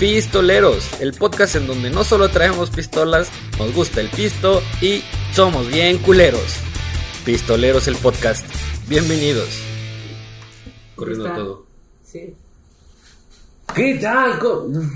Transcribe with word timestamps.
Pistoleros, 0.00 0.98
el 1.02 1.12
podcast 1.12 1.56
en 1.56 1.66
donde 1.66 1.90
no 1.90 2.04
solo 2.04 2.30
traemos 2.30 2.70
pistolas, 2.70 3.30
nos 3.58 3.74
gusta 3.74 4.00
el 4.00 4.08
pisto 4.08 4.62
y 4.80 5.02
somos 5.34 5.70
bien 5.70 5.98
culeros. 5.98 6.56
Pistoleros 7.26 7.86
el 7.86 7.96
podcast. 7.96 8.46
Bienvenidos. 8.88 9.62
Corriendo 10.96 11.26
Está. 11.26 11.36
todo. 11.36 11.66
Sí. 12.02 12.34
¿Qué 13.74 13.98
tal? 14.00 14.38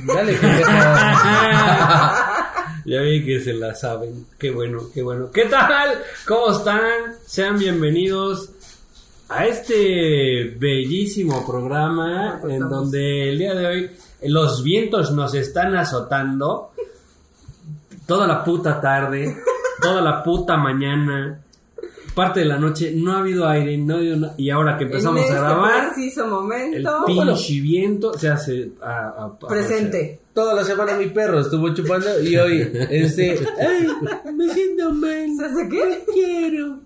Dale, 0.06 0.32
pendejo. 0.38 0.70
Ya 2.86 3.00
vi 3.02 3.24
que 3.26 3.40
se 3.40 3.52
la 3.52 3.74
saben. 3.74 4.24
Qué 4.38 4.50
bueno, 4.50 4.88
qué 4.94 5.02
bueno. 5.02 5.30
¿Qué 5.30 5.44
tal? 5.44 6.02
¿Cómo 6.26 6.56
están? 6.56 7.14
Sean 7.26 7.58
bienvenidos 7.58 8.48
a 9.28 9.46
este 9.46 10.54
bellísimo 10.58 11.46
programa 11.46 12.38
pues 12.40 12.54
en 12.54 12.68
donde 12.70 13.28
el 13.30 13.38
día 13.38 13.54
de 13.54 13.66
hoy 13.66 13.90
los 14.26 14.62
vientos 14.62 15.12
nos 15.12 15.34
están 15.34 15.74
azotando 15.76 16.72
toda 18.06 18.26
la 18.26 18.44
puta 18.44 18.80
tarde, 18.80 19.36
toda 19.80 20.00
la 20.00 20.22
puta 20.22 20.56
mañana, 20.56 21.40
parte 22.14 22.40
de 22.40 22.46
la 22.46 22.58
noche. 22.58 22.92
No 22.94 23.12
ha 23.12 23.18
habido 23.20 23.48
aire, 23.48 23.76
no 23.78 23.94
ha 23.94 23.96
habido 23.98 24.16
na- 24.16 24.34
y 24.36 24.50
ahora 24.50 24.76
que 24.78 24.84
empezamos 24.84 25.18
en 25.18 25.22
a 25.24 25.26
este 25.28 25.38
grabar, 25.40 25.86
preciso 25.92 26.24
el 26.24 26.30
momento. 26.30 27.04
pinche 27.06 27.60
viento 27.60 28.16
se 28.18 28.28
hace 28.28 28.70
a, 28.82 28.90
a- 28.90 29.24
a- 29.24 29.38
presente. 29.48 30.20
Toda 30.34 30.52
la 30.54 30.64
semana 30.64 30.94
mi 30.96 31.06
perro 31.06 31.40
estuvo 31.40 31.72
chupando 31.74 32.20
y 32.20 32.36
hoy, 32.36 32.70
este, 32.90 33.38
ay, 33.60 33.88
me 34.34 34.48
siento 34.52 34.90
mal. 34.92 35.28
¿Sabes 35.38 35.68
qué? 35.70 36.04
Quiero. 36.12 36.78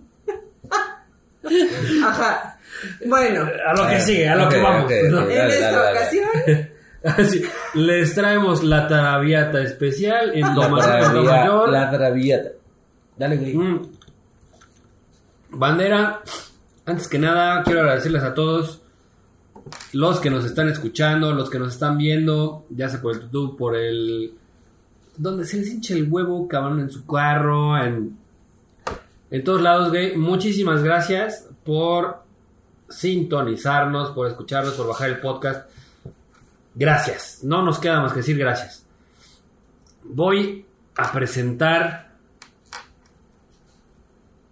Ajá. 2.04 2.58
Bueno, 3.06 3.48
A 3.66 3.74
lo 3.74 3.88
que 3.88 4.00
sigue, 4.00 4.28
a 4.28 4.36
lo 4.36 4.44
Ok, 4.44 4.50
que 4.50 4.60
vamos. 4.62 4.84
ok, 4.84 4.90
¿no? 5.10 5.18
ok. 5.24 5.30
en 5.30 5.36
Dale, 5.38 5.54
esta 5.54 5.70
dale, 5.72 5.76
dale. 5.78 5.98
ocasión, 5.98 6.28
Así, 7.18 7.42
les 7.74 8.14
traemos 8.14 8.62
la 8.64 8.86
Traviata 8.88 9.62
especial 9.62 10.32
en 10.34 10.42
La 10.42 10.54
Domayor. 10.54 11.10
travía- 11.12 11.66
la 11.70 11.90
traviata. 11.90 12.48
Dale, 13.16 13.36
güey. 13.36 13.54
Mm. 13.56 13.86
Bandera, 15.50 16.20
antes 16.86 17.08
que 17.08 17.18
nada, 17.18 17.62
quiero 17.62 17.80
agradecerles 17.80 18.22
a 18.22 18.34
todos 18.34 18.80
los 19.92 20.20
que 20.20 20.30
nos 20.30 20.44
están 20.44 20.68
escuchando, 20.68 21.32
los 21.32 21.50
que 21.50 21.58
nos 21.58 21.72
están 21.74 21.96
viendo, 21.98 22.66
ya 22.70 22.88
sea 22.88 23.00
por 23.00 23.14
el 23.14 23.22
YouTube, 23.22 23.56
por 23.56 23.76
el. 23.76 24.34
donde 25.16 25.44
se 25.44 25.56
les 25.58 25.68
hincha 25.70 25.94
el 25.94 26.10
huevo, 26.10 26.46
cabrón, 26.48 26.80
en 26.80 26.90
su 26.90 27.06
carro, 27.06 27.76
en. 27.78 28.16
en 29.30 29.44
todos 29.44 29.60
lados, 29.62 29.88
güey. 29.90 30.16
Muchísimas 30.16 30.82
gracias 30.82 31.46
por 31.64 32.22
sintonizarnos, 32.88 34.10
por 34.10 34.26
escucharnos, 34.28 34.74
por 34.74 34.86
bajar 34.88 35.08
el 35.10 35.20
podcast. 35.20 35.68
Gracias. 36.74 37.40
No 37.42 37.62
nos 37.62 37.78
queda 37.78 38.00
más 38.00 38.12
que 38.12 38.18
decir 38.20 38.38
gracias. 38.38 38.84
Voy 40.04 40.64
a 40.96 41.12
presentar 41.12 42.12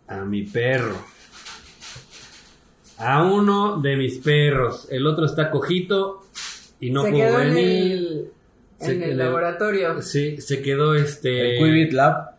a 0.09 0.17
mi 0.25 0.43
perro. 0.45 0.97
A 2.99 3.23
uno 3.25 3.81
de 3.81 3.97
mis 3.97 4.19
perros. 4.19 4.89
El 4.91 5.07
otro 5.07 5.27
está 5.27 5.51
cojito 5.51 6.27
y 6.81 6.91
no 6.91 7.03
se 7.03 7.11
pudo 7.11 7.21
quedó 7.21 7.41
en 7.41 7.55
venir. 7.55 7.93
el, 7.93 8.33
Se 8.81 8.93
en 8.93 9.03
el 9.03 9.09
quedó- 9.11 9.25
laboratorio. 9.25 10.03
Sí, 10.03 10.41
se 10.41 10.63
quedó 10.63 10.95
este. 10.95 11.59
El 11.59 11.65
Quibit 11.65 11.93
Lab. 11.93 12.36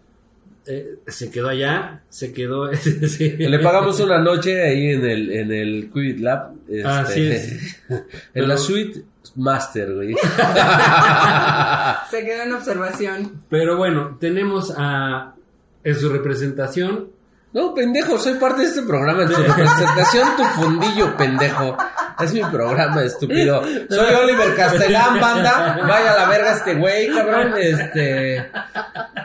Eh, 0.68 1.00
se 1.08 1.30
quedó 1.32 1.50
allá. 1.50 2.02
Se 2.10 2.32
quedó. 2.34 2.74
sí. 2.76 3.36
Le 3.38 3.60
pagamos 3.60 4.00
una 4.00 4.20
noche 4.20 4.62
ahí 4.62 4.92
en 4.92 5.06
el, 5.06 5.32
en 5.32 5.52
el 5.52 5.90
Lab. 6.20 6.52
este, 6.68 6.84
Así 6.88 7.28
es. 7.28 7.78
En 7.90 8.04
Pero- 8.34 8.48
la 8.48 8.58
suite 8.58 9.04
Master, 9.36 9.94
güey. 9.94 10.16
Se 12.10 12.26
quedó 12.26 12.44
en 12.44 12.54
observación. 12.54 13.34
Pero 13.50 13.78
bueno, 13.78 14.18
tenemos 14.20 14.74
a. 14.76 15.34
En 15.84 15.96
su 15.96 16.10
representación. 16.10 17.10
No, 17.54 17.74
pendejo, 17.74 18.18
soy 18.20 18.34
parte 18.36 18.62
de 18.64 18.68
este 18.68 18.82
programa. 18.84 19.24
En 19.24 19.30
su 19.30 19.42
representación, 19.42 20.30
tu 20.36 20.44
fundillo, 20.62 21.16
pendejo. 21.18 21.78
Es 22.20 22.34
mi 22.34 22.42
programa, 22.44 23.04
estúpido. 23.04 23.64
Soy 23.90 24.14
Oliver 24.16 24.56
Castellán, 24.56 25.20
banda. 25.20 25.80
Vaya 25.88 26.14
a 26.14 26.18
la 26.18 26.30
verga 26.30 26.54
este 26.54 26.76
güey, 26.76 27.08
cabrón. 27.08 27.54
Este. 27.58 28.46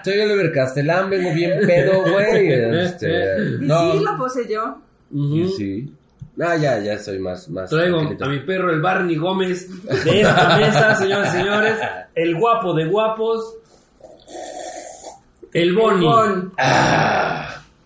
Soy 0.04 0.20
Oliver 0.20 0.52
Castellán, 0.52 1.10
vengo 1.10 1.32
bien 1.34 1.66
pedo, 1.66 2.02
güey. 2.02 2.52
Este. 2.84 3.36
Y 3.60 3.66
No. 3.66 3.92
sí, 3.92 4.00
lo 4.00 4.16
poseyó. 4.16 4.78
Y 5.12 5.48
sí. 5.56 5.94
Ah, 6.40 6.56
ya, 6.56 6.78
ya 6.78 6.98
soy 6.98 7.18
más. 7.18 7.48
más 7.50 7.68
Traigo 7.68 7.98
tranquilito. 7.98 8.24
a 8.24 8.28
mi 8.28 8.40
perro, 8.40 8.72
el 8.72 8.80
Barney 8.80 9.16
Gómez, 9.16 9.68
de 10.04 10.20
esta 10.22 10.56
mesa, 10.56 10.94
señoras 10.96 11.34
y 11.34 11.38
señores. 11.38 11.74
El 12.14 12.36
guapo 12.36 12.72
de 12.74 12.86
guapos. 12.86 13.56
El 15.52 15.74
Bonnie. 15.74 16.06
Bon. 16.08 16.52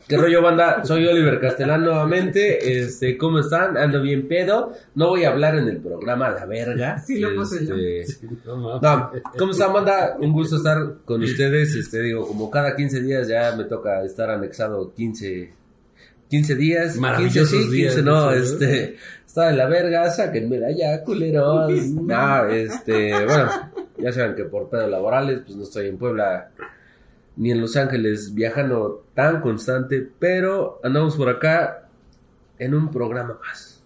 ¿Qué 0.08 0.16
rollo, 0.16 0.40
banda? 0.40 0.84
Soy 0.84 1.04
Oliver 1.04 1.40
Castellán 1.40 1.82
nuevamente. 1.82 2.80
Este, 2.80 3.18
¿cómo 3.18 3.40
están? 3.40 3.76
Ando 3.76 4.00
bien 4.00 4.28
pedo. 4.28 4.72
No 4.94 5.08
voy 5.08 5.24
a 5.24 5.30
hablar 5.30 5.56
en 5.56 5.66
el 5.66 5.78
programa 5.78 6.30
La 6.30 6.46
Verga. 6.46 6.98
Sí, 7.00 7.18
lo. 7.18 7.42
Este, 7.42 8.04
No. 8.46 8.78
No, 8.80 9.10
¿cómo 9.36 9.50
están, 9.50 9.72
banda? 9.72 10.16
Un 10.20 10.32
gusto 10.32 10.58
estar 10.58 10.98
con 11.04 11.24
ustedes. 11.24 11.74
Este, 11.74 12.02
digo, 12.02 12.24
como 12.24 12.48
cada 12.48 12.76
15 12.76 13.02
días 13.02 13.26
ya 13.26 13.52
me 13.56 13.64
toca 13.64 14.04
estar 14.04 14.30
anexado 14.30 14.94
15, 14.94 15.52
15 16.30 16.54
días. 16.54 16.84
15 16.84 17.00
Maravillosos 17.00 17.48
sí, 17.48 17.56
15 17.56 17.72
días, 17.74 17.96
no. 18.04 18.30
Este, 18.30 18.96
está 19.26 19.48
de 19.48 19.56
la 19.56 19.66
verga, 19.66 20.08
sáquenme 20.08 20.60
de 20.60 20.66
allá, 20.66 21.02
culeros. 21.02 21.72
No, 21.82 22.46
este, 22.46 23.10
bueno, 23.26 23.50
ya 23.98 24.12
saben 24.12 24.36
que 24.36 24.44
por 24.44 24.70
pedos 24.70 24.88
laborales, 24.88 25.40
pues 25.44 25.56
no 25.56 25.64
estoy 25.64 25.88
en 25.88 25.98
Puebla 25.98 26.52
ni 27.36 27.50
en 27.52 27.60
Los 27.60 27.76
Ángeles 27.76 28.34
viajando 28.34 29.04
tan 29.14 29.40
constante, 29.40 30.08
pero 30.18 30.80
andamos 30.82 31.16
por 31.16 31.28
acá 31.28 31.88
en 32.58 32.74
un 32.74 32.90
programa 32.90 33.38
más. 33.46 33.82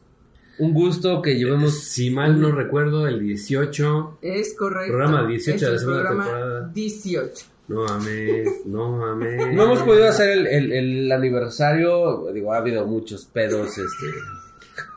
Un 0.58 0.74
gusto 0.74 1.22
que 1.22 1.36
llevemos 1.36 1.80
Si 1.84 2.10
mal 2.10 2.40
no 2.40 2.52
recuerdo, 2.52 3.06
el 3.06 3.18
18. 3.18 4.18
Es 4.22 4.54
correcto. 4.56 4.92
Programa 4.92 5.26
18 5.26 5.54
Es 5.56 5.60
de 5.62 5.70
la 5.72 5.78
segunda 5.78 6.00
programa 6.02 6.24
temporada. 6.24 6.70
18. 6.74 7.46
No 7.68 7.84
mames, 7.84 8.66
no 8.66 8.90
mames. 8.96 9.54
No 9.54 9.62
hemos 9.64 9.78
podido 9.82 10.08
hacer 10.08 10.30
el, 10.30 10.46
el- 10.46 10.72
el 10.72 11.12
aniversario, 11.12 12.30
digo, 12.34 12.52
ha 12.52 12.58
habido 12.58 12.84
muchos 12.86 13.24
pedos, 13.26 13.68
este... 13.78 14.06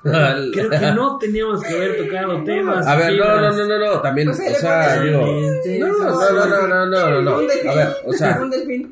Creo 0.03 0.69
que 0.69 0.91
no 0.91 1.17
teníamos 1.17 1.63
que 1.63 1.73
haber 1.73 2.05
tocado 2.05 2.43
temas. 2.43 2.85
A 2.85 2.95
ver, 2.97 3.17
no, 3.17 3.39
no, 3.39 3.51
no, 3.51 3.65
no, 3.65 3.79
no, 3.79 4.01
también, 4.01 4.27
Pues 4.27 4.39
o 4.57 4.59
sea, 4.59 5.01
digo... 5.01 5.25
No, 5.79 5.87
no, 5.87 6.31
no, 6.31 6.45
no, 6.45 6.67
no, 6.67 6.85
no, 6.85 7.09
no, 7.09 7.21
no, 7.21 7.37
Un 7.39 7.47
delfín. 7.47 7.69
a 7.69 7.75
ver, 7.75 7.87
o 8.05 8.13
sea, 8.13 8.39
Un 8.41 8.49
delfín. 8.49 8.91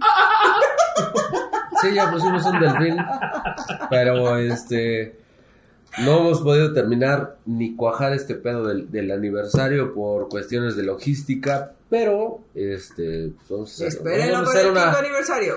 sí, 1.82 1.94
ya 1.94 2.10
pusimos 2.12 2.46
un 2.46 2.60
delfín, 2.60 2.98
pero, 3.90 4.38
este... 4.38 5.20
No 6.06 6.20
hemos 6.20 6.40
podido 6.40 6.72
terminar 6.72 7.36
ni 7.46 7.76
cuajar 7.76 8.14
este 8.14 8.36
pedo 8.36 8.66
del, 8.66 8.90
del 8.90 9.12
aniversario 9.12 9.94
por 9.94 10.30
cuestiones 10.30 10.78
de 10.78 10.84
logística, 10.84 11.74
pero, 11.90 12.46
este, 12.56 13.34
pues 13.36 13.50
vamos 13.50 13.70
a 13.72 13.74
hacer, 13.74 13.88
Espérenlo 13.90 14.34
vamos 14.36 14.48
a 14.48 14.52
hacer 14.52 14.66
el 14.68 14.72
una... 14.72 14.84
quinto 14.84 14.98
aniversario. 15.00 15.56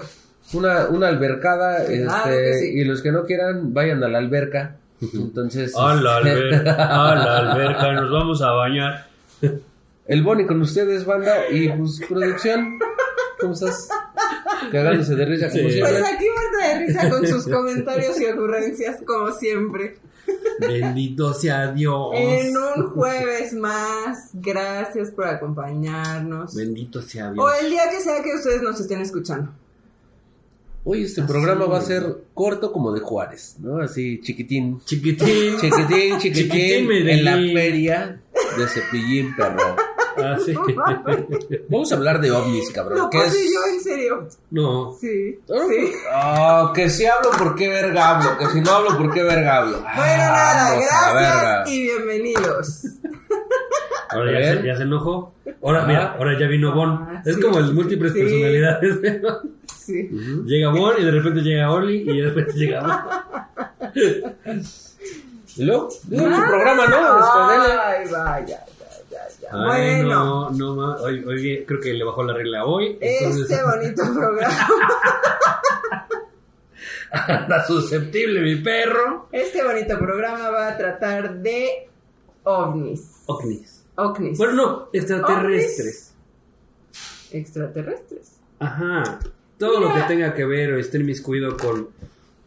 una, 0.54 0.88
una 0.88 1.06
albercada, 1.06 1.84
Claro 1.84 2.30
este, 2.32 2.54
sí. 2.58 2.66
y 2.74 2.82
los 2.84 3.00
que 3.00 3.12
no 3.12 3.22
quieran, 3.26 3.72
vayan 3.72 4.02
a 4.02 4.08
la 4.08 4.18
alberca. 4.18 4.78
Entonces, 5.00 5.74
A 5.76 5.94
la 5.94 6.16
alberca, 6.16 6.72
a 7.10 7.14
la 7.14 7.38
alberca, 7.52 7.92
nos 7.92 8.10
vamos 8.10 8.42
a 8.42 8.50
bañar. 8.52 9.06
el 10.06 10.22
Boni 10.22 10.46
con 10.46 10.60
ustedes, 10.62 11.04
banda, 11.04 11.48
y 11.50 11.68
pues 11.70 12.00
producción, 12.08 12.78
¿cómo 13.40 13.52
estás? 13.52 13.88
Cagándose 14.70 15.14
de 15.14 15.24
risa 15.26 15.48
como 15.50 15.62
Sí. 15.64 15.70
siempre. 15.72 15.92
Pues 15.92 16.12
aquí 16.12 16.24
muerta 16.34 16.68
de 16.78 16.86
risa 16.86 17.10
con 17.10 17.26
sus 17.26 17.44
comentarios 17.48 18.20
y 18.20 18.26
ocurrencias, 18.26 18.96
como 19.06 19.30
siempre. 19.32 19.98
Bendito 20.58 21.34
sea 21.34 21.70
Dios. 21.72 22.08
En 22.14 22.56
un 22.56 22.90
jueves 22.90 23.52
más, 23.52 24.30
gracias 24.32 25.10
por 25.10 25.26
acompañarnos. 25.26 26.54
Bendito 26.54 27.02
sea 27.02 27.30
Dios. 27.30 27.44
O 27.44 27.52
el 27.62 27.68
día 27.70 27.82
que 27.90 28.00
sea 28.00 28.22
que 28.22 28.34
ustedes 28.34 28.62
nos 28.62 28.80
estén 28.80 29.00
escuchando. 29.02 29.50
Hoy 30.86 31.04
este 31.04 31.22
programa 31.22 31.64
va 31.64 31.78
a 31.78 31.82
ser 31.82 32.04
corto 32.34 32.70
como 32.70 32.92
de 32.92 33.00
Juárez, 33.00 33.56
¿no? 33.60 33.78
Así 33.78 34.20
chiquitín. 34.20 34.80
Chiquitín. 34.84 35.56
Chiquitín, 35.60 36.18
chiquitín, 36.18 36.18
Chiquitín, 36.18 36.92
en 37.08 37.24
la 37.24 37.32
feria 37.36 38.20
de 38.58 38.66
Cepillín, 38.68 39.34
perro. 39.34 39.76
Ah, 40.18 40.36
sí. 40.44 40.54
Vamos 41.70 41.90
a 41.90 41.96
hablar 41.96 42.20
de 42.20 42.30
ovnis, 42.30 42.70
cabrón. 42.70 42.98
Lo 42.98 43.10
¿Qué 43.10 43.18
puse 43.18 43.44
es? 43.44 43.52
yo 43.52 43.60
en 43.74 43.80
serio. 43.80 44.28
No. 44.50 44.94
Sí. 45.00 45.38
Ah, 45.50 45.54
Sí. 45.68 45.92
Ah, 46.12 46.72
que 46.74 46.90
si 46.90 47.06
hablo, 47.06 47.30
¿por 47.30 47.54
qué 47.56 47.68
verga 47.68 48.10
hablo? 48.18 48.36
Que 48.38 48.46
si 48.52 48.60
no 48.60 48.70
hablo, 48.70 48.96
¿por 48.98 49.12
qué 49.12 49.22
verga 49.22 49.56
hablo? 49.58 49.78
Bueno, 49.78 49.92
Ah, 49.96 50.52
nada, 50.54 50.76
gracias 50.76 51.74
y 51.74 51.82
bienvenidos. 51.82 52.84
Ahora 54.10 54.38
ya 54.38 54.54
se, 54.60 54.66
ya 54.66 54.76
se 54.76 54.82
enojó. 54.82 55.34
Ahora, 55.62 55.86
mira, 55.86 56.12
ahora 56.16 56.38
ya 56.38 56.46
vino 56.46 56.72
Bon. 56.74 56.90
Ah, 57.08 57.22
es 57.24 57.34
sí, 57.36 57.40
como 57.40 57.58
el 57.58 57.68
sí, 57.68 57.72
múltiples 57.72 58.12
sí. 59.84 60.08
llega 60.46 60.70
Bon 60.70 60.94
y 60.98 61.04
de 61.04 61.10
repente 61.10 61.40
llega 61.40 61.70
Oli 61.70 61.96
y 62.10 62.20
de 62.20 62.28
repente 62.30 62.52
llega 62.52 62.80
Bon. 62.82 63.92
Y 65.56 65.64
luego, 65.64 65.88
digo, 66.08 66.24
su 66.24 66.42
programa, 66.48 66.86
¿no? 66.88 67.18
Este. 67.20 67.72
Ay, 67.80 68.08
vaya, 68.10 68.46
ya, 68.46 68.64
ya, 69.08 69.18
ya. 69.40 69.48
Ay, 69.52 70.02
Bueno. 70.02 70.08
no, 70.08 70.50
no, 70.50 70.74
ma- 70.74 70.96
hoy, 70.96 71.22
hoy 71.24 71.64
creo 71.64 71.80
que 71.80 71.92
le 71.94 72.02
bajó 72.02 72.24
la 72.24 72.34
regla 72.34 72.64
hoy. 72.64 72.98
Entonces 73.00 73.48
Este 73.48 73.62
bonito 73.64 74.02
programa, 74.12 74.66
anda 77.12 77.64
susceptible 77.66 78.40
mi 78.40 78.56
perro. 78.56 79.28
este 79.30 79.62
bonito 79.62 79.96
programa 79.98 80.50
va 80.50 80.68
a 80.68 80.76
tratar 80.76 81.34
de 81.38 81.88
ovnis. 82.42 83.22
Ovnis. 83.26 83.84
Ovnis. 83.94 84.36
Bueno, 84.38 84.52
no, 84.54 84.88
extraterrestres. 84.92 86.14
Extraterrestres. 87.30 88.32
Ajá. 88.58 89.20
Todo 89.66 89.80
lo 89.80 89.94
que 89.94 90.00
tenga 90.02 90.34
que 90.34 90.44
ver 90.44 90.72
o 90.72 90.78
esté 90.78 90.98
inmiscuido 90.98 91.56
con, 91.56 91.88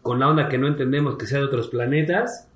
con 0.02 0.20
la 0.20 0.28
onda 0.30 0.50
que 0.50 0.58
no 0.58 0.68
entendemos 0.68 1.18
que 1.18 1.26
sea 1.26 1.40
de 1.40 1.46
otros 1.46 1.68
planetas, 1.68 2.48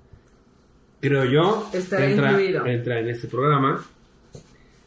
creo 1.00 1.24
yo, 1.24 1.68
Estará 1.72 2.06
entra, 2.06 2.30
incluido. 2.32 2.66
entra 2.66 3.00
en 3.00 3.08
este 3.08 3.28
programa. 3.28 3.84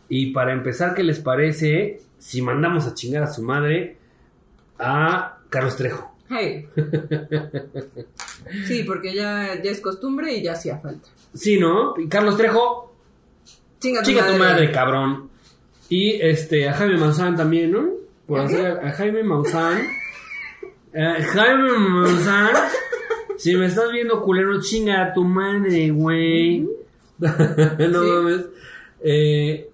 Y 0.10 0.32
para 0.32 0.54
empezar, 0.54 0.94
¿qué 0.96 1.04
les 1.04 1.20
parece 1.20 2.02
si 2.18 2.42
mandamos 2.42 2.86
a 2.86 2.94
chingar 2.94 3.24
a 3.24 3.34
su 3.34 3.42
madre 3.44 3.98
a 4.80 5.40
Carlos 5.50 5.76
Trejo? 5.76 6.16
Hey. 6.30 6.68
Sí, 8.68 8.84
porque 8.84 9.14
ya, 9.14 9.60
ya 9.64 9.72
es 9.72 9.82
costumbre 9.82 10.34
y 10.36 10.44
ya 10.44 10.54
hacía 10.54 10.78
falta. 10.78 11.10
Sí, 11.34 11.58
¿no? 11.60 11.96
Y 11.98 12.08
Carlos 12.08 12.38
Trejo, 12.38 12.96
Chinga 13.80 14.02
tu 14.04 14.10
Chica 14.12 14.22
madre. 14.22 14.34
tu 14.34 14.40
madre, 14.44 14.72
cabrón. 14.72 15.30
Y 15.90 16.12
este, 16.22 16.70
a 16.70 16.74
Jaime 16.74 16.98
Maussan 16.98 17.36
también, 17.36 17.72
¿no? 17.72 17.90
Por 18.28 18.40
hacer 18.40 18.66
a, 18.66 18.88
a 18.88 18.92
Jaime 18.94 19.24
Maussan. 19.24 19.78
Eh, 20.94 21.24
Jaime 21.34 21.78
Maussan. 21.78 22.50
Si 23.38 23.56
me 23.56 23.66
estás 23.68 23.92
viendo 23.92 24.22
culero, 24.22 24.62
chinga 24.62 25.04
a 25.04 25.14
tu 25.14 25.24
madre, 25.24 25.90
güey. 25.92 26.62
no 27.20 27.30
Sí. 27.30 28.10
mames. 28.10 28.46
Eh, 29.04 29.70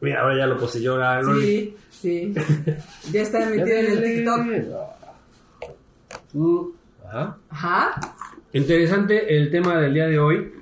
mira, 0.00 0.22
ahora 0.22 0.38
ya 0.38 0.46
lo 0.46 0.56
poseyó. 0.58 0.94
ahora 1.02 1.22
Sí, 1.40 1.76
sí. 1.90 2.34
Ya 3.12 3.22
está 3.22 3.42
emitido 3.48 3.76
en 3.76 3.86
el 3.86 4.02
TikTok. 4.02 4.40
Ajá. 7.06 7.36
Ajá. 7.50 8.14
Interesante 8.52 9.36
el 9.36 9.50
tema 9.50 9.80
del 9.80 9.94
día 9.94 10.06
de 10.06 10.18
hoy. 10.18 10.52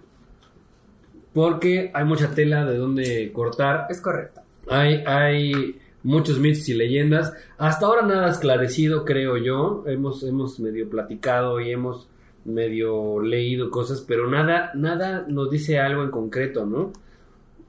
Porque 1.33 1.91
hay 1.95 2.05
mucha 2.05 2.35
tela 2.35 2.65
de 2.65 2.77
donde 2.77 3.31
cortar. 3.33 3.87
Es 3.91 4.01
correcto. 4.01 4.43
Hay, 4.69 5.03
hay 5.07 5.81
muchos 6.03 6.39
mitos 6.39 6.69
y 6.69 6.75
leyendas. 6.75 7.33
Hasta 7.59 7.87
ahora 7.87 8.03
nada 8.07 8.31
esclarecido, 8.31 9.05
creo 9.05 9.37
yo. 9.37 9.85
Hemos, 9.87 10.23
hemos 10.23 10.59
medio 10.61 10.89
platicado 10.91 11.61
y 11.61 11.71
hemos 11.71 12.09
medio 12.45 13.21
leído 13.21 13.71
cosas, 13.71 14.05
pero 14.07 14.29
nada, 14.29 14.73
nada 14.75 15.25
nos 15.29 15.51
dice 15.51 15.79
algo 15.79 16.03
en 16.03 16.11
concreto, 16.11 16.67
¿no? 16.67 16.93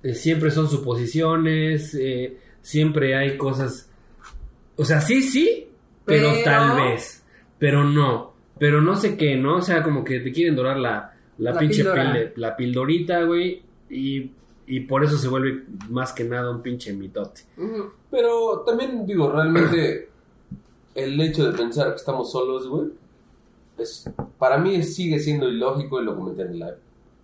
Eh, 0.01 0.15
siempre 0.15 0.49
son 0.51 0.67
suposiciones, 0.67 1.93
eh, 1.95 2.37
siempre 2.61 3.15
hay 3.15 3.37
cosas. 3.37 3.89
O 4.75 4.83
sea, 4.83 4.99
sí, 5.01 5.21
sí, 5.21 5.67
pero, 6.05 6.29
Pero- 6.31 6.43
tal 6.43 6.75
vez. 6.81 7.23
Pero 7.59 7.83
no. 7.83 8.33
Pero 8.59 8.81
no 8.81 8.95
sé 8.95 9.15
qué, 9.15 9.35
¿no? 9.35 9.57
O 9.57 9.61
sea, 9.61 9.83
como 9.83 10.03
que 10.03 10.19
te 10.19 10.31
quieren 10.31 10.55
dorar 10.55 10.77
la, 10.77 11.13
la, 11.37 11.51
La 11.51 11.59
pinche 11.59 11.77
píldora. 11.77 12.13
pil- 12.13 12.31
la 12.35 12.55
pildorita, 12.55 13.23
güey. 13.23 13.61
Y, 13.89 14.31
y 14.65 14.81
por 14.81 15.03
eso 15.03 15.17
se 15.17 15.27
vuelve 15.27 15.63
más 15.89 16.13
que 16.13 16.23
nada 16.23 16.51
un 16.51 16.61
pinche 16.61 16.93
mitote. 16.93 17.41
Pero 18.09 18.63
también 18.65 19.05
digo, 19.05 19.31
realmente 19.31 20.09
el 20.95 21.19
hecho 21.19 21.51
de 21.51 21.57
pensar 21.57 21.89
que 21.89 21.97
estamos 21.97 22.31
solos, 22.31 22.67
güey, 22.67 22.89
es, 23.77 24.09
para 24.37 24.57
mí 24.57 24.81
sigue 24.83 25.19
siendo 25.19 25.49
ilógico 25.49 26.01
y 26.01 26.05
lo 26.05 26.15
comenté 26.15 26.43
en 26.43 26.47
el 26.49 26.59
live. 26.59 26.77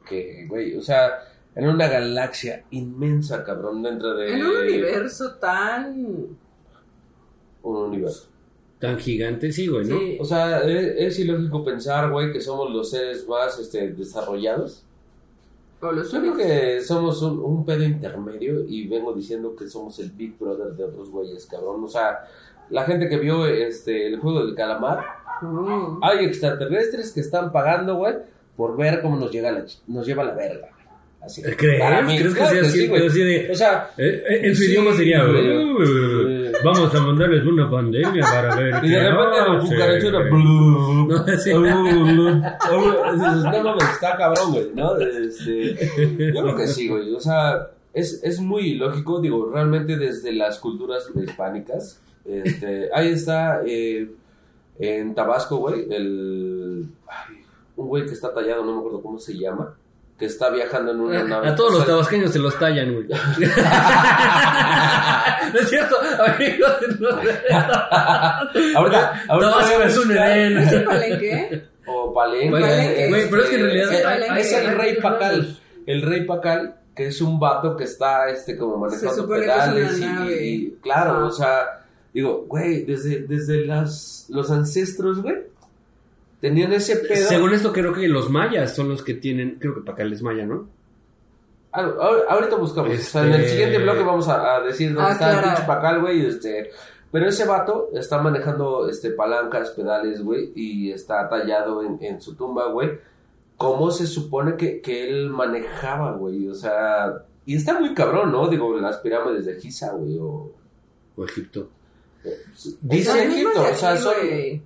Que, 0.07 0.45
güey, 0.47 0.75
o 0.75 0.81
sea, 0.81 1.19
en 1.56 1.68
una 1.68 1.88
galaxia 1.88 2.65
inmensa, 2.71 3.44
cabrón, 3.44 3.83
dentro 3.83 4.15
de 4.15 4.33
En 4.33 4.45
un 4.45 4.57
universo 4.57 5.36
tan. 5.36 6.38
un 7.63 7.75
universo. 7.77 8.27
Tan 8.80 8.97
gigante, 8.97 9.51
sí, 9.51 9.68
güey, 9.68 9.86
¿no? 9.86 10.00
Sí. 10.00 10.18
O 10.19 10.25
sea, 10.25 10.62
es, 10.63 10.95
es 10.97 11.19
ilógico 11.19 11.63
pensar, 11.63 12.09
güey, 12.09 12.31
que 12.31 12.39
somos 12.39 12.71
los 12.71 12.89
seres 12.89 13.27
más 13.27 13.59
este, 13.59 13.89
desarrollados. 13.89 14.86
O 15.81 15.92
los 15.92 16.12
Yo 16.12 16.20
creo 16.20 16.36
que 16.36 16.81
somos 16.81 17.22
un, 17.22 17.40
un 17.40 17.66
pedo 17.66 17.84
intermedio 17.84 18.66
y 18.68 18.88
vengo 18.88 19.14
diciendo 19.14 19.56
que 19.56 19.68
somos 19.68 19.98
el 20.00 20.12
Big 20.12 20.38
Brother 20.38 20.74
de 20.74 20.84
otros 20.84 21.10
güeyes, 21.10 21.46
cabrón. 21.46 21.84
O 21.84 21.88
sea, 21.88 22.20
la 22.70 22.84
gente 22.84 23.08
que 23.08 23.18
vio 23.18 23.46
este 23.46 24.08
el 24.08 24.20
juego 24.20 24.46
del 24.46 24.56
calamar, 24.56 25.06
Mm. 25.42 26.00
hay 26.04 26.26
extraterrestres 26.26 27.14
que 27.14 27.22
están 27.22 27.54
pagando, 27.54 27.96
güey, 27.96 28.14
por 28.58 28.76
ver 28.76 29.02
cómo 29.02 29.16
nos 29.16 29.31
llega 29.31 29.52
la 29.54 29.64
nos 29.88 30.06
lleva 30.06 30.26
la 30.26 30.34
verga. 30.34 30.68
Así. 31.21 31.42
¿Crees? 31.44 31.81
Para 31.81 32.01
mí, 32.01 32.18
¿Crees 32.18 32.33
que 32.33 32.45
sea 32.45 32.62
así? 32.62 32.88
sí, 33.12 33.19
de- 33.24 33.50
O 33.51 33.56
sea, 33.56 33.89
Eh, 33.98 34.24
eh, 34.30 34.39
en 34.44 34.56
su 34.56 34.63
Sí, 34.63 34.71
idioma 34.71 34.94
sería. 34.95 35.25
"Uh, 35.25 36.51
vamos 36.63 36.95
a 36.95 37.00
mandarles 37.01 37.45
una 37.45 37.69
pandemia 37.69 38.24
para 38.24 38.56
ver 38.56 38.75
y 38.86 38.89
de 38.89 39.10
repente 39.10 39.38
los 39.48 39.66
cucarachos 39.69 40.12
güey". 40.12 40.30
No, 41.10 41.25
sí. 41.38 41.51
No 41.54 41.62
mames, 43.63 43.83
está 43.94 44.16
cabrón, 44.18 44.51
güey, 44.54 44.68
¿no? 44.74 44.98
Este, 44.98 45.75
yo 46.33 46.42
creo 46.44 46.56
que 46.56 46.68
sí, 46.68 46.88
güey. 46.88 47.13
O 47.13 47.19
sea, 47.19 47.68
es, 47.94 48.22
es 48.24 48.39
muy 48.39 48.72
ilógico, 48.72 49.19
digo, 49.19 49.50
realmente 49.51 49.98
desde 49.98 50.31
las 50.33 50.60
culturas 50.60 51.07
prehispánicas. 51.13 52.01
Este, 52.25 52.89
ahí 52.94 53.10
está 53.10 53.62
eh, 53.65 54.10
en 54.80 55.15
Tabasco, 55.15 55.57
güey, 55.57 55.86
el. 55.92 56.86
ay, 57.07 57.38
un 57.75 57.88
güey 57.88 58.06
que 58.06 58.13
está 58.13 58.33
tallado, 58.33 58.63
no 58.63 58.74
me 58.74 58.80
acuerdo 58.80 59.01
cómo 59.01 59.19
se 59.19 59.33
llama. 59.38 59.75
Que 60.19 60.25
está 60.25 60.50
viajando 60.50 60.92
en 60.92 61.00
una 61.00 61.24
nave. 61.24 61.48
A 61.48 61.56
todos 61.56 61.75
los 61.75 61.86
tabasqueños 61.86 62.33
se 62.33 62.39
los 62.39 62.60
tallan, 62.60 62.94
güey. 62.94 63.07
no 65.54 65.60
es 65.60 65.69
cierto, 65.69 65.95
amigos. 66.25 66.71
No, 67.00 67.10
Ahorita, 68.75 69.24
ahorita 69.30 69.51
Tabasco 69.51 69.81
es 69.83 69.98
un 69.98 70.12
Edén. 70.12 70.57
¿Es 70.57 70.71
el 70.74 70.83
palenque? 70.83 71.63
O 71.86 72.13
Palenque. 72.13 72.50
Güey, 72.50 72.62
Palenque. 72.62 73.07
güey, 73.10 73.30
pero 73.30 73.44
es 73.44 73.50
que 73.50 73.56
en 73.56 73.62
realidad 73.63 74.38
es 74.38 74.54
el 74.54 74.77
rey 74.77 74.95
Pacal. 75.01 75.57
El 75.86 76.01
rey 76.04 76.25
Pacal, 76.25 76.75
que 76.95 77.07
es 77.07 77.22
un 77.22 77.39
vato 77.39 77.75
que 77.75 77.86
está 77.86 78.30
este 78.30 78.56
como 78.57 78.77
manejando 78.77 79.10
Se 79.10 79.15
supone 79.22 79.45
que 79.45 79.50
es 79.50 79.56
una 79.56 79.65
pedales 79.74 79.98
y, 79.98 80.01
nave. 80.06 80.45
y- 80.45 80.72
claro, 80.81 81.25
o 81.27 81.31
sea, 81.31 81.81
digo, 82.13 82.45
güey, 82.48 82.83
desde, 82.86 83.24
desde 83.24 83.65
las, 83.65 84.25
los 84.30 84.51
ancestros, 84.51 85.22
güey, 85.22 85.36
tenían 86.39 86.74
ese 86.74 86.97
pedo. 86.97 87.27
Según 87.27 87.53
esto, 87.53 87.72
creo 87.74 87.93
que 87.93 88.08
los 88.08 88.29
mayas 88.29 88.75
son 88.75 88.89
los 88.89 89.03
que 89.03 89.13
tienen. 89.13 89.58
Creo 89.60 89.75
que 89.75 89.81
Pacal 89.81 90.12
es 90.13 90.22
maya, 90.22 90.46
¿no? 90.46 90.67
Ah, 91.72 91.84
ahor- 91.84 92.25
ahorita 92.27 92.55
buscamos. 92.55 92.91
O 92.93 92.98
sea, 92.98 93.22
en 93.25 93.34
el 93.34 93.41
Este- 93.41 93.50
siguiente 93.51 93.77
bloque 93.79 94.01
vamos 94.03 94.27
a, 94.27 94.55
a 94.58 94.62
decir 94.62 94.93
dónde 94.93 95.10
Ah, 95.10 95.13
está 95.13 95.29
el 95.31 95.38
claro. 95.39 95.48
pinche 95.55 95.67
Pacal, 95.67 96.01
güey. 96.01 96.25
Este, 96.25 96.72
pero 97.12 97.27
ese 97.27 97.46
vato 97.46 97.89
está 97.93 98.19
manejando 98.22 98.89
este, 98.89 99.12
palancas, 99.12 99.72
pedales, 99.72 100.24
güey, 100.24 100.51
y 100.55 100.91
está 100.91 101.27
tallado 101.29 101.84
en, 101.84 101.98
en 102.01 102.22
su 102.22 102.36
tumba, 102.36 102.67
güey. 102.72 102.91
¿Cómo 103.58 103.91
se 103.91 104.08
supone 104.08 104.55
que, 104.55 104.79
que 104.81 105.10
él 105.10 105.29
manejaba, 105.29 106.13
güey? 106.13 106.48
O 106.48 106.55
sea, 106.55 107.24
y 107.46 107.55
está 107.55 107.77
muy 107.79 107.93
cabrón, 107.93 108.31
¿no? 108.31 108.48
Digo, 108.48 108.75
las 108.79 108.98
pirámides 108.98 109.46
de 109.46 109.60
Giza, 109.60 109.91
güey, 109.93 110.17
o... 110.17 110.51
O 111.17 111.25
Egipto. 111.25 111.67
Dice 112.82 113.12
Egipto, 113.24 113.50
mismas 113.50 113.54
de 113.56 113.72
o 113.72 113.76
sea, 113.76 113.98
son... 113.98 114.14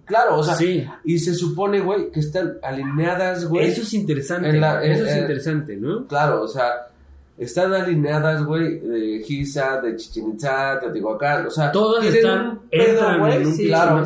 Claro, 0.06 0.38
o 0.40 0.44
sea, 0.44 0.56
Sí. 0.56 0.86
y 1.04 1.20
se 1.20 1.34
supone, 1.36 1.80
güey, 1.82 2.10
que 2.12 2.20
están 2.20 2.58
alineadas, 2.64 3.46
güey. 3.46 3.68
Eso 3.68 3.82
es 3.82 3.94
interesante. 3.94 4.54
La- 4.54 4.84
eso 4.84 5.06
es 5.06 5.16
interesante, 5.18 5.76
¿no? 5.78 6.08
Claro, 6.08 6.42
o 6.42 6.48
sea, 6.48 6.88
están 7.38 7.74
alineadas, 7.74 8.44
güey, 8.44 8.80
de 8.80 9.24
Giza, 9.24 9.80
de 9.82 9.96
Chichen 9.96 10.32
Itza, 10.34 10.80
Teotihuacán, 10.80 11.46
o 11.46 11.50
sea, 11.52 11.72
Todas 11.72 12.04
están. 12.06 12.60
Entran 12.72 13.20
güey, 13.20 13.36
en 13.42 13.48
un 13.48 13.54
sí, 13.56 13.68
claro, 13.68 14.04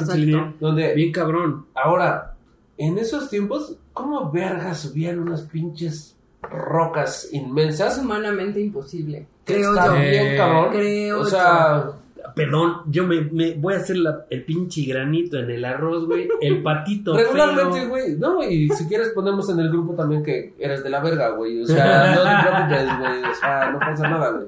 donde, 0.60 0.94
Bien 0.94 1.12
cabrón. 1.12 1.66
ahora, 1.74 2.34
en 2.78 2.98
esos 2.98 3.30
tiempos, 3.30 3.76
¿cómo 3.94 4.30
vergas 4.32 4.80
subían 4.82 5.20
unas 5.20 5.42
pinches 5.44 6.16
rocas 6.42 7.26
Es 7.26 7.34
inmensas? 7.34 7.98
humanamente 7.98 8.60
imposible. 8.60 9.26
Creo 9.46 9.74
está 9.74 9.88
yo. 9.88 10.10
bien, 10.10 10.38
cabrón. 10.38 10.70
creo 10.74 11.20
o 11.22 11.26
sea, 11.26 11.92
Perdón, 12.38 12.82
yo 12.88 13.06
me, 13.06 13.22
me 13.22 13.54
voy 13.56 13.74
a 13.74 13.78
hacer 13.78 13.98
la- 13.98 14.26
el 14.30 14.44
pinche 14.46 14.84
granito 14.86 15.38
en 15.38 15.50
el 15.50 15.66
arroz, 15.66 16.06
güey. 16.06 16.30
El 16.42 16.64
patito 16.64 17.18
regularmente, 17.18 17.88
güey, 17.88 18.16
no, 18.18 18.42
y 18.44 18.70
si 18.70 18.86
quieres 18.88 19.10
ponemos 19.10 19.50
en 19.50 19.60
el 19.60 19.70
grupo 19.70 19.94
también 19.96 20.24
que 20.24 20.54
eres 20.60 20.84
de 20.84 20.90
la 20.90 21.02
verga, 21.02 21.30
güey, 21.32 21.62
o 21.62 21.66
sea, 21.66 22.16
no 22.16 22.24
te 22.24 22.50
preocupes, 22.50 23.00
güey, 23.00 23.32
o 23.32 23.36
sea, 23.36 23.72
no 23.72 23.80
pasa 23.80 24.08
nada, 24.08 24.32
güey. 24.32 24.48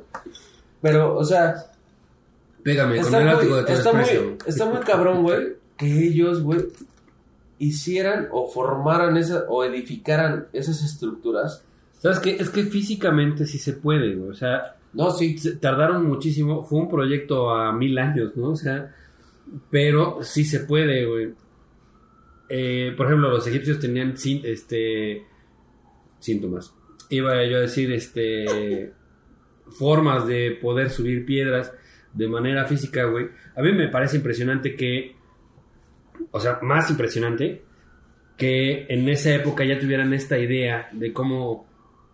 Pero, 0.82 1.18
o 1.18 1.24
sea, 1.26 1.56
Pégame 2.64 2.98
con 2.98 3.06
Está 3.06 3.18
el 3.20 3.26
muy, 3.26 3.34
látigo 3.34 3.56
de 3.58 3.64
tu 3.64 3.72
está, 3.72 3.94
muy, 3.94 4.38
está 4.46 4.66
muy 4.66 4.80
cabrón, 4.80 5.24
güey, 5.24 5.48
que 5.78 5.86
ellos, 6.08 6.42
güey, 6.42 6.62
hicieran 7.58 8.28
o 8.32 8.48
formaran 8.50 9.18
esa, 9.18 9.44
o 9.50 9.64
edificaran 9.64 10.48
esas 10.54 10.84
estructuras. 10.84 11.64
¿Sabes 12.00 12.20
qué? 12.20 12.38
Es 12.40 12.50
que 12.50 12.64
físicamente 12.64 13.46
sí 13.46 13.58
se 13.58 13.74
puede, 13.74 14.16
güey. 14.16 14.30
O 14.30 14.34
sea, 14.34 14.76
No, 14.94 15.12
sí, 15.12 15.36
tardaron 15.60 16.06
muchísimo. 16.06 16.64
Fue 16.64 16.80
un 16.80 16.90
proyecto 16.90 17.52
a 17.52 17.72
mil 17.72 17.98
años, 17.98 18.36
¿no? 18.36 18.50
O 18.50 18.56
sea, 18.56 18.96
pero 19.70 20.24
sí 20.24 20.44
se 20.44 20.62
puede, 20.62 21.06
güey. 21.06 21.34
Eh, 22.50 22.94
por 22.98 23.06
ejemplo, 23.06 23.30
los 23.30 23.46
egipcios 23.48 23.80
tenían 23.80 24.16
este 24.44 25.24
síntomas. 26.20 26.74
Iba 27.10 27.44
yo 27.46 27.58
a 27.58 27.62
decir, 27.62 27.92
este. 27.92 28.94
formas 29.78 30.26
de 30.28 30.58
poder 30.60 30.90
subir 30.90 31.26
piedras 31.26 31.72
de 32.14 32.28
manera 32.28 32.66
física, 32.66 33.06
güey. 33.06 33.28
A 33.56 33.62
mí 33.62 33.72
me 33.72 33.88
parece 33.88 34.18
impresionante 34.18 34.76
que, 34.76 35.16
o 36.32 36.40
sea, 36.40 36.60
más 36.64 36.90
impresionante 36.90 37.64
que 38.36 38.88
en 38.90 39.08
esa 39.10 39.36
época 39.36 39.66
ya 39.66 39.80
tuvieran 39.80 40.14
esta 40.14 40.40
idea 40.40 40.90
de 40.94 41.14
cómo 41.14 41.68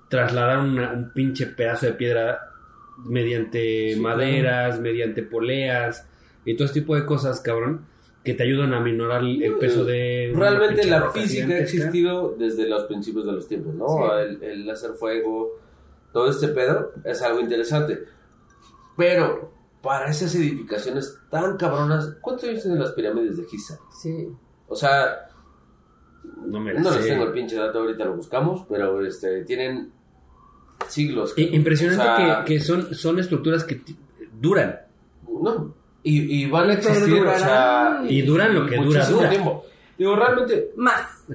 trasladar 0.10 0.60
un 0.60 1.12
pinche 1.14 1.46
pedazo 1.48 1.86
de 1.86 1.94
piedra 1.94 2.55
mediante 3.04 3.94
Sí, 3.96 4.00
maderas, 4.00 4.80
mediante 4.80 5.24
poleas 5.24 6.08
y 6.46 6.56
todo 6.56 6.66
este 6.68 6.80
tipo 6.82 6.96
de 6.96 7.06
cosas, 7.06 7.42
cabrón, 7.42 7.86
que 8.24 8.34
te 8.34 8.44
ayudan 8.44 8.74
a 8.74 8.80
minorar 8.80 9.22
el, 9.22 9.42
el 9.44 9.56
peso 9.58 9.84
de... 9.86 10.32
Realmente 10.36 10.86
la 10.88 11.10
física 11.12 11.54
ha 11.54 11.60
existido 11.60 12.36
desde 12.38 12.68
los 12.68 12.84
principios 12.86 13.26
de 13.26 13.32
los 13.34 13.48
tiempos, 13.48 13.74
¿no? 13.76 13.88
Sí. 13.88 14.04
El, 14.22 14.44
el 14.44 14.70
hacer 14.70 14.92
fuego, 14.94 15.60
todo 16.12 16.30
este 16.30 16.48
pedo 16.50 16.92
es 17.04 17.22
algo 17.22 17.40
interesante. 17.40 18.00
Pero 18.98 19.52
para 19.82 20.10
esas 20.10 20.34
edificaciones 20.36 21.20
tan 21.30 21.58
cabronas, 21.58 22.16
¿cuántos 22.22 22.50
años 22.50 22.64
tienen 22.64 22.80
las 22.80 22.94
pirámides 22.94 23.38
de 23.38 23.46
Giza? 23.46 23.78
Sí. 24.02 24.30
O 24.68 24.76
sea, 24.76 25.28
No 26.48 26.60
me 26.60 26.74
no 26.74 26.92
sé. 26.92 27.00
les 27.00 27.08
tengo 27.10 27.26
el 27.26 27.34
pinche 27.34 27.56
dato, 27.56 27.80
ahorita 27.80 28.06
lo 28.06 28.16
buscamos, 28.16 28.66
pero 28.68 29.06
este 29.06 29.44
tienen 29.44 29.92
siglos. 30.88 31.34
Impresionante 31.38 32.04
O 32.04 32.06
sea, 32.06 32.44
que, 32.46 32.54
que 32.54 32.60
son, 32.60 32.94
son 32.94 33.20
estructuras 33.20 33.64
que 33.64 33.82
duran. 34.40 34.80
No, 35.28 35.74
y, 36.08 36.44
y 36.44 36.50
van 36.50 36.70
a 36.70 36.74
existir, 36.74 37.26
o 37.26 37.36
sea... 37.36 38.04
Y 38.08 38.22
duran 38.22 38.54
lo 38.54 38.68
que 38.68 38.78
dura, 38.78 39.04
dura. 39.10 39.28
tiempo. 39.28 39.66
Digo, 39.98 40.16
realmente, 40.16 40.72
Más. 40.76 41.26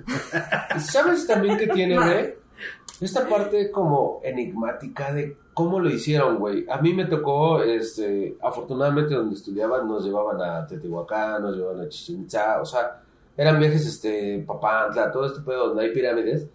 ¿Sabes 0.78 1.26
también 1.26 1.58
que 1.58 1.66
tiene, 1.66 1.96
güey? 1.96 2.34
Esta 3.00 3.26
parte 3.26 3.68
como 3.72 4.20
enigmática 4.22 5.12
de 5.12 5.36
cómo 5.54 5.80
lo 5.80 5.90
hicieron, 5.90 6.38
güey. 6.38 6.66
A 6.70 6.80
mí 6.80 6.94
me 6.94 7.06
tocó, 7.06 7.62
este, 7.64 8.36
afortunadamente 8.40 9.14
donde 9.14 9.34
estudiaban 9.34 9.88
nos 9.88 10.04
llevaban 10.04 10.40
a 10.40 10.64
Teotihuacán, 10.64 11.42
nos 11.42 11.56
llevaban 11.56 11.80
a 11.80 11.88
Chichén 11.88 12.22
Itzá, 12.22 12.60
o 12.60 12.64
sea, 12.64 13.02
eran 13.36 13.58
viajes, 13.58 13.86
este, 13.86 14.44
Papantla, 14.46 15.10
todo 15.10 15.26
este 15.26 15.40
pedo 15.40 15.68
donde 15.68 15.82
hay 15.82 15.92
pirámides. 15.92 16.46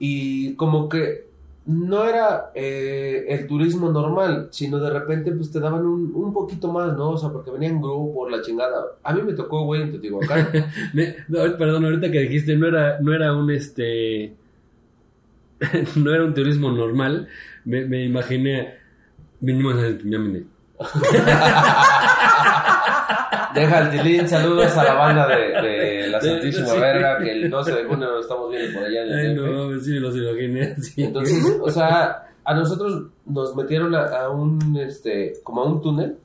Y 0.00 0.56
como 0.56 0.88
que 0.88 1.29
no 1.66 2.04
era 2.04 2.50
eh, 2.54 3.26
el 3.28 3.46
turismo 3.46 3.90
normal, 3.90 4.48
sino 4.50 4.78
de 4.78 4.90
repente 4.90 5.30
pues 5.32 5.50
te 5.52 5.60
daban 5.60 5.84
un, 5.86 6.10
un 6.14 6.32
poquito 6.32 6.72
más, 6.72 6.96
¿no? 6.96 7.10
O 7.10 7.18
sea, 7.18 7.30
porque 7.30 7.50
venían 7.50 7.80
grupos, 7.80 8.30
la 8.30 8.42
chingada. 8.42 8.84
A 9.02 9.12
mí 9.12 9.22
me 9.22 9.34
tocó, 9.34 9.64
güey, 9.64 9.82
en 9.82 9.90
Teotihuacán. 9.92 10.48
Me- 10.94 11.16
no, 11.28 11.56
perdón, 11.56 11.84
ahorita 11.84 12.10
que 12.10 12.20
dijiste, 12.20 12.56
no 12.56 12.66
era, 12.66 12.98
no 13.00 13.12
era 13.14 13.34
un 13.34 13.50
este. 13.50 14.34
no 15.96 16.14
era 16.14 16.24
un 16.24 16.34
turismo 16.34 16.70
normal. 16.72 17.28
Me, 17.64 17.84
me 17.84 18.04
imaginé. 18.04 18.74
Vinimos 19.40 19.74
a. 20.80 20.86
Deja 23.54 23.78
el 23.80 23.90
tilín, 23.90 24.28
saludos 24.28 24.76
a 24.76 24.84
la 24.84 24.94
banda 24.94 25.26
de, 25.26 25.36
de 25.62 26.08
la 26.08 26.20
Santísima 26.20 26.66
sí. 26.68 26.78
Verga, 26.78 27.18
que 27.18 27.32
el 27.32 27.50
12 27.50 27.72
de 27.72 27.84
junio 27.84 28.10
lo 28.10 28.20
estamos 28.20 28.50
viendo 28.50 28.78
por 28.78 28.88
allá 28.88 29.02
en 29.04 29.12
Ay, 29.12 29.26
el 29.26 29.36
no, 29.36 29.42
DF. 29.42 29.50
mames, 29.68 29.84
sí 29.84 29.92
los 29.98 30.16
imaginé. 30.16 30.76
sí. 30.82 31.02
Entonces, 31.04 31.58
o 31.60 31.70
sea, 31.70 32.28
a 32.44 32.54
nosotros 32.54 33.06
nos 33.26 33.54
metieron 33.56 33.94
a, 33.94 34.04
a 34.06 34.30
un, 34.30 34.76
este, 34.76 35.34
como 35.42 35.62
a 35.62 35.66
un 35.66 35.82
túnel 35.82 36.16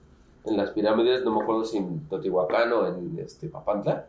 en 0.45 0.57
las 0.57 0.69
pirámides, 0.71 1.23
no 1.23 1.35
me 1.35 1.41
acuerdo 1.41 1.65
si 1.65 1.77
en 1.77 2.07
Teotihuacán 2.07 2.71
o 2.73 2.87
en, 2.87 3.17
este, 3.19 3.47
Papantla, 3.47 4.05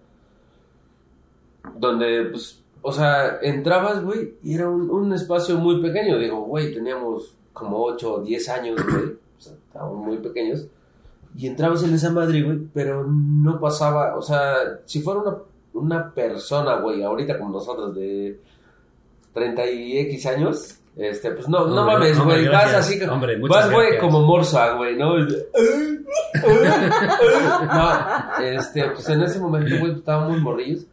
donde, 1.78 2.26
pues, 2.30 2.62
o 2.82 2.92
sea, 2.92 3.38
entrabas, 3.42 4.02
güey, 4.04 4.34
y 4.42 4.54
era 4.54 4.68
un, 4.68 4.90
un 4.90 5.12
espacio 5.12 5.56
muy 5.56 5.80
pequeño. 5.82 6.18
Digo, 6.18 6.42
güey, 6.42 6.72
teníamos 6.72 7.34
como 7.52 7.82
8 7.84 8.14
o 8.14 8.20
10 8.22 8.48
años, 8.50 8.76
güey, 8.84 9.04
o 9.06 9.40
sea, 9.40 9.54
estábamos 9.54 9.96
muy 10.06 10.18
pequeños. 10.18 10.66
Y 11.36 11.46
entrabas 11.46 11.82
en 11.82 11.94
esa 11.94 12.10
madre, 12.10 12.42
güey, 12.42 12.58
pero 12.72 13.04
no 13.04 13.60
pasaba, 13.60 14.16
o 14.16 14.22
sea, 14.22 14.80
si 14.86 15.02
fuera 15.02 15.20
una, 15.20 15.36
una 15.74 16.10
persona, 16.14 16.76
güey, 16.76 17.02
ahorita 17.02 17.38
como 17.38 17.50
nosotros 17.50 17.94
de 17.94 18.40
30 19.34 19.66
y 19.70 19.98
X 19.98 20.26
años, 20.26 20.78
este, 20.96 21.32
pues 21.32 21.46
no, 21.46 21.66
no 21.66 21.84
mames, 21.84 22.18
güey, 22.18 22.48
vas 22.48 22.72
así, 22.72 22.98
Hombre, 23.04 23.38
vas, 23.40 23.70
güey, 23.70 23.98
como 23.98 24.22
morsa, 24.22 24.72
güey, 24.76 24.96
¿no? 24.96 25.18
no, 25.18 25.28
este, 28.42 28.86
pues 28.92 29.06
en 29.10 29.20
ese 29.22 29.38
momento, 29.38 29.78
güey, 29.78 29.92
estábamos 29.92 30.30
muy 30.30 30.40
morrillos, 30.40 30.86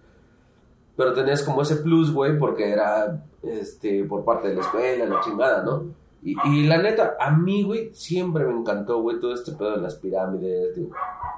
pero 0.98 1.14
tenías 1.14 1.42
como 1.44 1.62
ese 1.62 1.78
plus, 1.78 2.12
güey, 2.12 2.38
porque 2.38 2.70
era, 2.70 3.24
este, 3.44 4.04
por 4.04 4.26
parte 4.26 4.50
de 4.50 4.56
la 4.56 4.62
escuela, 4.62 5.06
la 5.06 5.22
chingada, 5.22 5.64
¿no? 5.64 6.03
Y, 6.26 6.68
la 6.68 6.78
neta, 6.78 7.18
a 7.20 7.32
mí, 7.32 7.64
güey, 7.64 7.94
siempre 7.94 8.46
me 8.46 8.54
encantó, 8.54 9.02
güey, 9.02 9.20
todo 9.20 9.34
este 9.34 9.52
pedo 9.52 9.72
de 9.72 9.82
las 9.82 9.96
pirámides. 9.96 10.74
digo, 10.76 10.92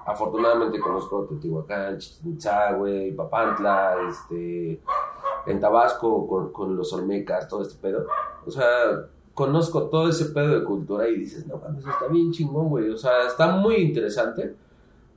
afortunadamente 0.05 0.79
conozco 0.79 1.25
Teotihuacán, 1.25 1.97
Chichén 1.97 2.33
Itzá, 2.33 2.73
güey, 2.73 3.11
Papantla, 3.11 3.95
este, 4.07 4.79
en 5.47 5.59
Tabasco 5.59 6.27
con, 6.27 6.53
con 6.53 6.75
los 6.77 6.93
Olmecas, 6.93 7.47
todo 7.47 7.63
este 7.63 7.81
pedo. 7.81 8.05
O 8.45 8.51
sea, 8.51 9.07
conozco 9.33 9.89
todo 9.89 10.07
ese 10.09 10.25
pedo 10.25 10.59
de 10.59 10.63
cultura 10.63 11.07
y 11.09 11.17
dices, 11.17 11.47
no 11.47 11.57
mames, 11.57 11.85
está 11.85 12.07
bien 12.07 12.31
chingón, 12.31 12.69
güey. 12.69 12.89
O 12.89 12.97
sea, 12.97 13.25
está 13.25 13.47
muy 13.47 13.77
interesante. 13.77 14.55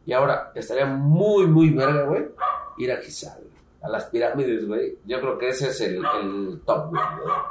Y 0.06 0.12
ahora, 0.14 0.50
estaría 0.54 0.86
muy, 0.86 1.46
muy 1.46 1.70
verga, 1.70 2.04
güey, 2.04 2.26
ir 2.78 2.90
a 2.90 2.96
güey. 2.96 3.47
A 3.80 3.88
las 3.88 4.04
pirámides, 4.06 4.66
güey. 4.66 4.96
Yo 5.06 5.20
creo 5.20 5.38
que 5.38 5.48
ese 5.50 5.68
es 5.68 5.80
el, 5.82 5.96
el 5.96 6.60
top, 6.66 6.88
güey. 6.90 7.02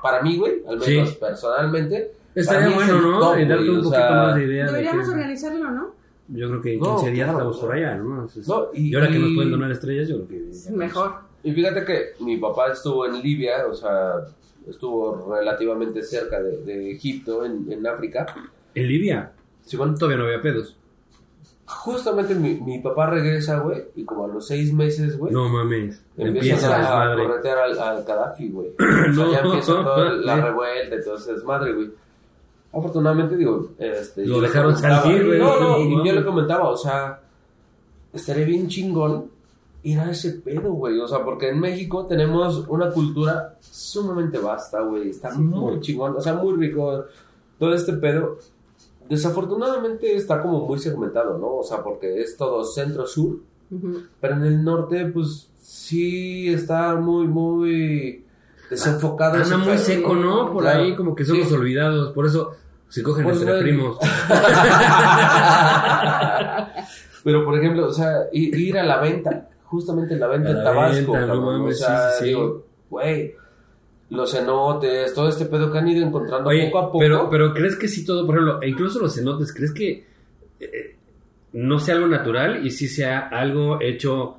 Para 0.02 0.22
mí, 0.22 0.38
güey, 0.38 0.56
al 0.68 0.78
menos 0.78 1.10
Sí. 1.10 1.18
personalmente. 1.20 2.12
Estaría 2.36 2.68
es 2.68 2.76
bueno, 2.76 3.02
¿no? 3.02 3.20
top, 3.20 3.38
y 3.40 3.46
darte 3.46 3.56
güey, 3.64 3.70
un 3.70 3.80
o 3.80 3.84
poquito 3.84 3.96
sea, 4.02 4.12
más 4.12 4.36
de 4.36 4.44
idea 4.44 4.66
de 4.66 4.72
Deberíamos 4.72 5.06
que- 5.08 5.14
organizarlo, 5.14 5.72
¿no? 5.72 5.96
Yo 6.30 6.50
creo 6.50 6.62
que 6.62 6.74
en 6.74 6.80
No, 6.82 6.96
15 6.98 7.12
días 7.12 7.26
claro, 7.26 7.38
estamos 7.40 7.60
por 7.60 7.72
allá, 7.74 7.96
¿no? 7.96 8.14
Entonces, 8.16 8.48
No, 8.48 8.68
y, 8.74 8.90
y- 8.92 8.96
ahora 8.96 9.08
que 9.08 9.20
nos 9.20 9.34
pueden 9.34 9.52
donar 9.52 9.72
estrellas, 9.72 10.10
yo 10.10 10.16
creo 10.18 10.28
que... 10.28 10.50
Es 10.50 10.70
mejor. 10.72 11.14
Y 11.44 11.52
fíjate 11.54 11.86
que 11.86 12.06
mi 12.20 12.38
papá 12.38 12.72
estuvo 12.74 13.06
en 13.06 13.22
Libia, 13.22 13.66
o 13.68 13.74
sea, 13.74 14.16
estuvo 14.68 15.34
relativamente 15.34 16.04
cerca 16.04 16.42
de, 16.44 16.58
de 16.64 16.92
Egipto, 16.92 17.46
en, 17.46 17.72
en 17.72 17.88
África. 17.88 18.26
En 18.76 18.88
Libia, 18.88 19.32
Sí, 19.66 19.76
bueno, 19.78 19.96
todavía 19.96 20.18
no 20.18 20.26
había 20.26 20.42
pedos. 20.42 20.78
Justamente 21.68 22.34
mi, 22.34 22.56
mi 22.56 22.80
papá 22.80 23.08
regresa, 23.08 23.60
güey, 23.60 23.84
y 23.96 24.06
como 24.06 24.26
a 24.26 24.28
los 24.28 24.48
seis 24.48 24.74
meses, 24.74 25.18
güey, 25.18 25.34
No 25.34 25.50
mames, 25.50 26.04
empiezan 26.18 26.72
empieza 26.72 26.76
a, 26.76 27.14
a 27.14 27.16
corretear 27.18 27.58
al, 27.60 27.78
al 27.80 28.04
Gaddafi, 28.04 28.50
güey. 28.50 28.70
O 28.80 29.14
sea, 29.14 29.26
No. 29.26 29.32
ya 29.32 29.40
empieza 29.40 29.74
toda 29.74 30.10
la 30.14 30.36
revuelta, 30.42 30.96
entonces 30.96 31.36
desmadre, 31.36 31.74
güey. 31.74 31.92
Afortunadamente, 32.74 33.36
digo, 33.36 33.70
este... 33.80 34.26
Lo 34.26 34.36
yo 34.36 34.42
dejaron 34.42 34.78
salir, 34.78 35.26
güey. 35.26 35.40
No, 35.40 35.60
no, 35.60 35.70
No, 35.78 35.80
y 35.80 35.90
yo 35.92 35.98
mames. 35.98 36.16
le 36.16 36.26
comentaba, 36.26 36.70
o 36.70 36.78
sea, 36.78 37.20
estaría 38.14 38.46
bien 38.46 38.68
chingón 38.68 39.32
ir 39.84 40.00
a 40.00 40.12
ese 40.12 40.32
pedo, 40.34 40.72
güey. 40.74 41.00
O 41.00 41.08
sea, 41.08 41.24
porque 41.24 41.50
en 41.50 41.60
México 41.60 42.06
tenemos 42.08 42.66
una 42.68 42.92
cultura 42.92 43.56
sumamente 43.62 44.38
vasta, 44.38 44.82
güey. 44.82 45.10
Está 45.10 45.34
muy 45.34 45.60
güey. 45.60 45.80
chingón, 45.82 46.16
o 46.18 46.22
sea, 46.22 46.34
muy 46.34 46.56
rico 46.56 47.06
todo 47.58 47.74
este 47.74 47.94
pedo. 47.94 48.38
Desafortunadamente 49.10 50.16
está 50.16 50.42
como 50.42 50.66
muy 50.68 50.80
segmentado, 50.80 51.38
¿no? 51.38 51.58
O 51.58 51.64
sea, 51.64 51.84
porque 51.84 52.22
es 52.22 52.36
todo 52.38 52.64
centro-sur. 52.64 53.38
Pero 54.22 54.34
en 54.36 54.44
el 54.46 54.64
norte, 54.64 55.06
pues 55.08 55.50
sí 55.60 56.48
está 56.54 56.96
muy, 56.96 57.28
muy 57.28 58.24
desenfocado. 58.70 59.36
ese 59.38 59.54
Anda 59.54 59.66
muy 59.66 59.76
pedo, 59.76 59.86
seco, 59.86 60.16
¿no? 60.16 60.52
Por 60.54 60.64
Claro. 60.64 60.80
ahí 60.82 60.96
como 60.96 61.16
que 61.16 61.26
son 61.26 61.36
Sí. 61.38 61.42
los 61.44 61.52
olvidados. 61.54 62.12
Por 62.14 62.26
eso 62.26 62.52
se 62.90 63.04
cogen 63.04 63.24
Pues, 63.26 63.42
entre 63.42 63.60
primos. 63.62 63.98
Pero, 67.24 67.44
por 67.44 67.58
ejemplo, 67.58 67.88
o 67.88 67.92
sea, 67.94 68.28
ir 68.32 68.78
a 68.78 68.84
la 68.84 69.00
venta, 69.02 69.50
justamente 69.66 70.16
la 70.16 70.28
venta 70.28 70.50
A 70.50 70.52
en 70.52 70.58
la 70.60 70.64
Tabasco, 70.64 71.12
venta, 71.12 71.28
no 71.28 71.66
o 71.66 71.72
sea, 71.74 72.12
sí, 72.12 72.16
sí, 72.20 72.20
sí. 72.20 72.26
digo, 72.30 72.64
güey, 72.90 73.36
los 74.10 74.32
cenotes, 74.32 75.14
todo 75.14 75.28
este 75.30 75.46
pedo 75.46 75.72
que 75.72 75.78
han 75.80 75.88
ido 75.88 76.06
encontrando 76.06 76.50
Oye, 76.50 76.68
poco 76.68 76.80
a 76.80 76.86
poco. 76.88 77.00
pero, 77.00 77.30
pero 77.30 77.54
¿crees 77.54 77.76
que 77.76 77.88
sí 77.88 78.06
todo, 78.06 78.26
por 78.26 78.36
ejemplo, 78.36 78.62
e 78.62 78.70
incluso 78.70 79.00
los 79.00 79.14
cenotes, 79.16 79.54
¿crees 79.54 79.74
que 79.74 80.06
eh, 80.60 80.96
no 81.54 81.80
sea 81.80 81.96
algo 81.96 82.08
natural 82.08 82.66
y 82.66 82.72
sí 82.72 82.88
sea 82.88 83.28
algo 83.28 83.80
hecho 83.82 84.38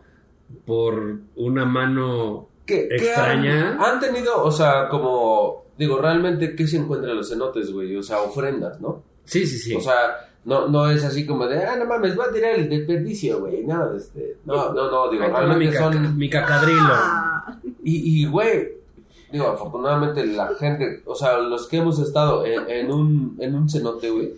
por 0.65 1.19
una 1.37 1.65
mano 1.67 2.49
extraña. 2.67 3.73
Han, 3.75 3.81
han 3.83 4.01
tenido, 4.01 4.43
o 4.43 4.51
sea, 4.51 4.89
como, 4.89 5.65
digo, 5.77 5.99
realmente, 6.01 6.55
¿qué 6.55 6.67
se 6.67 6.77
encuentra 6.79 7.11
en 7.11 7.17
los 7.19 7.29
cenotes, 7.29 7.71
güey? 7.73 7.95
O 7.97 8.03
sea, 8.03 8.21
ofrendas, 8.21 8.81
¿no? 8.81 9.03
Sí, 9.25 9.47
sí, 9.47 9.59
sí. 9.59 9.75
O 9.75 9.81
sea, 9.81 10.29
no, 10.45 10.69
no 10.69 10.89
es 10.91 11.05
así 11.05 11.27
como 11.27 11.47
de, 11.47 11.63
ah, 11.65 11.77
no 11.77 11.85
mames, 11.87 12.19
va 12.19 12.25
a 12.27 12.33
tirar 12.33 12.55
el 12.55 12.69
desperdicio, 12.69 13.41
güey. 13.41 13.65
No, 13.65 13.95
este, 13.95 14.37
no, 14.47 14.73
no, 14.73 14.91
no, 14.91 15.11
digo, 15.11 15.25
Ay, 15.25 15.31
mi, 15.31 15.37
realmente 15.37 15.77
caca- 15.77 15.93
son... 15.93 16.17
mi 16.19 16.31
cacadrilo. 16.31 16.81
Ah, 16.91 17.59
Y, 17.85 18.23
y, 18.23 18.27
güey, 18.27 18.78
digo, 19.31 19.49
afortunadamente 19.49 20.25
la 20.27 20.49
gente, 20.59 21.03
o 21.07 21.15
sea, 21.15 21.39
los 21.39 21.67
que 21.69 21.79
hemos 21.79 21.99
estado 21.99 22.45
en, 22.47 22.69
en 22.71 22.93
un, 22.93 23.37
en 23.41 23.55
un 23.55 23.69
cenote, 23.69 24.11
güey. 24.11 24.33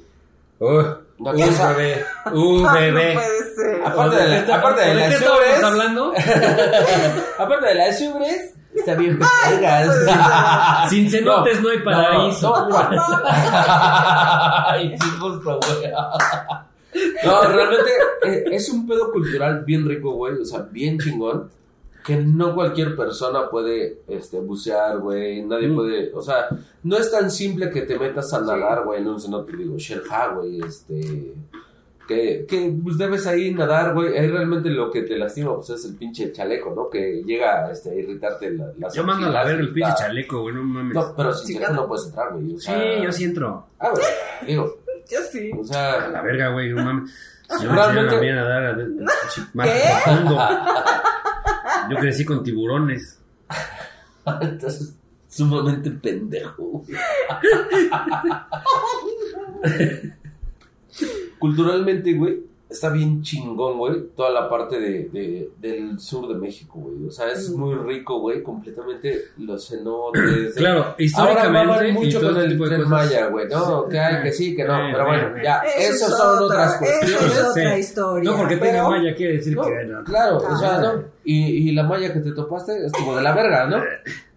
La 1.18 1.30
Un 1.32 1.40
cosa- 1.40 1.73
bebé. 1.73 2.04
Un 2.32 2.62
No 2.64 2.73
bebé. 2.75 3.14
puede 3.14 3.54
ser. 3.54 3.82
Aparte 3.87 4.16
de, 4.16 4.28
la- 4.47 4.56
aparte 4.56 4.80
de 4.82 4.87
¿De 4.88 4.92
qué 4.92 4.99
las 5.00 5.12
estábamos 5.14 5.40
ubres, 5.47 5.62
hablando? 5.64 6.12
aparte 7.38 7.66
de 7.66 7.75
las 7.75 8.00
ubres, 8.02 8.54
está 8.75 8.94
bien 8.94 9.18
vergas. 9.18 10.90
Sin 10.90 11.11
cenotes 11.11 11.61
no, 11.62 11.68
hay 11.70 11.78
paraíso. 11.80 12.54
Ay, 14.66 14.97
güey. 14.99 15.92
No, 17.25 17.42
realmente 17.42 17.90
eh, 18.26 18.44
es 18.52 18.68
un 18.70 18.87
pedo 18.87 19.11
cultural 19.12 19.64
bien 19.64 19.88
rico, 19.88 20.12
güey. 20.12 20.35
O 20.40 20.44
sea, 20.44 20.61
bien 20.70 20.99
chingón. 20.99 21.49
Que 22.04 22.16
no 22.16 22.54
cualquier 22.54 22.97
persona 22.97 23.49
puede 23.50 24.00
este, 24.09 24.40
bucear, 24.40 24.99
güey. 24.99 25.42
Nadie 25.42 25.69
Mm. 25.69 25.75
puede. 25.75 26.12
O 26.14 26.23
sea, 26.23 26.49
no 26.83 26.97
es 26.97 27.11
tan 27.11 27.30
simple 27.30 27.71
que 27.71 27.83
te 27.83 27.99
metas 27.99 28.33
a 28.33 28.40
nadar, 28.40 28.85
güey, 28.85 29.00
en 29.00 29.09
un 29.09 29.21
cenote. 29.21 29.57
Digo, 29.57 29.76
Sherha, 29.76 30.28
güey, 30.28 30.61
este. 30.61 31.35
Que, 32.09 32.45
que 32.49 32.75
pues 32.83 32.99
debes 32.99 33.25
ahí 33.28 33.54
nadar, 33.54 33.95
güey. 33.95 34.19
Ahí 34.19 34.26
realmente 34.26 34.69
lo 34.69 34.90
que 34.90 35.02
te 35.02 35.16
lastima, 35.16 35.54
pues 35.54 35.71
es 35.71 35.85
el 35.85 35.95
pinche 35.97 36.33
chaleco, 36.33 36.73
¿no? 36.75 36.90
Que 36.90 37.23
llega 37.25 37.71
este, 37.71 37.90
a 37.90 37.95
irritarte 37.95 38.50
la, 38.50 38.73
las 38.78 38.95
Yo 38.95 39.04
mando 39.04 39.28
a 39.28 39.30
la 39.30 39.40
axilas 39.42 39.47
verga 39.59 39.62
y 39.62 39.66
el 39.69 39.73
pinche 39.75 39.92
chaleco, 39.97 40.40
güey, 40.42 40.54
no 40.57 40.62
mames. 40.64 40.95
No, 40.95 41.14
pero 41.16 41.33
sin 41.35 41.57
chaleco 41.61 41.73
no 41.75 41.87
puedes 41.87 42.07
entrar, 42.07 42.33
güey. 42.33 42.54
O 42.54 42.59
sí, 42.59 42.73
yo 43.04 43.12
sí 43.12 43.25
entro. 43.25 43.66
Ah, 43.78 43.90
güey. 43.90 44.04
Digo, 44.47 44.76
Yo 45.11 45.19
sí. 45.30 45.50
o 45.57 45.61
A 45.62 45.64
sea. 45.64 46.09
la 46.09 46.23
verga, 46.23 46.49
güey, 46.50 46.73
no 46.73 46.83
mames. 46.85 47.11
Si 47.59 47.64
yo 47.64 47.73
me 47.73 47.80
a 47.80 47.85
a 47.85 47.90
nadar 48.35 48.64
a 48.66 48.73
ver, 48.73 48.88
más 49.54 49.69
¿Qué? 49.69 49.80
Yo 51.90 51.97
crecí 51.97 52.25
con 52.25 52.42
tiburones. 52.42 53.18
Entonces, 54.40 54.97
sumamente 55.28 55.90
pendejo. 55.90 56.62
güey. 56.62 56.87
Culturalmente, 61.38 62.14
güey, 62.14 62.40
está 62.70 62.88
bien 62.90 63.20
chingón, 63.22 63.76
güey, 63.78 63.94
toda 64.16 64.30
la 64.30 64.48
parte 64.48 64.78
de, 64.78 65.08
de- 65.12 65.50
del 65.58 65.98
sur 65.98 66.28
de 66.28 66.34
México, 66.34 66.78
güey. 66.78 67.06
O 67.08 67.10
sea, 67.10 67.30
es 67.32 67.50
muy 67.50 67.74
rico, 67.74 68.20
güey, 68.20 68.42
completamente 68.42 69.22
los 69.38 69.68
cenotes. 69.68 70.54
Claro, 70.56 70.80
Ahora 70.84 70.94
históricamente. 70.98 71.88
y 71.88 71.92
mucho 71.92 72.20
todo 72.20 72.32
con 72.34 72.42
el 72.42 72.50
tipo 72.52 72.64
de 72.64 72.70
tren 72.70 72.82
cosas. 72.82 72.90
Maya, 73.10 73.26
güey. 73.26 73.48
No, 73.48 73.88
que 73.88 73.98
hay, 73.98 74.22
que 74.22 74.32
sí, 74.32 74.54
que 74.54 74.64
no. 74.64 74.88
Eh, 74.88 74.90
Pero 74.92 75.06
bueno, 75.06 75.36
eh, 75.36 75.40
ya, 75.44 75.58
Eso 75.58 75.94
esas 75.94 76.10
es 76.10 76.16
son 76.16 76.38
otra- 76.42 76.44
otras 76.46 76.70
eso 76.74 76.78
cuestiones. 77.18 77.36
es 77.38 77.44
otra 77.44 77.78
historia. 77.78 78.30
No 78.30 78.36
porque 78.36 78.56
tenga 78.56 78.72
Pero- 78.72 78.90
malla 78.90 79.14
quiere 79.14 79.32
decir 79.34 79.56
No, 79.56 79.62
que 79.64 79.84
no. 79.84 80.04
Claro, 80.04 80.36
o 80.38 80.56
sea. 80.56 80.78
¿no? 80.78 81.02
Y, 81.24 81.68
y 81.68 81.72
la 81.72 81.82
malla 81.82 82.12
que 82.12 82.20
te 82.20 82.32
topaste 82.32 82.86
estuvo 82.86 83.16
de 83.16 83.22
la 83.22 83.34
verga, 83.34 83.66
¿no? 83.66 83.78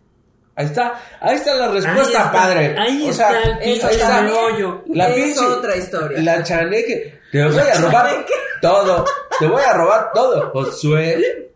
Ahí 0.55 0.65
está, 0.67 0.93
ahí 1.19 1.36
está 1.36 1.55
la 1.55 1.67
respuesta, 1.69 1.91
Ahí 2.01 2.01
está, 2.07 2.31
padre. 2.31 2.75
ahí 2.77 3.10
o 3.10 3.13
sea, 3.13 3.29
está 3.31 3.50
el 3.51 3.57
pinche 3.79 3.91
está. 3.91 4.22
meollo. 4.22 4.83
La 4.89 5.10
es 5.10 5.15
pinche- 5.36 5.48
otra 5.48 5.75
historia. 5.77 6.22
La 6.22 6.43
chaneque. 6.43 7.19
Te 7.31 7.43
voy 7.48 7.57
a 7.57 7.74
robar 7.81 8.05
chaneque. 8.12 8.33
todo. 8.62 9.05
Te 9.39 9.48
voy 9.48 9.62
a 9.62 9.74
robar 9.74 10.12
todo, 10.13 10.51
Josué. 10.51 11.51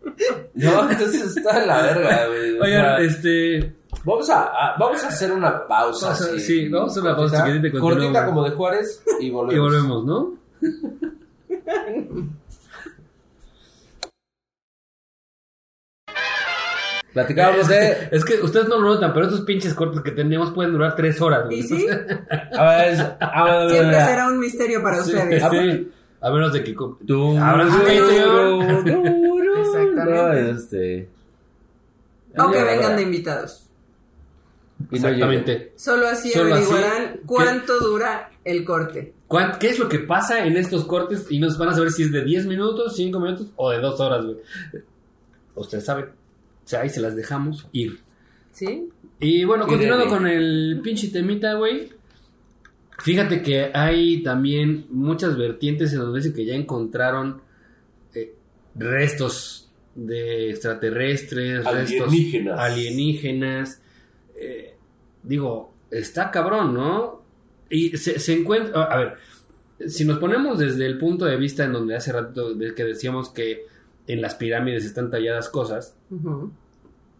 No, 0.54 0.90
entonces 0.90 1.36
está 1.36 1.60
de 1.60 1.66
la 1.66 1.82
verga, 1.82 2.26
güey. 2.26 2.58
O 2.58 2.64
Oigan, 2.64 2.96
sea, 2.96 2.98
este. 2.98 3.72
vamos, 4.04 4.28
a, 4.30 4.42
a- 4.46 4.76
vamos 4.78 5.04
a 5.04 5.08
hacer 5.08 5.30
una 5.30 5.64
pausa. 5.68 6.06
Vamos 6.06 6.20
a- 6.22 6.24
así, 6.24 6.40
sí, 6.40 6.68
vamos 6.68 6.88
a 6.88 6.92
hacer 6.92 7.02
una 7.04 7.16
pausa 7.16 7.44
cortita. 7.44 7.78
Cortita 7.80 8.26
como 8.26 8.44
de 8.44 8.50
Juárez 8.56 9.04
y 9.20 9.30
volvemos. 9.30 9.54
Y 9.54 9.58
volvemos, 9.60 10.04
¿no? 10.04 10.34
Platicábamos 17.12 17.68
de. 17.68 18.08
Es 18.12 18.24
que 18.24 18.34
ustedes 18.42 18.68
no 18.68 18.78
lo 18.78 18.94
notan, 18.94 19.12
pero 19.12 19.26
estos 19.26 19.40
pinches 19.42 19.74
cortes 19.74 20.00
que 20.02 20.10
tenemos 20.12 20.50
pueden 20.52 20.72
durar 20.72 20.94
tres 20.94 21.20
horas, 21.20 21.46
güey. 21.46 21.60
¿Y 21.60 21.62
sí? 21.62 21.86
A 22.56 22.64
ver, 22.76 23.16
a 23.20 23.44
ver, 23.44 23.70
Siempre 23.70 24.04
será 24.04 24.28
un 24.28 24.38
misterio 24.38 24.82
para 24.82 25.02
Sí, 25.02 25.14
ustedes. 25.14 25.42
sí. 25.50 25.90
A 26.20 26.30
menos 26.30 26.52
de 26.52 26.64
que. 26.64 26.72
Tú, 27.06 27.38
Abran 27.38 27.70
su. 27.72 27.78
Exactamente. 29.58 30.04
No, 30.04 30.32
este. 30.32 31.08
O 32.36 32.50
que 32.50 32.58
Ya, 32.58 32.64
vengan 32.64 32.96
de 32.96 33.02
invitados. 33.02 33.64
Exactamente. 34.92 35.72
Solo 35.76 36.06
así 36.06 36.30
Solo 36.30 36.54
así, 36.54 36.64
averiguarán 36.70 37.12
¿qué? 37.14 37.20
cuánto 37.26 37.80
dura 37.80 38.30
el 38.44 38.64
corte. 38.64 39.12
¿Cuán- 39.26 39.58
¿Qué 39.58 39.70
es 39.70 39.78
lo 39.78 39.88
que 39.88 39.98
pasa 39.98 40.44
en 40.46 40.56
estos 40.56 40.84
cortes? 40.84 41.26
Y 41.30 41.40
nos 41.40 41.58
van 41.58 41.70
a 41.70 41.74
saber 41.74 41.90
si 41.90 42.04
es 42.04 42.12
de 42.12 42.22
10 42.24 42.46
minutos, 42.46 42.94
5 42.96 43.18
minutos 43.18 43.48
o 43.56 43.70
de 43.70 43.78
2 43.80 43.98
horas, 44.00 44.24
güey. 44.24 44.36
Ustedes 45.56 45.84
saben. 45.84 46.06
O 46.68 46.70
sea, 46.70 46.82
ahí 46.82 46.90
se 46.90 47.00
las 47.00 47.16
dejamos 47.16 47.66
ir. 47.72 48.00
¿Sí? 48.52 48.90
Y 49.20 49.42
bueno, 49.44 49.64
Y 49.64 49.68
continuando 49.70 50.06
con 50.06 50.26
el 50.26 50.80
pinche 50.84 51.08
temita, 51.08 51.54
güey. 51.54 51.88
Fíjate 52.98 53.40
que 53.40 53.70
hay 53.72 54.22
también 54.22 54.84
muchas 54.90 55.38
vertientes 55.38 55.94
en 55.94 56.00
donde 56.00 56.18
dicen 56.18 56.34
que 56.34 56.44
ya 56.44 56.54
encontraron 56.54 57.40
eh, 58.14 58.34
restos 58.74 59.72
de 59.94 60.50
extraterrestres, 60.50 61.64
Alienígenas. 61.64 62.58
restos 62.58 62.58
alienígenas. 62.58 63.82
Eh, 64.36 64.74
digo, 65.22 65.72
está 65.90 66.30
cabrón, 66.30 66.74
¿no? 66.74 67.22
Y 67.70 67.96
se, 67.96 68.18
se 68.18 68.34
encuentra, 68.34 68.82
a 68.84 68.98
ver, 68.98 69.14
si 69.86 70.04
nos 70.04 70.18
ponemos 70.18 70.58
desde 70.58 70.84
el 70.84 70.98
punto 70.98 71.24
de 71.24 71.38
vista 71.38 71.64
en 71.64 71.72
donde 71.72 71.96
hace 71.96 72.12
rato 72.12 72.52
de 72.52 72.74
que 72.74 72.84
decíamos 72.84 73.30
que 73.30 73.64
en 74.08 74.20
las 74.20 74.34
pirámides 74.34 74.84
están 74.84 75.10
talladas 75.10 75.48
cosas, 75.48 75.94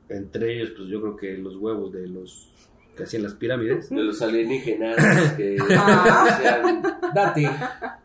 entre 0.09 0.57
ellos, 0.57 0.71
pues 0.77 0.89
yo 0.89 1.01
creo 1.01 1.17
que 1.17 1.37
los 1.39 1.57
huevos 1.57 1.93
de 1.93 2.09
los 2.09 2.51
que 2.97 3.05
hacían 3.05 3.23
las 3.23 3.35
pirámides. 3.35 3.91
De 3.91 4.03
los 4.03 4.21
alienígenas 4.23 4.97
que 5.37 5.57
Ah. 5.79 6.25
decían, 6.29 6.83
date. 7.15 7.49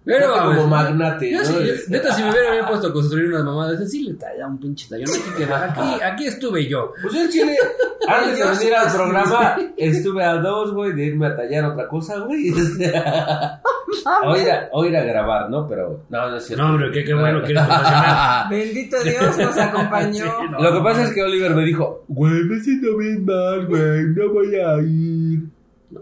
Pero, 0.05 0.27
Date 0.27 0.39
como 0.57 0.67
mames, 0.67 0.95
magnate. 0.95 1.31
Yo 1.31 1.39
¿no? 1.39 1.45
sí, 1.45 1.55
Este, 1.67 1.91
neta, 1.91 2.13
si 2.13 2.21
me 2.21 2.29
hubiera 2.29 2.49
había 2.51 2.67
puesto 2.67 2.87
a 2.89 2.93
construir 2.93 3.29
unas 3.29 3.43
mamadas, 3.43 3.81
así 3.81 4.03
le 4.03 4.13
talla 4.15 4.45
un 4.47 4.59
pinche 4.59 4.87
tallón. 4.89 5.09
Aquí, 5.09 5.43
aquí, 5.43 6.03
aquí 6.03 6.25
estuve 6.27 6.67
yo. 6.67 6.93
Pues 7.01 7.11
yo 7.13 7.21
en 7.21 7.29
Chile, 7.29 7.57
antes 8.07 8.37
de 8.37 8.45
venir 8.45 8.75
al 8.75 8.93
programa, 8.93 9.57
estuve 9.77 10.23
a 10.23 10.33
dos, 10.35 10.73
güey, 10.73 10.93
de 10.93 11.05
irme 11.05 11.25
a 11.27 11.35
tallar 11.37 11.65
otra 11.65 11.87
cosa, 11.87 12.19
güey. 12.19 12.51
Este, 13.97 14.09
o, 14.27 14.35
ir 14.37 14.51
a, 14.51 14.69
o 14.71 14.85
ir 14.85 14.97
a 14.97 15.03
grabar, 15.03 15.49
¿no? 15.49 15.67
Pero, 15.67 16.01
no, 16.09 16.29
no 16.29 16.37
es 16.37 16.45
cierto. 16.45 16.63
No, 16.63 16.69
hombre, 16.73 16.91
qué, 16.91 17.03
qué 17.03 17.13
bueno 17.13 17.41
que 17.43 17.51
eres 17.51 17.63
profesional. 17.65 18.45
Bendito 18.49 19.03
Dios 19.03 19.37
nos 19.37 19.57
acompañó. 19.59 20.25
Sí, 20.25 20.47
no. 20.51 20.61
Lo 20.61 20.73
que 20.73 20.79
pasa 20.83 21.03
es 21.03 21.11
que 21.13 21.23
Oliver 21.23 21.55
me 21.55 21.63
dijo, 21.65 22.03
güey, 22.07 22.43
me 22.43 22.59
siento 22.59 22.97
bien 22.97 23.25
mal, 23.25 23.65
güey, 23.67 24.03
no 24.15 24.29
voy 24.33 24.55
a 24.55 24.77
ir. 24.81 25.39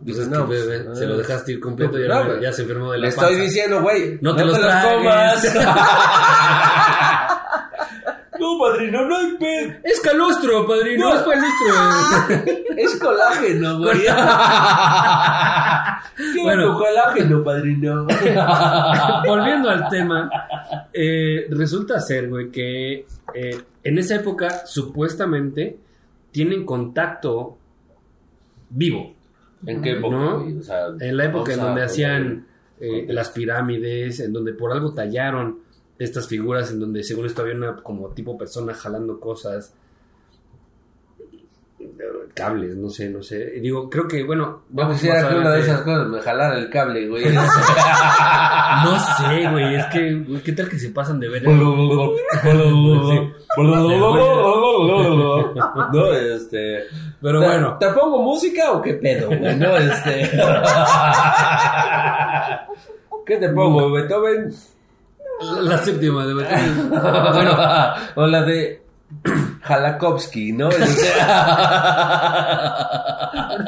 Pues 0.06 0.20
es 0.20 0.28
No, 0.30 0.40
que, 0.42 0.46
pues, 0.46 0.68
bebé, 0.68 0.88
ah. 0.90 0.96
se 0.96 1.06
lo 1.06 1.18
dejaste 1.18 1.52
ir 1.52 1.60
completo 1.60 2.00
y 2.00 2.08
No, 2.08 2.14
ahora 2.14 2.40
ya 2.42 2.54
se 2.54 2.62
enfermó 2.62 2.94
de 2.94 2.98
la 3.00 3.08
Le 3.08 3.12
panza. 3.14 3.30
estoy 3.30 3.46
diciendo, 3.46 3.82
güey, 3.82 4.18
No 4.22 4.34
te 4.36 4.46
los 4.46 4.58
los 4.58 4.62
tragues. 4.66 4.98
comas. 4.98 5.54
no, 8.54 8.60
padrino, 8.60 9.06
no 9.08 9.16
hay 9.18 9.34
pez. 9.40 9.78
Es 9.84 10.00
calostro, 10.02 10.66
padrino, 10.68 11.10
No. 11.10 11.16
es 11.16 11.22
calostro. 11.22 12.56
Es 12.78 12.96
colágeno, 13.00 13.78
güey. 13.80 14.00
¿Qué 16.34 16.42
Bueno. 16.42 16.72
tu 16.74 16.78
colágeno, 16.80 17.44
padrino? 17.44 18.06
Volviendo 19.28 19.70
al 19.70 19.90
tema, 19.90 20.30
eh, 20.94 21.48
resulta 21.50 22.00
ser, 22.00 22.30
güey, 22.30 22.50
que 22.50 23.06
eh, 23.34 23.62
en 23.84 23.98
esa 23.98 24.16
época 24.16 24.66
supuestamente 24.66 25.78
tienen 26.32 26.66
contacto 26.66 27.58
vivo. 28.70 29.14
¿En 29.66 29.82
qué 29.82 29.92
época, 29.92 30.16
¿No? 30.16 30.40
güey? 30.42 30.58
O 30.58 30.64
sea, 30.64 30.88
En 31.00 31.18
la 31.18 31.26
época 31.26 31.54
en 31.54 31.60
donde 31.60 31.84
hacían 31.84 32.48
eh, 32.80 33.06
las 33.10 33.30
pirámides, 33.30 34.20
en 34.22 34.34
donde 34.34 34.54
por 34.54 34.72
algo 34.72 34.94
tallaron 34.94 35.60
estas 36.04 36.28
figuras, 36.28 36.72
en 36.72 36.80
donde 36.80 37.04
según 37.04 37.26
esto 37.26 37.42
había 37.42 37.56
una 37.56 37.76
como 37.78 38.10
tipo 38.10 38.38
persona 38.38 38.74
jalando 38.74 39.20
cosas, 39.20 39.74
cables, 42.34 42.76
no 42.78 42.90
sé, 42.90 43.10
no 43.10 43.22
sé. 43.22 43.54
Y 43.58 43.60
digo, 43.60 43.90
creo 43.90 44.08
que, 44.08 44.24
bueno, 44.24 44.62
Yo 44.70 44.76
vamos 44.84 44.94
quisiera 44.96 45.22
más 45.24 45.32
que 45.34 45.38
una 45.40 45.52
de 45.52 45.60
esas 45.62 45.82
cosas 45.82 46.08
me 46.08 46.22
jalara 46.22 46.58
el 46.58 46.70
cable, 46.70 47.08
güey. 47.08 47.26
No 48.84 48.98
sé, 49.18 49.50
güey, 49.52 49.76
es 49.76 49.86
que, 49.88 50.14
güey, 50.16 50.42
¿qué 50.42 50.54
tal 50.54 50.70
que 50.70 50.80
se 50.80 50.90
pasan 50.92 51.20
de 51.20 51.28
ver? 51.30 51.44
no, 55.94 56.14
este. 56.14 56.86
Pero 57.22 57.40
¿te- 57.40 57.46
bueno, 57.46 57.78
¿Te 57.80 57.88
pongo 57.90 58.22
música 58.24 58.72
o 58.72 58.82
qué 58.82 58.94
pedo, 58.96 59.28
güey? 59.28 59.56
No, 59.58 59.76
este. 59.78 60.30
¿Qué 63.26 63.38
te 63.38 63.50
pongo, 63.50 63.92
Beethoven? 63.92 64.52
La 65.62 65.78
séptima 65.80 66.26
de. 66.26 66.34
Bueno, 67.34 67.58
o 68.16 68.28
la 68.28 68.42
de 68.44 68.82
Jalakowski, 69.62 70.54
¿no? 70.54 70.70
Este, 70.82 71.08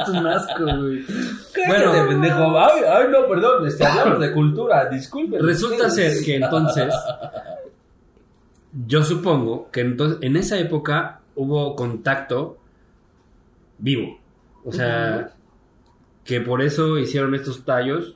Es 0.01 0.09
un 0.09 0.27
asco, 0.27 0.63
güey. 0.63 1.05
Cállate, 1.53 1.88
Bueno. 1.88 2.07
pendejo. 2.09 2.59
Ay, 2.59 2.81
ay, 2.89 3.05
no, 3.12 3.27
perdón, 3.27 3.67
este, 3.67 3.86
hablamos 3.86 4.19
de 4.19 4.31
cultura, 4.33 4.86
disculpen. 4.89 5.41
Resulta 5.45 5.88
ustedes. 5.88 6.17
ser 6.17 6.25
que 6.25 6.36
entonces, 6.38 6.93
yo 8.88 9.03
supongo 9.03 9.69
que 9.71 9.81
entonces, 9.81 10.17
en 10.21 10.36
esa 10.36 10.57
época 10.57 11.19
hubo 11.36 11.75
contacto 11.75 12.57
vivo. 13.77 14.19
O 14.65 14.71
sea, 14.71 15.31
que 16.23 16.41
por 16.41 16.62
eso 16.62 16.97
hicieron 16.97 17.36
estos 17.36 17.63
tallos 17.65 18.15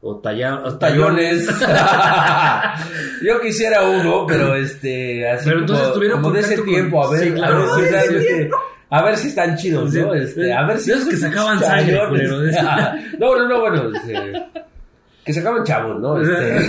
o, 0.00 0.20
talla- 0.20 0.62
o 0.64 0.78
tallones. 0.78 1.46
Yo 3.22 3.40
quisiera 3.40 3.82
uno, 3.82 4.24
pero 4.26 4.54
este, 4.54 5.28
así 5.28 5.44
Pero 5.48 5.60
entonces 5.60 5.84
como, 5.84 5.94
tuvieron 5.94 6.22
como 6.22 6.34
de 6.34 6.40
ese 6.40 6.48
contacto 6.56 6.64
con- 6.64 6.74
tiempo, 6.74 7.04
a 7.04 7.10
ver, 7.10 7.20
Sí, 7.24 7.30
claro, 7.32 7.56
a 7.56 7.76
ver 7.76 7.84
si 7.86 7.90
realmente- 7.92 8.50
a 8.90 9.02
ver 9.02 9.16
si 9.18 9.28
están 9.28 9.56
chidos, 9.56 9.92
¿no? 9.92 10.14
Este, 10.14 10.52
a 10.52 10.62
ver 10.66 10.78
si 10.78 10.92
esos 10.92 11.08
que 11.08 11.16
sacaban 11.16 11.58
sangre, 11.60 11.96
tallones. 11.96 12.08
culero, 12.08 12.38
de. 12.40 12.52
No, 13.18 13.36
no, 13.36 13.48
no, 13.48 13.60
bueno, 13.60 13.90
este, 13.94 14.46
que 15.24 15.32
sacaban 15.34 15.62
chavos, 15.64 16.00
¿no? 16.00 16.18
Este, 16.18 16.56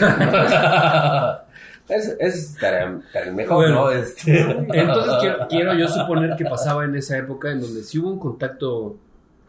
es, 1.89 2.15
es 2.19 2.35
estaría- 2.35 2.99
estaría 3.07 3.31
mejor, 3.31 3.55
Bueno. 3.57 3.75
¿no? 3.85 3.91
Este, 3.91 4.41
Entonces 4.73 5.13
quiero, 5.21 5.47
quiero 5.47 5.73
yo 5.75 5.87
suponer 5.87 6.35
que 6.35 6.45
pasaba 6.45 6.83
en 6.85 6.95
esa 6.95 7.17
época 7.17 7.51
en 7.51 7.61
donde 7.61 7.83
sí 7.83 7.99
hubo 7.99 8.09
un 8.11 8.19
contacto 8.19 8.97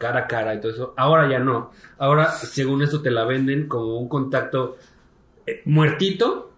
cara 0.01 0.21
a 0.21 0.27
cara 0.27 0.55
y 0.55 0.59
todo 0.59 0.71
eso. 0.71 0.93
Ahora 0.97 1.29
ya 1.29 1.37
no. 1.37 1.69
Ahora, 1.99 2.31
según 2.31 2.81
esto, 2.81 3.03
te 3.03 3.11
la 3.11 3.23
venden 3.23 3.67
como 3.67 3.97
un 3.97 4.09
contacto 4.09 4.77
eh, 5.45 5.61
muertito. 5.65 6.51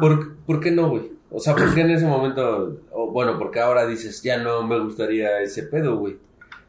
¿Por, 0.00 0.36
por 0.36 0.60
qué 0.60 0.70
no, 0.70 0.88
güey? 0.88 1.10
O 1.30 1.40
sea, 1.40 1.56
¿por 1.56 1.74
qué 1.74 1.80
en 1.80 1.90
ese 1.90 2.06
momento, 2.06 2.80
o 2.92 3.10
bueno, 3.10 3.36
porque 3.38 3.58
ahora 3.58 3.86
dices, 3.86 4.22
ya 4.22 4.38
no 4.38 4.62
me 4.62 4.78
gustaría 4.78 5.40
ese 5.40 5.64
pedo, 5.64 5.96
güey? 5.96 6.16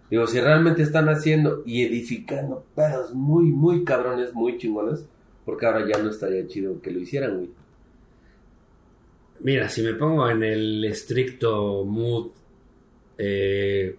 Digo, 0.09 0.25
si 0.25 0.41
realmente 0.41 0.81
están 0.81 1.07
haciendo 1.09 1.61
y 1.67 1.83
edificando 1.83 2.65
pedos 2.75 3.13
muy, 3.13 3.45
muy 3.45 3.83
cabrones, 3.83 4.33
muy 4.33 4.57
chingones, 4.57 5.05
porque 5.45 5.67
ahora 5.67 5.87
ya 5.87 6.01
no 6.01 6.09
estaría 6.09 6.47
chido 6.47 6.81
que 6.81 6.89
lo 6.89 6.99
hicieran, 6.99 7.37
güey. 7.37 7.49
Mira, 9.41 9.69
si 9.69 9.83
me 9.83 9.93
pongo 9.93 10.27
en 10.29 10.43
el 10.43 10.83
estricto 10.83 11.85
mood 11.85 12.31
eh, 13.17 13.95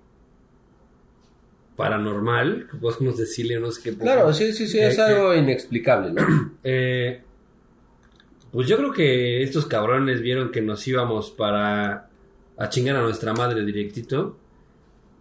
paranormal, 1.81 2.69
que 2.71 2.77
podemos 2.77 3.17
decirle, 3.17 3.59
no 3.59 3.71
sé 3.71 3.83
qué. 3.83 3.97
Claro, 3.97 4.33
sí, 4.33 4.53
sí, 4.53 4.67
sí, 4.67 4.79
es 4.79 4.99
Eh, 4.99 5.03
algo 5.03 5.35
inexplicable, 5.35 6.13
¿no? 6.13 6.23
Eh, 6.63 7.23
pues 8.53 8.69
yo 8.69 8.77
creo 8.77 8.93
que 8.93 9.43
estos 9.43 9.65
cabrones 9.67 10.21
vieron 10.21 10.51
que 10.51 10.61
nos 10.61 10.87
íbamos 10.87 11.31
para 11.31 12.09
a 12.59 12.69
chingar 12.69 12.97
a 12.97 13.03
nuestra 13.03 13.33
madre 13.33 13.65
directito. 13.65 14.37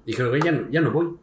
Dijeron, 0.06 0.30
güey, 0.32 0.42
ya 0.42 0.52
no, 0.52 0.70
ya 0.70 0.82
no 0.82 0.92
voy. 0.92 1.16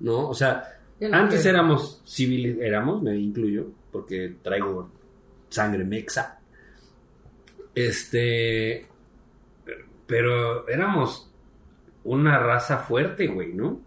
¿No? 0.00 0.28
O 0.28 0.34
sea, 0.34 0.78
Ya 1.00 1.08
no 1.08 1.16
antes 1.16 1.42
quiero. 1.42 1.58
éramos 1.58 2.00
civiles, 2.06 2.58
éramos, 2.60 3.02
me 3.02 3.16
incluyo, 3.16 3.66
porque 3.90 4.36
traigo 4.42 4.90
sangre 5.50 5.84
mexa. 5.84 6.38
Este. 7.74 8.86
Pero 10.06 10.66
éramos 10.68 11.30
una 12.04 12.38
raza 12.38 12.78
fuerte, 12.78 13.26
güey, 13.26 13.52
¿no? 13.52 13.80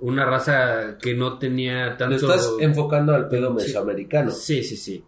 Una 0.00 0.24
raza 0.24 0.96
que 0.98 1.14
no 1.14 1.38
tenía 1.38 1.96
tanto. 1.96 2.16
estás 2.16 2.52
enfocando 2.60 3.14
al 3.14 3.28
pedo 3.28 3.52
mesoamericano. 3.52 4.30
Sí, 4.30 4.62
sí, 4.64 4.76
sí. 4.76 5.04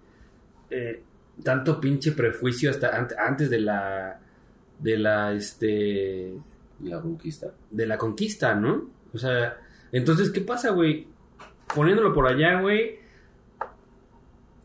Eh, 0.70 1.02
tanto 1.42 1.81
pinche 1.81 2.12
prejuicio 2.12 2.70
hasta 2.70 2.90
ant- 3.00 3.14
antes 3.18 3.48
de 3.50 3.61
la 3.61 4.20
de 4.78 4.98
la 4.98 5.33
este 5.33 6.35
La 6.83 7.00
conquista. 7.00 7.52
de 7.70 7.87
la 7.87 7.96
conquista, 7.96 8.55
¿no? 8.55 8.90
O 9.14 9.18
sea, 9.18 9.59
entonces 9.92 10.31
qué 10.31 10.40
pasa, 10.42 10.70
güey? 10.72 11.07
Poniéndolo 11.74 12.12
por 12.12 12.26
allá, 12.26 12.61
güey, 12.61 12.98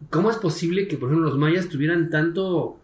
¿cómo 0.10 0.30
es 0.30 0.38
posible 0.38 0.88
que 0.88 0.98
por 0.98 1.10
ejemplo 1.10 1.30
los 1.30 1.38
mayas 1.38 1.70
tuvieran 1.70 2.10
tanto 2.10 2.80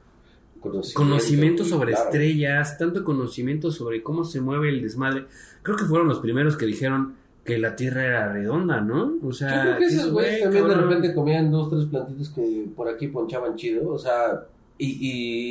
Conocimiento, 0.94 1.66
sobre 1.66 1.92
claro. 1.92 2.06
estrellas, 2.06 2.78
tanto 2.78 3.04
conocimiento 3.04 3.70
sobre 3.70 4.02
cómo 4.02 4.24
se 4.24 4.40
mueve 4.40 4.70
el 4.70 4.82
desmadre? 4.82 5.26
Creo 5.62 5.76
que 5.76 5.84
fueron 5.84 6.08
los 6.08 6.20
primeros 6.20 6.56
que 6.56 6.66
dijeron 6.66 7.16
que 7.44 7.58
la 7.58 7.76
Tierra 7.76 8.06
era 8.06 8.32
redonda, 8.34 8.80
¿no? 8.82 9.16
O 9.24 9.32
sea, 9.34 9.56
Yo 9.56 9.62
creo 9.64 9.78
que 9.78 9.86
esos 9.86 10.12
güeyes 10.12 10.44
también 10.44 10.64
de 10.64 10.70
cabrón. 10.70 10.90
repente 10.90 11.14
comían 11.16 11.52
dos, 11.52 11.70
tres 11.70 11.86
plantitas 11.86 12.30
que 12.30 12.66
por 12.76 12.88
aquí 12.88 13.08
ponchaban 13.08 13.56
chido, 13.56 13.90
o 13.90 13.98
sea, 13.98 14.46
y... 14.78 14.88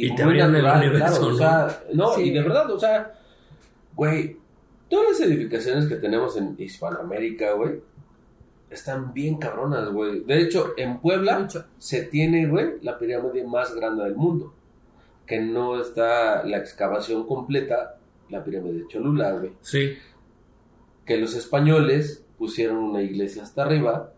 Y, 0.05 0.07
Y 0.07 0.15
te 0.15 0.25
muy 0.25 0.41
abrían 0.41 0.55
el 0.57 0.65
universo, 0.65 1.21
claro, 1.21 1.29
¿no? 1.29 1.35
O 1.35 1.37
sea, 1.39 1.83
no, 1.93 2.13
Sí. 2.15 2.23
y 2.23 2.31
de 2.31 2.43
verdad, 2.43 2.71
o 2.71 2.79
sea, 2.81 3.13
güey, 3.95 4.37
todas 4.89 5.11
las 5.11 5.21
edificaciones 5.29 5.87
que 5.87 5.97
tenemos 5.97 6.37
en 6.39 6.55
Hispanoamérica, 6.59 7.53
güey, 7.53 7.81
están 8.71 9.13
bien 9.13 9.37
cabronas, 9.37 9.91
güey. 9.91 10.21
De 10.25 10.41
hecho, 10.41 10.73
en 10.79 10.99
Puebla 10.99 11.41
Mucho. 11.41 11.67
se 11.77 12.05
tiene, 12.05 12.47
güey, 12.47 12.75
la 12.81 12.99
pirámide 12.99 13.45
más 13.45 13.75
grande 13.75 14.05
del 14.05 14.15
mundo, 14.17 14.55
que 15.27 15.41
no 15.41 15.79
está 15.81 16.43
la 16.45 16.57
excavación 16.57 17.27
completa, 17.27 17.97
la 18.31 18.43
pirámide 18.43 18.79
de 18.81 18.89
Cholula, 18.89 19.33
güey 19.33 19.53
Sí. 19.61 19.93
Que 21.05 21.19
los 21.19 21.35
españoles 21.35 22.25
pusieron 22.39 22.79
una 22.79 23.03
iglesia 23.03 23.43
hasta 23.43 23.63
arriba, 23.63 24.13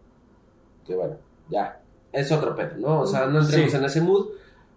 que 0.87 0.95
bueno, 0.95 1.17
ya, 1.51 1.81
es 2.13 2.31
otro 2.33 2.55
pedo, 2.55 2.77
¿no? 2.79 3.01
O 3.01 3.07
sea, 3.07 3.27
no 3.27 3.41
entremos 3.41 3.71
Sí. 3.71 3.77
en 3.77 3.85
ese 3.85 4.01
mood, 4.01 4.27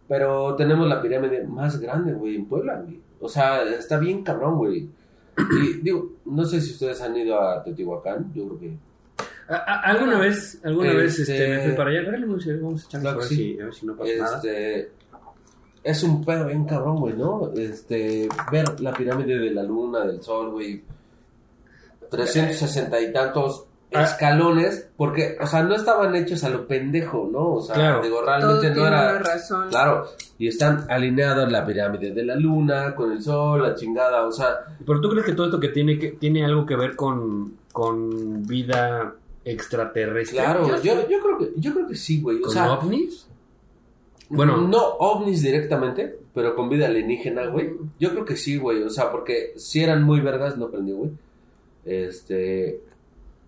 pero 0.08 0.56
tenemos 0.56 0.88
la 0.88 1.02
pirámide 1.02 1.44
más 1.46 1.80
grande, 1.80 2.14
güey, 2.14 2.36
en 2.36 2.46
Puebla, 2.46 2.82
güey. 2.82 3.00
O 3.20 3.28
sea, 3.30 3.64
está 3.64 3.98
bien 4.00 4.24
cabrón, 4.24 4.58
güey. 4.58 4.90
Y 5.38 5.74
digo, 5.82 6.14
no 6.26 6.46
sé 6.46 6.62
si 6.62 6.72
ustedes 6.74 7.02
han 7.02 7.16
ido 7.16 7.40
a 7.40 7.64
Teotihuacán, 7.64 8.32
yo 8.34 8.46
creo 8.48 8.60
que... 8.60 8.78
¿Alguna 9.50 10.20
vez, 10.20 10.60
alguna 10.64 10.92
vez 10.94 11.20
Este- 11.20 11.34
este, 11.34 11.56
me 11.58 11.64
fui 11.68 11.72
para 11.78 11.90
allá? 11.92 12.02
Vamos 12.62 12.84
a 12.84 12.88
echarnos 12.88 13.14
a 13.14 13.16
ver 13.18 13.26
sí. 13.26 13.36
si, 13.36 13.60
a 13.62 13.66
ver 13.66 13.74
si 13.74 13.86
no 13.86 13.96
pasa 13.96 14.12
nada. 14.18 14.36
Este, 14.38 14.92
es 15.84 16.04
un 16.04 16.26
pedo 16.26 16.46
bien 16.48 16.66
cabrón, 16.66 16.98
güey, 17.00 17.14
¿no? 17.16 17.52
Este, 17.56 18.28
ver 18.52 18.80
la 18.82 18.92
pirámide 18.94 19.38
de 19.40 19.52
la 19.52 19.64
luna, 19.64 20.06
del 20.06 20.22
sol, 20.22 20.52
güey. 20.52 20.84
360 22.10 23.02
y 23.02 23.12
tantos 23.14 23.64
Ah. 23.94 24.04
escalones, 24.04 24.90
porque, 24.98 25.38
o 25.40 25.48
sea, 25.48 25.64
no 25.64 25.74
estaban 25.74 26.14
hechos 26.14 26.44
a 26.44 26.50
lo 26.50 26.68
pendejo, 26.68 27.30
¿no? 27.32 27.54
O 27.54 27.62
sea, 27.62 27.74
Claro. 27.76 28.02
digo, 28.02 28.18
Todo 28.18 28.26
realmente 28.26 28.54
no 28.56 28.60
tiene 28.74 28.80
una 28.82 28.88
era... 29.12 29.20
razón. 29.20 29.70
Claro, 29.70 30.06
y 30.38 30.48
están 30.50 30.86
alineados 30.90 31.50
la 31.50 31.66
pirámide 31.66 32.12
de 32.12 32.26
la 32.26 32.36
luna, 32.36 32.94
con 32.96 33.14
el 33.14 33.22
sol, 33.24 33.64
la 33.64 33.76
chingada, 33.76 34.26
o 34.28 34.32
sea, 34.34 34.58
Pero 34.86 35.00
tú 35.00 35.10
crees 35.10 35.26
que 35.26 35.32
todo 35.32 35.46
esto 35.46 35.60
que 35.62 35.70
tiene 35.70 35.98
que 35.98 36.10
tiene 36.12 36.44
algo 36.44 36.66
que 36.66 36.76
ver 36.76 36.98
con, 36.98 37.54
con 37.72 38.46
vida 38.46 39.14
extraterrestre? 39.46 40.40
claro, 40.40 40.68
Yo 40.68 40.76
yo, 40.84 41.08
yo 41.10 41.20
creo 41.22 41.38
que, 41.38 41.52
yo 41.56 41.74
creo 41.74 41.88
que 41.88 41.96
sí, 41.96 42.20
güey, 42.22 42.40
o 42.40 42.42
¿Con 42.42 42.52
sea, 42.52 42.74
ovnis? 42.74 43.26
Bueno. 44.30 44.58
no 44.58 44.80
ovnis 45.00 45.42
directamente, 45.42 46.14
pero 46.34 46.56
con 46.56 46.68
vida 46.68 46.88
alienígena, 46.88 47.46
güey. 47.48 47.72
Yo 48.00 48.12
creo 48.12 48.26
que 48.26 48.36
sí, 48.36 48.58
güey. 48.58 48.84
O 48.84 48.90
sea, 48.90 49.10
porque 49.10 49.54
si 49.56 49.82
eran 49.82 50.04
muy 50.04 50.20
vergas, 50.20 50.58
no 50.58 50.70
prendió, 50.70 50.98
güey. 50.98 51.12
Este, 51.88 52.82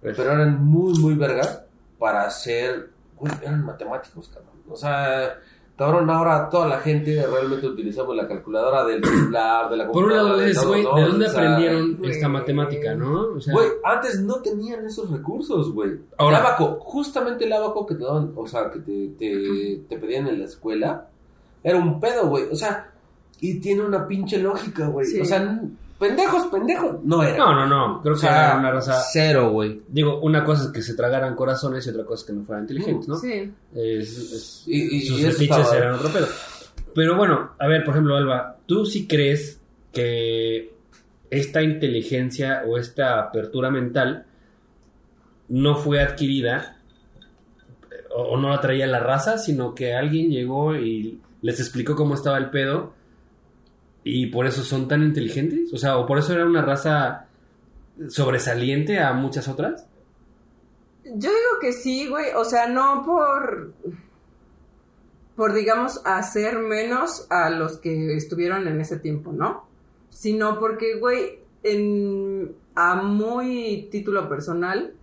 Pues, 0.02 0.15
pero 0.15 0.32
eran 0.32 0.63
muy, 0.63 0.97
muy 0.99 1.13
vergas 1.15 1.63
para 1.97 2.23
hacer, 2.25 2.89
güey, 3.17 3.32
eran 3.41 3.65
matemáticos, 3.65 4.30
cabrón. 4.30 4.49
O 4.69 4.75
sea, 4.78 5.38
cabrón, 5.78 6.10
ahora 6.10 6.47
toda 6.49 6.67
la 6.67 6.80
gente 6.80 7.21
realmente 7.28 7.67
utilizamos 7.67 8.15
la 8.15 8.28
calculadora 8.28 8.86
del 8.86 9.04
celular, 9.04 9.69
de 9.69 9.75
la 9.78 9.91
por 9.91 10.06
un 10.06 10.13
lado 10.15 10.30
computadora, 10.38 10.67
güey. 10.69 10.84
¿de 11.04 11.10
dónde 11.10 11.25
O 11.25 11.30
sea, 11.30 11.39
aprendieron 11.41 11.97
güey. 11.97 12.12
esta 12.12 12.30
matemática, 12.30 12.95
no? 12.95 13.21
O 13.36 13.41
sea, 13.41 13.54
Güey, 13.54 13.67
antes 13.84 14.21
no 14.21 14.36
tenían 14.41 14.86
esos 14.86 15.10
recursos, 15.12 15.73
güey. 15.73 15.99
Ahora- 16.17 16.39
El 16.39 16.45
abaco, 16.45 16.78
justamente 16.80 17.43
el 17.45 17.52
abaco 17.54 17.86
que 17.86 17.95
te 17.95 18.04
daban, 18.06 18.32
o 18.36 18.47
sea, 18.47 18.71
que 18.71 18.80
te, 18.80 19.10
te, 19.19 19.82
te 19.89 19.97
pedían 19.97 20.28
en 20.28 20.39
la 20.39 20.45
escuela, 20.45 21.10
era 21.62 21.78
un 21.78 21.99
pedo, 21.99 22.28
güey. 22.30 22.45
O 22.49 22.56
sea, 22.56 22.89
y 23.41 23.60
tiene 23.60 23.82
una 23.84 24.08
pinche 24.08 24.38
lógica, 24.38 24.88
güey. 24.88 25.06
Sí. 25.08 25.19
O 25.19 25.25
sea, 25.25 25.60
pendejos, 25.99 26.47
pendejos, 26.47 27.03
no 27.03 27.21
era. 27.21 27.38
no, 27.38 27.53
no, 27.53 27.67
no. 27.67 28.01
Creo 28.01 28.15
O 28.15 28.19
que 28.19 28.25
era 28.25 28.57
una 28.57 28.71
raza. 28.71 29.01
Cero, 29.12 29.51
güey. 29.51 29.81
Digo, 29.88 30.19
una 30.21 30.43
cosa 30.45 30.63
es 30.65 30.69
que 30.69 30.81
se 30.81 30.95
tragaran 30.95 31.35
corazones 31.35 31.85
y 31.85 31.89
otra 31.89 32.05
cosa 32.05 32.21
es 32.21 32.27
que 32.27 32.33
no 32.33 32.43
fueran 32.45 32.63
inteligentes, 32.63 33.07
¿no? 33.07 33.15
Sí. 33.17 33.51
Es- 33.75 34.17
es- 34.17 34.63
Y- 34.67 34.97
y- 34.97 35.01
sus 35.05 35.19
estaba- 35.21 35.77
eran 35.77 35.95
otro 35.95 36.09
pedo. 36.09 36.27
Pero 36.95 37.15
bueno, 37.15 37.51
a 37.59 37.67
ver, 37.67 37.83
por 37.83 37.93
ejemplo, 37.93 38.15
Alba, 38.15 38.57
¿tú 38.65 38.85
sí 38.85 39.07
crees 39.07 39.59
que 39.93 40.73
esta 41.29 41.62
inteligencia 41.62 42.63
o 42.67 42.77
esta 42.77 43.19
apertura 43.19 43.69
mental 43.69 44.25
no 45.49 45.75
fue 45.75 46.01
adquirida 46.01 46.77
o, 48.15 48.21
o 48.21 48.38
no 48.38 48.49
la 48.49 48.62
traía 48.62 48.88
la 48.88 48.99
raza, 48.99 49.38
sino 49.38 49.75
que 49.75 49.93
alguien 49.93 50.29
llegó 50.31 50.75
y 50.75 51.19
les 51.41 51.59
explicó 51.59 51.95
cómo 51.95 52.15
estaba 52.15 52.38
el 52.38 52.49
pedo 52.49 52.93
y 54.03 54.27
por 54.27 54.45
eso 54.45 54.63
son 54.63 54.88
tan 54.88 55.03
inteligentes? 55.03 55.73
O 55.73 55.77
sea, 55.77 55.97
o 55.97 56.05
por 56.05 56.19
eso 56.19 56.33
era 56.33 56.45
una 56.45 56.62
raza 56.62 57.27
sobresaliente 58.07 58.99
a 58.99 59.13
muchas 59.13 59.47
otras? 59.47 59.85
Yo 61.03 61.29
digo 61.29 61.59
que 61.59 61.73
sí, 61.73 62.07
güey. 62.07 62.33
O 62.35 62.45
sea, 62.45 62.67
no 62.67 63.03
por. 63.05 63.73
Por, 65.35 65.53
digamos, 65.53 66.01
hacer 66.05 66.59
menos 66.59 67.25
a 67.29 67.49
los 67.49 67.77
que 67.77 68.15
estuvieron 68.15 68.67
en 68.67 68.81
ese 68.81 68.99
tiempo, 68.99 69.31
¿no? 69.31 69.65
Sino 70.09 70.59
porque, 70.59 70.99
güey, 70.99 71.39
en, 71.63 72.55
a 72.75 72.95
muy 72.95 73.88
título 73.89 74.27
personal, 74.27 74.93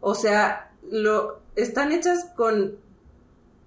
o 0.00 0.14
sea, 0.14 0.72
lo 0.90 1.40
están 1.54 1.92
hechas 1.92 2.32
con 2.36 2.76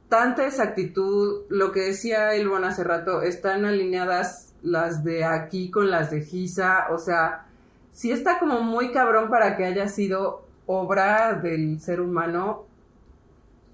tanta 0.10 0.46
exactitud, 0.46 1.44
lo 1.50 1.72
que 1.72 1.82
decía 1.82 2.34
Elbon 2.36 2.64
hace 2.64 2.84
rato, 2.84 3.22
están 3.22 3.66
alineadas 3.66 4.54
las 4.62 5.04
de 5.04 5.24
aquí 5.24 5.70
con 5.70 5.92
las 5.92 6.12
de 6.12 6.22
Giza, 6.22 6.88
o 6.92 6.98
sea, 6.98 7.46
sí 7.92 8.12
está 8.12 8.40
como 8.40 8.62
muy 8.62 8.92
cabrón 8.92 9.30
para 9.30 9.58
que 9.58 9.66
haya 9.66 9.88
sido 9.88 10.46
obra 10.66 11.34
del 11.34 11.80
ser 11.80 12.02
humano 12.02 12.68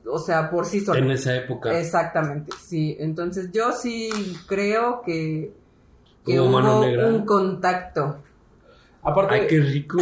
o 0.06 0.20
sea, 0.20 0.50
por 0.50 0.66
sí 0.66 0.82
sola. 0.82 1.00
En 1.00 1.12
esa 1.12 1.36
época. 1.36 1.78
Exactamente, 1.80 2.52
sí. 2.60 2.96
Entonces 3.00 3.52
yo 3.52 3.72
sí 3.72 4.10
creo 4.48 5.02
que, 5.02 5.54
que 6.26 6.40
Hubo 6.40 7.08
un 7.08 7.26
contacto. 7.26 8.22
Aparte, 9.02 9.36
Ay, 9.36 9.48
qué 9.48 9.60
rico. 9.60 9.98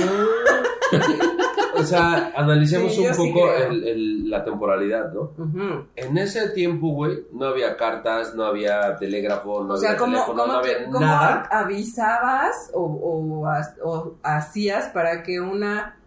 o 1.81 1.85
sea, 1.85 2.31
analicemos 2.35 2.93
Sí, 2.95 3.05
un 3.05 3.15
poco 3.15 3.47
creo. 3.47 3.71
el- 3.71 3.83
el- 3.87 4.29
la 4.29 4.43
temporalidad, 4.43 5.11
¿no? 5.13 5.31
En 5.95 6.17
ese 6.17 6.49
tiempo, 6.49 6.89
güey, 6.93 7.19
no 7.33 7.45
había 7.47 7.75
cartas, 7.77 8.33
no 8.35 8.45
había 8.45 8.95
telégrafo, 8.97 9.63
no 9.63 9.73
O 9.73 9.77
sea, 9.77 9.89
había 9.91 9.99
¿cómo, 9.99 10.11
teléfono, 10.13 10.41
cómo 10.43 10.53
no 10.53 10.59
había 10.59 10.85
cómo 10.85 10.99
nada. 10.99 11.47
avisabas 11.51 12.71
o, 12.73 12.81
o 12.83 13.47
ha- 13.47 13.75
o 13.83 14.15
hacías 14.23 14.89
para 14.89 15.23
que 15.23 15.39
una 15.39 15.97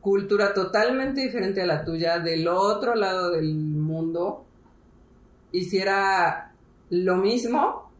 cultura 0.00 0.54
totalmente 0.54 1.20
diferente 1.20 1.62
a 1.62 1.66
la 1.66 1.84
tuya, 1.84 2.18
del 2.18 2.46
otro 2.48 2.94
lado 2.94 3.30
del 3.32 3.54
mundo, 3.54 4.44
hiciera 5.52 6.52
lo 6.90 7.16
mismo 7.16 7.90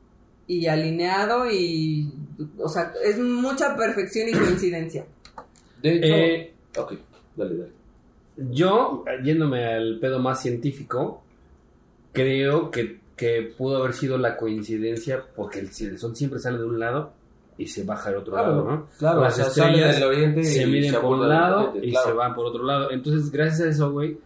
y 0.47 0.67
alineado 0.67 1.51
y, 1.51 2.11
o 2.59 2.69
sea, 2.69 2.93
es 3.05 3.19
mucha 3.19 3.77
perfección 3.77 4.29
y 4.29 4.33
coincidencia. 4.33 5.05
De 5.83 5.95
hecho, 5.97 6.07
Eh, 6.15 6.55
ok, 6.79 6.93
dale, 7.39 7.57
dale. 7.57 7.73
Yo, 8.51 9.05
yéndome 9.25 9.65
al 9.65 9.99
pedo 9.99 10.19
más 10.19 10.43
científico, 10.43 11.23
creo 12.13 12.71
que, 12.71 13.01
que 13.17 13.55
pudo 13.57 13.79
haber 13.79 13.95
sido 13.95 14.19
la 14.19 14.37
coincidencia 14.37 15.25
porque 15.35 15.61
el, 15.61 15.67
el 15.67 15.99
sol 15.99 16.15
siempre 16.15 16.39
sale 16.39 16.59
de 16.59 16.65
un 16.65 16.79
lado 16.79 17.13
y 17.57 17.67
se 17.67 17.83
baja 17.83 18.11
del 18.11 18.21
otro 18.21 18.37
lado, 18.37 18.65
¿no? 18.65 18.89
claro, 18.99 19.21
Las 19.21 19.35
o 19.35 19.37
sea, 19.37 19.47
estrellas 19.47 19.97
del 19.97 20.05
oriente 20.05 20.45
se 20.45 20.65
miden 20.67 20.95
por 20.95 21.19
un 21.19 21.29
lado 21.29 21.75
y 21.83 21.91
claro. 21.91 22.07
se 22.07 22.13
van 22.15 22.35
por 22.35 22.47
otro 22.47 22.63
lado. 22.63 22.93
Entonces, 22.93 23.33
gracias 23.33 23.61
a 23.61 23.71
eso, 23.71 23.91
güey, 23.91 24.19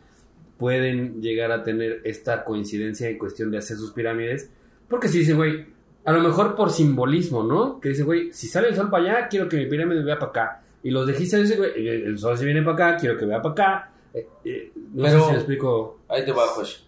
pueden 0.59 1.23
llegar 1.23 1.51
a 1.51 1.63
tener 1.63 2.03
esta 2.05 2.45
coincidencia 2.45 3.09
en 3.09 3.17
cuestión 3.17 3.51
de 3.51 3.59
hacer 3.59 3.79
sus 3.79 3.93
pirámides. 3.93 4.51
Porque 4.87 5.09
si 5.09 5.21
dice, 5.21 5.33
güey, 5.33 5.65
a 6.05 6.13
lo 6.13 6.21
mejor 6.21 6.55
por 6.55 6.71
simbolismo, 6.71 7.43
¿no? 7.43 7.81
Que 7.81 7.89
dice, 7.89 8.03
güey, 8.03 8.33
si 8.33 8.49
sale 8.49 8.69
el 8.69 8.77
sol 8.77 8.91
para 8.91 9.05
allá, 9.05 9.29
quiero 9.29 9.49
que 9.49 9.57
mi 9.57 9.67
pirámide 9.67 10.03
vea 10.05 10.19
para 10.19 10.31
acá. 10.31 10.62
Y 10.83 10.91
los 10.91 11.07
de 11.07 11.15
Giza 11.15 11.37
dicen, 11.39 11.59
güey, 11.59 11.89
el 11.89 12.19
sol 12.19 12.37
se 12.37 12.45
viene 12.45 12.63
para 12.63 12.89
acá, 12.89 12.97
quiero 13.01 13.17
que 13.17 13.25
vea 13.25 13.41
para 13.41 13.53
acá. 13.53 13.91
Eh, 14.15 14.27
eh, 14.45 14.73
no 14.95 15.05
Pero- 15.05 15.19
sé 15.21 15.25
si 15.25 15.31
me 15.31 15.37
explico. 15.39 15.99
Ahí 16.09 16.25
te 16.25 16.33
va, 16.33 16.47
Josh. 16.49 16.79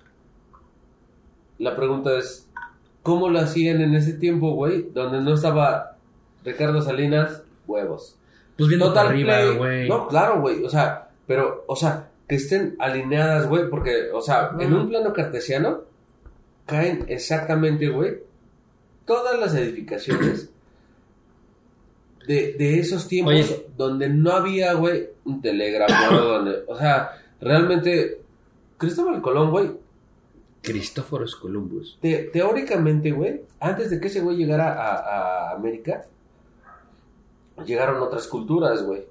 La 1.58 1.76
pregunta 1.76 2.18
es, 2.18 2.48
¿cómo 3.02 3.28
lo 3.28 3.38
hacían 3.38 3.80
en 3.80 3.94
ese 3.94 4.14
tiempo, 4.14 4.52
güey? 4.54 4.90
Donde 4.92 5.20
no 5.20 5.34
estaba 5.34 5.96
Ricardo 6.44 6.82
Salinas, 6.82 7.42
huevos. 7.66 8.18
Pues 8.56 8.68
viendo 8.68 8.86
para 8.92 9.08
Total 9.08 9.12
arriba, 9.12 9.56
güey. 9.56 9.88
No, 9.88 10.08
claro, 10.08 10.40
güey. 10.40 10.64
O 10.64 10.68
sea, 10.68 11.08
pero, 11.26 11.64
o 11.66 11.76
sea, 11.76 12.10
que 12.28 12.36
estén 12.36 12.76
alineadas, 12.78 13.48
güey, 13.48 13.68
porque, 13.70 14.10
o 14.12 14.20
sea, 14.20 14.50
en 14.58 14.72
un 14.72 14.88
plano 14.88 15.12
cartesiano 15.12 15.82
caen 16.66 17.04
exactamente, 17.08 17.88
güey, 17.88 18.18
todas 19.04 19.38
las 19.38 19.54
edificaciones 19.54 20.50
de, 22.26 22.54
de 22.54 22.78
esos 22.80 23.06
tiempos 23.08 23.34
Oye. 23.34 23.66
donde 23.76 24.08
no 24.08 24.32
había, 24.32 24.72
güey, 24.74 25.08
un 25.24 25.40
telégrafo, 25.42 26.14
donde, 26.22 26.62
o 26.66 26.76
sea, 26.76 27.10
realmente, 27.40 28.20
Cristóbal 28.78 29.20
Colón, 29.22 29.50
güey, 29.50 29.70
Cristóforos 30.62 31.36
Columbus. 31.36 31.98
te- 32.00 32.24
teóricamente, 32.32 33.10
güey, 33.12 33.42
antes 33.60 33.90
de 33.90 34.00
que 34.00 34.08
ese 34.08 34.20
güey 34.20 34.36
llegara 34.36 34.72
a, 34.72 35.50
a 35.50 35.50
América, 35.54 36.06
llegaron 37.66 38.02
otras 38.02 38.26
culturas, 38.26 38.82
güey. 38.84 39.02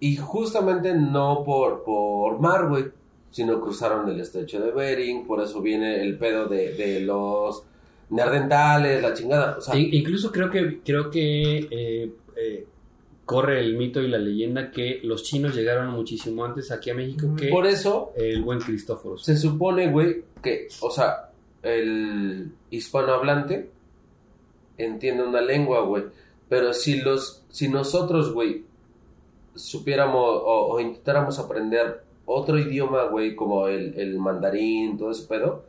Y 0.00 0.16
justamente 0.16 0.94
no 0.94 1.42
por, 1.44 1.82
por 1.82 2.38
mar, 2.38 2.68
güey, 2.68 2.86
sino 3.30 3.60
cruzaron 3.60 4.08
el 4.08 4.20
estrecho 4.20 4.60
de 4.60 4.70
Bering, 4.70 5.26
por 5.26 5.40
eso 5.40 5.60
viene 5.62 6.02
el 6.02 6.18
pedo 6.18 6.46
de, 6.46 6.74
de 6.74 7.00
los 7.00 7.64
neandertales, 8.10 9.02
la 9.02 9.14
chingada. 9.14 9.56
O 9.58 9.60
sea, 9.60 9.76
In- 9.76 9.94
incluso 9.94 10.30
creo 10.30 10.50
que 10.50 10.80
creo 10.84 11.10
que 11.10 11.66
eh, 11.70 12.12
eh, 12.36 12.66
corre 13.24 13.58
el 13.60 13.76
mito 13.76 14.00
y 14.02 14.08
la 14.08 14.18
leyenda 14.18 14.70
que 14.70 15.00
los 15.02 15.22
chinos 15.24 15.54
llegaron 15.54 15.88
muchísimo 15.90 16.44
antes 16.44 16.70
aquí 16.70 16.90
a 16.90 16.94
México 16.94 17.34
que 17.36 17.48
por 17.48 17.66
eso 17.66 18.12
el 18.16 18.42
buen 18.42 18.60
Cristóforos. 18.60 19.24
se 19.24 19.36
supone, 19.36 19.90
güey, 19.90 20.22
que, 20.42 20.68
o 20.80 20.90
sea, 20.90 21.30
el 21.62 22.52
hispanohablante 22.70 23.70
entiende 24.78 25.24
una 25.24 25.40
lengua, 25.40 25.80
güey. 25.80 26.04
Pero 26.48 26.72
si 26.72 27.00
los, 27.00 27.42
si 27.48 27.68
nosotros, 27.68 28.32
güey, 28.32 28.62
supiéramos 29.54 30.22
o, 30.44 30.68
o 30.74 30.80
intentáramos 30.80 31.38
aprender 31.38 32.02
otro 32.26 32.58
idioma, 32.58 33.04
güey, 33.04 33.34
como 33.34 33.68
el, 33.68 33.98
el 33.98 34.18
mandarín, 34.18 34.98
todo 34.98 35.10
ese 35.10 35.26
pedo, 35.26 35.64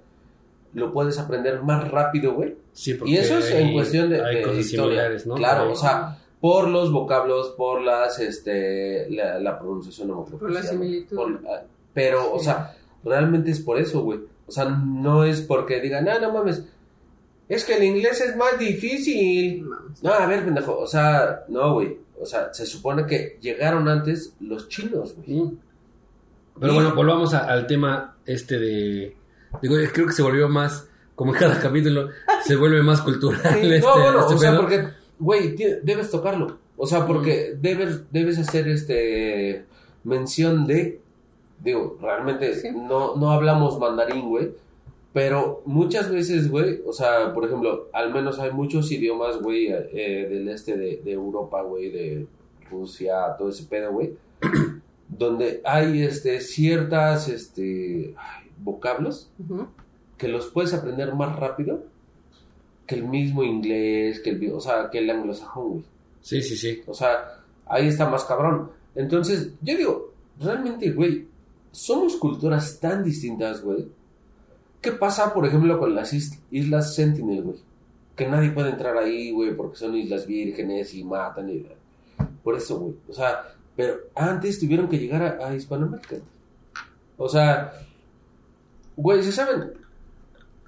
lo 0.74 0.92
puedes 0.92 1.18
aprender 1.18 1.62
más 1.64 1.90
rápido, 1.90 2.34
güey. 2.34 2.56
Sí, 2.74 2.94
porque 2.94 3.14
Y 3.14 3.18
eso 3.18 3.38
es 3.40 3.50
en 3.52 3.68
hay- 3.68 3.74
cuestión 3.74 4.10
de, 4.10 4.22
hay 4.24 4.36
de 4.38 4.42
cosas 4.44 4.60
historia. 4.60 4.84
similares, 4.90 5.26
¿no? 5.28 5.36
Claro, 5.36 5.72
o 5.72 5.76
sea, 5.76 6.20
por 6.40 6.68
los 6.68 6.92
vocablos, 6.92 7.50
por 7.58 7.82
las, 7.82 8.20
este, 8.20 9.10
la, 9.10 9.40
la 9.40 9.58
pronunciación, 9.60 10.12
acuerdo 10.12 10.38
Por 10.38 10.52
la 10.52 10.62
similitud. 10.64 11.16
Por- 11.16 11.42
ah, 11.48 11.64
pero, 11.94 12.32
o 12.34 12.40
sea, 12.40 12.76
realmente 13.04 13.52
es 13.52 13.60
por 13.60 13.80
eso, 13.80 14.02
güey. 14.02 14.20
O 14.46 14.52
sea, 14.52 14.66
no 14.66 15.24
es 15.24 15.42
porque 15.42 15.82
digan, 15.82 16.08
ah, 16.08 16.20
no 16.20 16.32
mames, 16.32 16.64
es 17.50 17.64
que 17.66 17.76
el 17.78 17.84
inglés 17.84 18.22
es 18.22 18.36
más 18.36 18.58
difícil. 18.60 19.64
Mames. 19.64 20.04
No, 20.04 20.14
a 20.14 20.26
ver, 20.28 20.44
pendejo, 20.46 20.78
o 20.78 20.88
sea, 20.88 21.44
no, 21.48 21.74
güey. 21.74 21.98
O 22.20 22.26
sea, 22.26 22.54
se 22.54 22.66
supone 22.66 23.06
que 23.06 23.38
llegaron 23.42 23.88
antes 23.88 24.34
los 24.40 24.68
chinos, 24.70 25.16
güey. 25.16 25.40
Mm. 25.42 25.58
Pero 26.60 26.72
Y- 26.74 26.76
bueno, 26.76 26.96
volvamos 26.96 27.34
a- 27.34 27.46
al 27.46 27.68
tema 27.68 28.16
este 28.26 28.58
de... 28.60 29.16
Digo, 29.62 29.76
creo 29.94 30.08
que 30.08 30.14
se 30.14 30.22
volvió 30.24 30.50
más, 30.50 30.88
como 31.16 31.34
en 31.34 31.40
cada 31.40 31.60
capítulo, 31.62 32.10
se 32.44 32.56
vuelve 32.56 32.82
más 32.84 33.02
cultural 33.02 33.42
Sí. 33.42 33.74
este, 33.74 33.80
no, 33.88 33.94
bueno, 34.02 34.20
este 34.22 34.34
o 34.34 34.38
sea, 34.38 34.52
pedo. 34.52 34.62
porque, 34.62 34.88
güey, 35.20 35.56
debes 35.84 36.12
tocarlo. 36.12 36.58
O 36.78 36.86
sea, 36.86 37.06
porque 37.06 37.56
debes, 37.60 38.12
debes 38.12 38.38
hacer 38.38 38.68
este 38.68 39.66
mención 40.04 40.66
de, 40.66 41.02
digo, 41.64 41.98
realmente 42.02 42.54
Sí. 42.54 42.70
no, 42.72 43.16
no 43.16 43.32
hablamos 43.32 43.80
mandarín, 43.80 44.30
güey. 44.30 44.52
Pero 45.14 45.64
muchas 45.66 46.12
veces, 46.12 46.52
güey, 46.52 46.82
o 46.86 46.94
sea, 46.94 47.34
por 47.34 47.46
ejemplo, 47.46 47.88
al 47.92 48.14
menos 48.14 48.38
hay 48.40 48.52
muchos 48.52 48.92
idiomas, 48.92 49.42
güey, 49.42 49.68
eh, 49.68 50.28
del 50.30 50.48
este 50.50 50.78
de, 50.78 51.02
de 51.04 51.12
Europa, 51.12 51.64
güey, 51.64 51.90
de 51.90 52.28
Rusia, 52.70 53.36
todo 53.38 53.50
ese 53.50 53.64
pedo, 53.64 53.92
güey, 53.92 54.14
donde 55.10 55.62
hay, 55.64 56.04
este, 56.04 56.40
ciertas, 56.42 57.30
este, 57.30 58.14
ay, 58.16 58.52
vocablos 58.60 59.32
que 60.18 60.28
los 60.28 60.48
puedes 60.48 60.74
aprender 60.74 61.16
más 61.16 61.36
rápido 61.40 61.84
que 62.88 62.96
el 62.96 63.04
mismo 63.04 63.44
inglés, 63.44 64.22
que 64.22 64.32
el, 64.32 64.52
o 64.54 64.60
sea, 64.60 64.90
que 64.90 65.00
el 65.00 65.10
anglosajón, 65.10 65.70
güey. 65.70 65.84
Sí, 66.22 66.42
sí, 66.42 66.58
sí. 66.58 66.82
O 66.88 66.94
sea, 66.94 67.42
ahí 67.68 67.88
está 67.88 68.10
más 68.10 68.24
cabrón. 68.24 68.72
Entonces, 68.96 69.52
yo 69.62 69.78
digo, 69.78 70.14
realmente, 70.40 70.90
güey, 70.92 71.28
somos 71.72 72.16
culturas 72.16 72.80
tan 72.80 73.04
distintas, 73.04 73.62
güey. 73.62 73.88
¿Qué 74.82 74.92
pasa, 74.94 75.34
por 75.34 75.46
ejemplo, 75.46 75.78
con 75.80 75.94
las 75.94 76.14
is- 76.14 76.40
Islas 76.50 76.96
Sentinel, 76.96 77.44
güey? 77.44 77.58
Que 78.16 78.28
nadie 78.28 78.52
puede 78.52 78.70
entrar 78.72 78.98
ahí, 78.98 79.32
güey, 79.32 79.56
porque 79.56 79.76
son 79.78 79.96
islas 79.96 80.26
vírgenes 80.26 80.94
y 80.96 81.04
matan 81.04 81.50
y... 81.50 81.66
Por 82.44 82.56
eso, 82.56 82.80
güey. 82.80 82.96
O 83.10 83.14
sea, 83.14 83.54
pero 83.76 83.96
antes 84.16 84.60
tuvieron 84.60 84.88
que 84.88 84.98
llegar 84.98 85.22
a, 85.42 85.48
a 85.50 85.56
Hispanoamérica. 85.56 86.16
O 87.18 87.28
sea, 87.30 87.74
güey, 88.96 89.22
¿se 89.24 89.32
saben? 89.32 89.74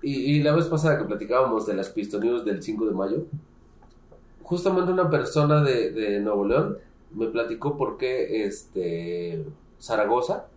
Y, 0.01 0.13
y 0.13 0.43
la 0.43 0.55
vez 0.55 0.65
pasada 0.65 0.97
que 0.97 1.05
platicábamos 1.05 1.65
de 1.65 1.73
las 1.73 1.89
pistonews 1.89 2.45
del 2.45 2.63
5 2.63 2.85
de 2.85 2.91
mayo, 2.91 3.25
justamente 4.49 4.91
una 4.91 5.09
persona 5.09 5.63
de, 5.63 6.19
Nuevo 6.21 6.43
León 6.43 6.77
me 7.13 7.27
platicó 7.27 7.77
por 7.77 7.97
qué 7.97 8.45
este, 8.45 9.45
Zaragoza 9.79 10.47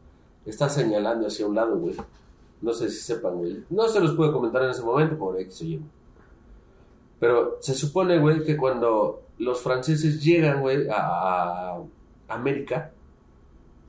está 0.46 0.68
señalando 0.70 1.26
hacia 1.26 1.46
un 1.46 1.54
lado, 1.54 1.76
güey. 1.78 1.94
No 2.62 2.72
sé 2.72 2.88
si 2.88 3.00
sepan, 3.00 3.36
güey. 3.36 3.64
No 3.68 3.88
se 3.88 4.00
los 4.00 4.12
pude 4.12 4.32
comentar 4.32 4.62
en 4.62 4.70
ese 4.70 4.82
momento 4.82 5.18
por 5.18 5.38
X 5.40 5.60
o 5.60 5.64
Y. 5.64 5.82
Pero 7.20 7.58
se 7.60 7.74
supone, 7.74 8.18
güey, 8.18 8.44
que 8.44 8.56
cuando 8.56 9.22
los 9.38 9.60
franceses 9.60 10.22
llegan, 10.22 10.60
güey, 10.60 10.88
a, 10.88 11.76
a 11.76 11.84
América, 12.28 12.92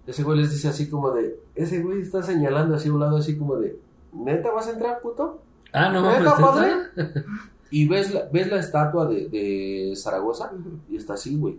ese 0.05 0.23
güey 0.23 0.39
les 0.39 0.51
dice 0.51 0.67
así 0.67 0.89
como 0.89 1.11
de, 1.11 1.39
ese 1.55 1.81
güey 1.81 2.01
está 2.01 2.21
señalando 2.23 2.75
hacia 2.75 2.91
un 2.91 2.99
lado 2.99 3.17
así 3.17 3.37
como 3.37 3.55
de, 3.55 3.79
¿neta 4.13 4.51
vas 4.51 4.67
a 4.67 4.71
entrar, 4.71 4.99
puto? 5.01 5.41
Ah, 5.71 5.89
no, 5.89 6.01
¿Neta, 6.01 6.35
pero 6.35 6.47
padre? 6.47 6.71
Y 7.71 7.87
ves 7.87 8.13
la, 8.13 8.25
ves 8.31 8.51
la 8.51 8.59
estatua 8.59 9.07
de, 9.07 9.29
de 9.29 9.93
Zaragoza 9.95 10.51
y 10.87 10.95
está 10.95 11.15
así, 11.15 11.35
güey. 11.37 11.57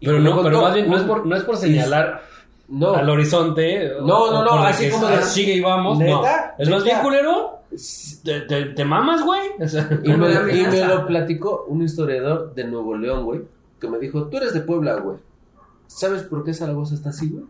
Y 0.00 0.06
Pero 0.06 0.18
no, 0.18 0.42
pero 0.42 0.62
más 0.62 0.72
bien 0.74 0.88
no 0.90 0.96
es 0.96 1.02
por, 1.02 1.26
no 1.26 1.36
es 1.36 1.42
por 1.44 1.58
señalar 1.58 2.22
No, 2.68 2.94
al 2.94 3.08
horizonte. 3.10 3.92
o- 3.96 4.00
No, 4.06 4.30
no, 4.32 4.40
o 4.40 4.44
no, 4.44 4.64
así 4.64 4.88
como 4.88 5.06
de- 5.08 5.22
sigue 5.22 5.54
y 5.56 5.60
vamos. 5.60 5.98
No. 5.98 6.04
¿Neta? 6.22 6.54
Es 6.58 6.70
más 6.70 6.82
bien 6.84 7.00
culero. 7.00 7.58
Te, 8.24 8.40
te, 8.42 8.64
te 8.66 8.84
mamas, 8.86 9.22
güey. 9.22 9.40
O 9.60 9.68
sea, 9.68 9.88
Y 10.02 10.08
me, 10.14 10.28
y 10.54 10.84
lo 10.86 11.06
platicó 11.06 11.66
un 11.68 11.82
historiador 11.82 12.54
de 12.54 12.64
Nuevo 12.64 12.96
León, 12.96 13.24
güey, 13.24 13.42
que 13.78 13.88
me 13.88 13.98
dijo, 13.98 14.24
tú 14.28 14.38
eres 14.38 14.54
de 14.54 14.60
Puebla, 14.62 14.94
güey. 14.96 15.18
¿Sabes 15.86 16.22
por 16.22 16.44
qué 16.44 16.54
Zaragoza 16.54 16.94
está 16.94 17.10
así, 17.10 17.28
güey? 17.28 17.44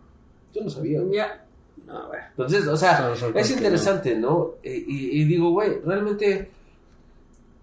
Yo 0.53 0.63
no 0.65 0.71
sabía, 0.71 1.01
güey. 1.01 1.17
Ya. 1.17 1.45
Ah, 1.93 2.05
bueno. 2.09 2.25
Entonces, 2.31 2.67
o 2.67 2.77
sea, 2.77 3.13
es 3.35 3.51
interesante, 3.51 4.17
¿no? 4.17 4.53
Y, 4.63 4.71
y- 4.71 5.21
y 5.21 5.25
digo, 5.25 5.51
güey, 5.51 5.81
realmente, 5.85 6.51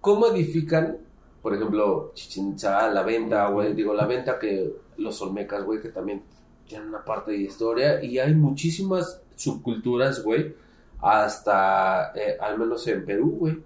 ¿cómo 0.00 0.26
edifican, 0.28 0.96
por 1.42 1.54
ejemplo, 1.54 2.12
Chichén 2.14 2.52
Itzá, 2.52 2.88
la 2.90 3.02
venta, 3.02 3.48
güey? 3.48 3.74
Digo, 3.74 3.92
la 3.94 4.06
venta 4.06 4.38
que 4.38 4.72
los 4.98 5.20
olmecas, 5.22 5.64
güey, 5.64 5.80
que 5.80 5.88
también 5.88 6.22
tienen 6.66 6.88
una 6.88 7.04
parte 7.04 7.32
de 7.32 7.38
historia 7.38 8.02
y 8.02 8.18
hay 8.18 8.34
muchísimas 8.34 9.20
subculturas, 9.36 10.22
güey, 10.22 10.54
hasta, 11.00 12.12
eh, 12.14 12.36
al 12.40 12.58
menos 12.58 12.86
en 12.86 13.04
Perú, 13.04 13.36
güey. 13.40 13.58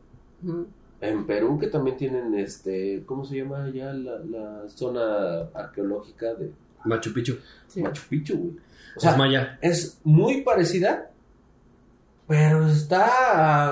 En 1.00 1.26
Perú 1.26 1.58
que 1.58 1.66
también 1.66 1.96
tienen, 1.96 2.34
este, 2.34 3.02
¿cómo 3.04 3.24
se 3.24 3.36
llama 3.36 3.68
ya 3.74 3.92
la, 3.92 4.18
la 4.20 4.68
zona 4.68 5.48
arqueológica 5.52 6.34
de 6.34 6.52
Machu 6.84 7.12
Picchu. 7.12 7.36
Sí. 7.66 7.82
Machu 7.82 8.02
Picchu, 8.08 8.36
güey? 8.38 8.56
O 8.94 8.98
es 8.98 9.02
sea, 9.02 9.16
maya. 9.16 9.58
es 9.60 10.00
muy 10.04 10.42
parecida, 10.42 11.10
pero 12.26 12.66
está 12.66 13.06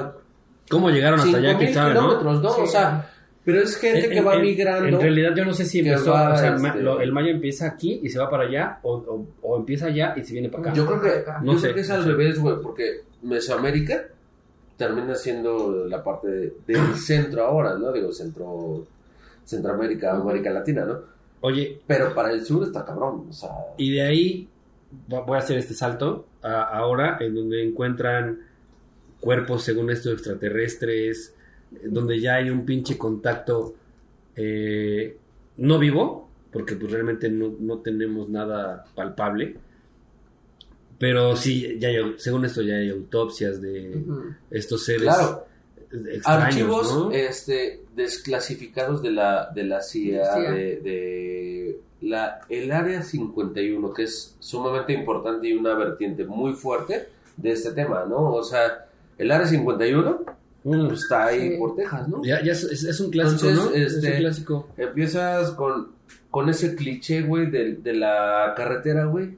a 0.02 0.12
¿Cómo 0.70 0.90
llegaron 0.90 1.20
hasta 1.20 1.36
allá? 1.36 1.50
5.000 1.52 1.58
¿Quién 1.58 1.74
sabe, 1.74 1.94
kilómetros, 1.94 2.42
¿no? 2.42 2.50
Sí. 2.54 2.60
O 2.62 2.66
sea, 2.66 3.10
pero 3.44 3.60
es 3.60 3.76
gente 3.76 4.06
En- 4.06 4.10
que 4.10 4.20
va 4.20 4.34
en- 4.36 4.42
migrando. 4.42 4.86
En 4.88 5.00
realidad 5.00 5.32
yo 5.36 5.44
no 5.44 5.52
sé 5.52 5.64
si 5.64 5.80
empezó, 5.80 6.12
va, 6.12 6.32
o 6.32 6.36
sea, 6.36 6.54
este- 6.56 6.80
lo- 6.80 7.00
el 7.00 7.12
maya 7.12 7.30
empieza 7.30 7.66
aquí 7.66 8.00
y 8.02 8.08
se 8.08 8.18
va 8.18 8.30
para 8.30 8.44
allá, 8.44 8.78
o, 8.82 8.92
o- 8.94 9.26
o 9.42 9.56
empieza 9.58 9.86
allá 9.86 10.14
y 10.16 10.22
se 10.22 10.32
viene 10.32 10.48
para 10.48 10.62
acá. 10.64 10.72
yo 10.72 10.86
creo 10.86 11.00
que, 11.00 11.24
No 11.42 11.52
yo 11.54 11.58
sé, 11.58 11.62
creo 11.64 11.74
que 11.74 11.80
es 11.82 11.88
no 11.88 11.94
al 11.96 12.02
sé. 12.04 12.08
revés, 12.08 12.38
güey, 12.38 12.56
porque 12.62 13.00
Mesoamérica 13.22 14.02
termina 14.76 15.14
siendo 15.14 15.86
la 15.86 16.02
parte 16.02 16.28
de- 16.28 16.52
del 16.66 16.94
centro 16.96 17.44
ahora, 17.44 17.76
¿no? 17.76 17.92
Digo, 17.92 18.12
centro, 18.12 18.86
Centroamérica, 19.44 20.12
América 20.12 20.50
Latina, 20.50 20.84
¿no? 20.84 20.98
Oye, 21.40 21.80
Pero 21.86 22.14
para 22.14 22.30
el 22.32 22.44
sur 22.46 22.62
está 22.62 22.84
cabrón, 22.84 23.26
o 23.28 23.32
sea, 23.32 23.50
y 23.76 23.90
de 23.92 24.02
ahí 24.02 24.48
voy 25.08 25.36
a 25.36 25.38
hacer 25.40 25.58
este 25.58 25.74
salto 25.74 26.26
a- 26.42 26.62
ahora, 26.64 27.16
en 27.20 27.34
donde 27.34 27.62
encuentran 27.64 28.40
cuerpos, 29.20 29.62
según 29.64 29.90
esto, 29.90 30.10
extraterrestres, 30.12 31.34
donde 31.84 32.20
ya 32.20 32.34
hay 32.36 32.50
un 32.50 32.64
pinche 32.66 32.98
contacto 32.98 33.74
eh, 34.36 35.16
no 35.58 35.78
vivo, 35.78 36.28
porque 36.50 36.74
pues 36.76 36.90
realmente 36.92 37.28
no, 37.30 37.54
no 37.58 37.78
tenemos 37.78 38.28
nada 38.28 38.84
palpable. 38.94 39.56
Pero 40.98 41.34
sí, 41.36 41.78
ya 41.80 41.88
hay- 41.88 42.14
según 42.18 42.44
esto 42.44 42.62
ya 42.62 42.74
hay 42.76 42.90
autopsias 42.90 43.60
de 43.60 44.02
estos 44.50 44.84
seres 44.84 45.02
claro, 45.02 45.46
extraños, 45.90 46.44
archivos 46.46 46.94
¿no? 46.94 47.10
este, 47.12 47.82
desclasificados 47.96 49.02
de 49.02 49.10
la, 49.10 49.50
de 49.54 49.64
la 49.64 49.80
CIA, 49.82 50.34
CIA. 50.34 50.50
De, 50.52 50.76
de 50.80 51.80
la, 52.02 52.40
el 52.48 52.70
Área 52.72 53.02
51, 53.02 53.92
que 53.92 54.02
es 54.04 54.36
sumamente 54.40 54.92
importante 54.92 55.48
y 55.48 55.52
una 55.54 55.74
vertiente 55.74 56.24
muy 56.24 56.52
fuerte 56.52 57.08
de 57.36 57.52
este 57.52 57.72
tema, 57.72 58.04
¿no? 58.08 58.32
O 58.34 58.42
sea, 58.44 58.86
el 59.18 59.30
Área 59.30 59.46
51 59.46 60.24
Mm. 60.64 60.86
pues, 60.88 61.00
está 61.00 61.24
ahí 61.26 61.50
Sí. 61.52 61.56
por 61.58 61.74
Texas, 61.74 62.08
¿no? 62.08 62.22
Ya, 62.24 62.40
ya 62.42 62.52
es, 62.52 62.62
es- 62.64 62.84
es 62.84 63.00
un 63.00 63.10
clásico, 63.10 63.48
Entonces, 63.48 63.70
¿no? 63.72 63.76
este- 63.76 64.08
Es 64.08 64.14
un 64.14 64.20
clásico. 64.20 64.68
Empiezas 64.76 65.50
con, 65.52 65.88
con 66.30 66.48
ese 66.48 66.76
cliché, 66.76 67.22
güey, 67.22 67.50
de, 67.50 67.74
de 67.76 67.94
la 67.94 68.52
carretera, 68.56 69.06
güey, 69.06 69.36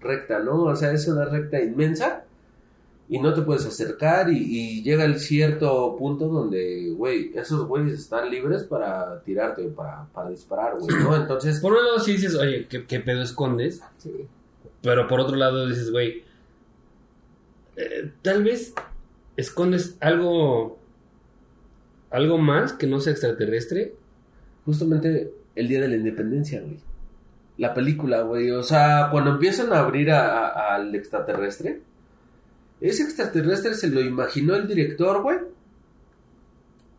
recta, 0.00 0.38
¿no? 0.38 0.62
O 0.62 0.76
sea, 0.76 0.92
es 0.92 1.08
una 1.08 1.24
recta 1.24 1.60
inmensa 1.60 2.24
y 3.12 3.18
no 3.18 3.34
te 3.34 3.42
puedes 3.42 3.66
acercar 3.66 4.30
y, 4.30 4.36
y 4.38 4.82
llega 4.82 5.04
el 5.04 5.18
cierto 5.18 5.96
punto 5.98 6.28
donde, 6.28 6.90
güey, 6.96 7.32
esos 7.34 7.66
güeyes 7.66 7.92
están 7.94 8.30
libres 8.30 8.62
para 8.62 9.20
tirarte, 9.24 9.64
para, 9.64 10.06
para 10.14 10.30
disparar, 10.30 10.78
güey, 10.78 10.96
¿no? 11.02 11.16
Entonces, 11.16 11.58
Por 11.60 11.72
un 11.72 11.84
lado 11.84 11.98
sí 11.98 12.12
dices, 12.12 12.36
oye, 12.36 12.66
¿qué, 12.68 12.86
qué 12.86 13.00
pedo 13.00 13.20
escondes? 13.20 13.82
Sí. 13.98 14.12
Pero 14.82 15.08
por 15.08 15.18
otro 15.20 15.34
lado 15.36 15.66
dices, 15.68 15.90
güey, 15.90 16.22
eh, 17.76 18.12
tal 18.22 18.44
vez 18.44 18.74
escondes 19.36 19.96
algo, 20.00 20.78
algo 22.10 22.38
más 22.38 22.72
que 22.72 22.86
no 22.86 23.00
sea 23.00 23.12
extraterrestre. 23.12 23.94
justamente 24.64 25.32
el 25.56 25.66
día 25.68 25.80
de 25.80 25.88
la 25.88 25.96
independencia, 25.96 26.60
güey. 26.60 26.78
La 27.56 27.74
película, 27.74 28.22
güey. 28.22 28.50
O 28.52 28.62
sea, 28.62 29.08
cuando 29.10 29.32
empiezan 29.32 29.72
a 29.72 29.80
abrir 29.80 30.10
a- 30.12 30.46
a- 30.48 30.74
al 30.76 30.94
extraterrestre, 30.94 31.80
ese 32.80 33.02
extraterrestre 33.02 33.74
se 33.74 33.88
lo 33.88 34.00
imaginó 34.00 34.54
el 34.54 34.66
director, 34.66 35.22
güey. 35.22 35.38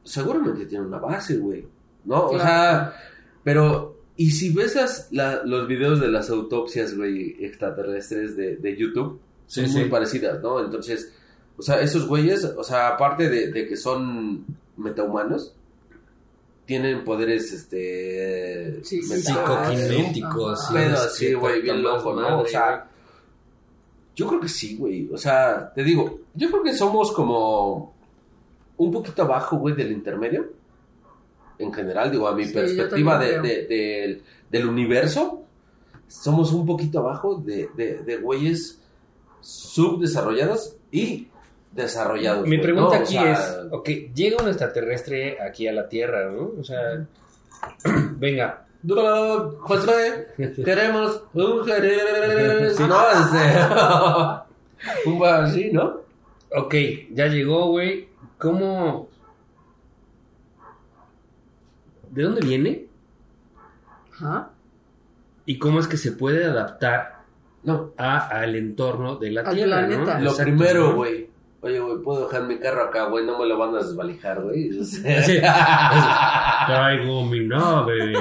Seguramente 0.04 0.66
tiene 0.66 0.86
una 0.86 0.98
base, 1.00 1.38
güey. 1.38 1.66
¿No? 2.06 2.28
O 2.28 2.40
sea, 2.40 2.94
pero. 3.44 4.00
Y 4.18 4.32
si 4.32 4.52
ves 4.54 4.76
las, 4.76 5.08
la- 5.12 5.44
los 5.46 5.68
videos 5.68 6.00
de 6.00 6.08
las 6.10 6.30
autopsias, 6.30 6.96
güey, 6.96 7.44
extraterrestres 7.44 8.36
de, 8.36 8.58
de 8.58 8.78
YouTube, 8.78 9.20
son 9.48 9.66
Sí, 9.66 9.72
muy 9.72 9.84
sí. 9.86 9.90
parecidas, 9.90 10.42
¿no? 10.42 10.64
Entonces, 10.64 11.12
o 11.58 11.62
sea, 11.62 11.82
esos 11.82 12.08
güeyes, 12.08 12.44
o 12.44 12.64
sea, 12.64 12.90
aparte 12.90 13.30
de, 13.30 13.52
de 13.52 13.68
que 13.68 13.76
son 13.78 14.46
metahumanos, 14.78 15.56
tienen 16.66 17.04
poderes, 17.04 17.52
este... 17.52 18.84
Sí, 18.84 19.02
sí, 19.02 19.22
Psicoquinéticos. 19.22 20.68
Sí, 20.68 20.78
así, 20.78 21.26
sí, 21.28 21.34
güey, 21.34 21.62
bien 21.62 21.82
loco, 21.82 22.14
¿no? 22.14 22.42
O 22.42 22.46
sea, 22.46 22.90
yo 24.16 24.28
creo 24.28 24.40
que 24.40 24.50
sí, 24.50 24.78
güey. 24.78 25.10
O 25.12 25.18
sea, 25.18 25.72
te 25.74 25.84
digo, 25.84 26.20
yo 26.34 26.50
creo 26.52 26.64
que 26.64 26.74
somos 26.74 27.12
como 27.12 27.94
un 28.78 28.92
poquito 28.92 29.24
abajo, 29.24 29.58
güey, 29.58 29.76
del 29.76 29.92
intermedio. 29.92 30.52
En 31.58 31.72
general, 31.74 32.12
digo, 32.12 32.28
a 32.28 32.36
mi 32.36 32.46
Sí, 32.46 32.54
perspectiva 32.54 33.20
de, 33.20 33.40
del, 33.68 34.24
del 34.50 34.66
universo, 34.68 35.44
somos 36.08 36.52
un 36.54 36.66
poquito 36.66 37.00
abajo 37.00 37.36
de, 37.36 37.70
de, 37.76 38.00
de 38.00 38.18
güeyes 38.18 38.82
subdesarrollados 39.42 40.76
y 40.92 41.28
desarrollados. 41.72 42.44
Mi 42.48 42.58
güey, 42.58 42.62
pregunta 42.62 42.96
¿no? 42.98 43.02
O 43.02 43.04
aquí 43.04 43.14
sea, 43.14 43.34
es, 43.34 43.58
ok, 43.72 43.90
llega 44.14 44.42
un 44.42 44.50
extraterrestre 44.50 45.38
aquí 45.42 45.68
a 45.68 45.74
la 45.74 45.88
Tierra, 45.88 46.30
¿no? 46.32 46.52
O 46.60 46.64
sea, 46.64 47.08
venga, 48.18 48.66
"Duro, 48.84 49.58
Josué, 49.60 50.28
queremos 50.66 51.24
un 51.34 51.66
jerez. 51.66 52.78
Sí. 52.78 52.84
No, 52.84 53.00
este, 53.12 53.60
un 55.10 55.20
bar 55.20 55.44
así, 55.44 55.72
¿no? 55.72 56.02
ok, 56.54 56.76
ya 57.12 57.28
llegó, 57.28 57.68
güey, 57.68 58.10
¿cómo... 58.38 59.08
¿De 62.10 62.24
dónde 62.24 62.42
viene? 62.42 62.88
Ajá. 64.14 64.50
¿Y 65.46 65.58
cómo 65.58 65.80
es 65.80 65.88
que 65.88 65.96
se 65.98 66.12
puede 66.12 66.44
adaptar 66.46 67.22
No, 67.64 67.92
a, 67.98 68.28
al 68.28 68.56
entorno 68.56 69.16
de 69.16 69.32
la 69.32 69.42
Al 69.42 69.56
Tierra, 69.56 69.88
planeta. 69.88 70.16
¿no? 70.18 70.24
Lo 70.26 70.32
Exacto, 70.32 70.44
primero, 70.52 70.90
¿no? 70.90 70.96
güey. 70.96 71.30
Oye, 71.64 71.80
güey, 71.80 71.98
puedo 72.04 72.26
dejar 72.26 72.44
mi 72.48 72.58
carro 72.58 72.84
acá, 72.86 73.06
güey, 73.06 73.24
no 73.26 73.38
me 73.38 73.46
lo 73.46 73.58
van 73.58 73.76
a 73.76 73.78
desvalijar, 73.80 74.42
güey. 74.42 74.80
O 74.80 74.84
sea, 74.84 75.22
Sí. 75.24 75.40
Traigo 76.68 77.24
mi 77.26 77.48
nave. 77.48 78.14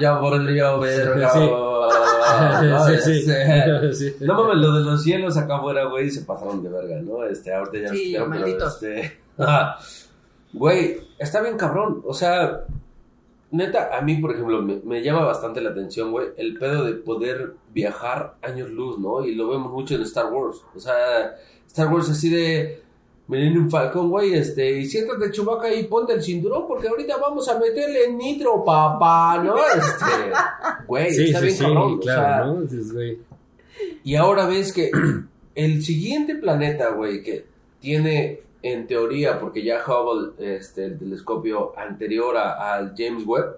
ya 0.00 0.18
volvió 0.18 0.66
a 0.68 0.78
ver, 0.78 1.12
Sí. 1.14 1.20
cabrón. 1.20 2.88
Sí, 3.02 3.20
sí. 3.22 3.30
Este, 3.30 3.92
Sí. 3.94 4.16
No 4.20 4.34
mames, 4.34 4.56
lo 4.56 4.72
de 4.72 4.80
los 4.84 5.02
cielos 5.02 5.36
acá 5.36 5.56
afuera, 5.58 5.84
güey, 5.84 6.10
se 6.10 6.22
pasaron 6.22 6.62
de 6.62 6.70
verga, 6.70 6.96
¿no? 7.02 7.24
Este, 7.24 7.52
ahorita 7.52 7.78
ya 7.78 7.88
Sí, 7.90 8.16
malditos. 8.26 8.82
este, 8.82 9.18
ajá. 9.38 9.76
Güey, 10.52 10.98
está 11.18 11.40
bien 11.42 11.56
cabrón. 11.56 12.02
O 12.04 12.12
sea, 12.12 12.62
neta, 13.50 13.96
a 13.96 14.00
mí, 14.02 14.16
por 14.16 14.32
ejemplo, 14.32 14.62
me, 14.62 14.80
me 14.84 15.02
llama 15.02 15.24
bastante 15.24 15.60
la 15.60 15.70
atención, 15.70 16.10
güey, 16.12 16.28
el 16.36 16.58
pedo 16.58 16.84
de 16.84 16.94
poder 16.94 17.54
viajar 17.72 18.36
años 18.42 18.70
luz, 18.70 18.98
¿no? 18.98 19.24
Y 19.24 19.34
lo 19.34 19.48
vemos 19.48 19.70
mucho 19.72 19.94
en 19.94 20.02
Star 20.02 20.32
Wars. 20.32 20.62
O 20.74 20.80
sea, 20.80 21.36
Star 21.66 21.92
Wars 21.92 22.08
así 22.10 22.28
de. 22.30 22.82
Millennium 23.28 23.70
Falcon, 23.70 24.10
güey, 24.10 24.34
este, 24.34 24.80
y 24.80 24.86
siéntate 24.86 25.30
chubaca 25.30 25.72
y 25.72 25.84
ponte 25.84 26.12
el 26.14 26.20
cinturón 26.20 26.66
porque 26.66 26.88
ahorita 26.88 27.16
vamos 27.18 27.48
a 27.48 27.60
meterle 27.60 28.12
nitro, 28.12 28.64
papá, 28.64 29.40
¿no? 29.44 29.54
Este, 29.56 30.32
güey, 30.88 31.12
Sí, 31.14 31.24
está 31.26 31.38
sí, 31.38 31.44
bien 31.44 31.56
sí, 31.56 31.62
cabrón. 31.62 31.98
o 32.00 32.02
sea, 32.02 32.14
claro, 32.16 32.46
¿no? 32.54 32.92
Güey, 32.92 33.18
y 34.02 34.16
ahora 34.16 34.46
ves 34.46 34.72
que 34.72 34.90
el 35.54 35.84
siguiente 35.84 36.34
planeta, 36.34 36.88
güey, 36.90 37.22
que 37.22 37.44
tiene 37.78 38.40
en 38.62 38.86
teoría, 38.86 39.38
porque 39.40 39.62
ya 39.64 39.80
Hubble, 39.86 40.32
este, 40.38 40.84
el 40.84 40.98
telescopio 40.98 41.72
anterior 41.78 42.36
a- 42.36 42.74
al 42.74 42.94
James 42.96 43.24
Webb, 43.26 43.56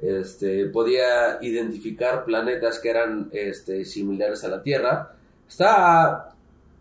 este, 0.00 0.66
podía 0.66 1.38
identificar 1.40 2.24
planetas 2.24 2.78
que 2.78 2.90
eran 2.90 3.28
este, 3.32 3.84
similares 3.84 4.44
a 4.44 4.48
la 4.48 4.62
Tierra, 4.62 5.12
está 5.48 6.04
a 6.04 6.28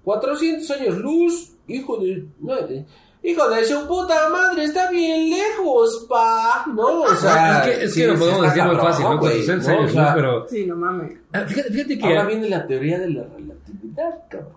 400 0.03 0.69
años 0.71 0.97
luz, 0.97 1.53
hijo 1.67 1.97
de... 1.97 2.25
madre, 2.39 2.85
Hijo 3.23 3.49
de 3.49 3.65
su 3.65 3.85
puta 3.87 4.29
madre, 4.29 4.63
está 4.65 4.89
bien 4.91 5.29
lejos, 5.31 6.05
pa. 6.07 6.65
No, 6.73 7.01
o 7.01 7.15
sea. 7.15 7.59
es 7.67 7.77
que, 7.77 7.83
es 7.85 7.93
sí, 7.93 8.01
que 8.01 8.07
lo 8.07 8.13
sí 8.13 8.19
podemos 8.19 8.41
decir 8.43 8.63
muy 8.63 8.75
fácil, 8.75 9.03
¿no? 9.05 9.17
güey, 9.17 9.45
400 9.45 9.67
¿no? 9.67 9.73
O 9.73 9.79
años, 9.79 9.91
sea, 9.91 10.03
¿no? 10.09 10.15
Pero 10.15 10.47
Sí, 10.47 10.65
no 10.67 10.75
mames. 10.75 11.17
ah, 11.33 11.39
fíjate, 11.45 11.69
fíjate 11.73 11.97
que 11.97 12.05
Ahora 12.05 12.25
viene 12.25 12.47
la 12.49 12.65
teoría 12.67 12.99
de 12.99 13.09
la 13.09 13.23
relatividad, 13.23 14.23
cabrón. 14.29 14.53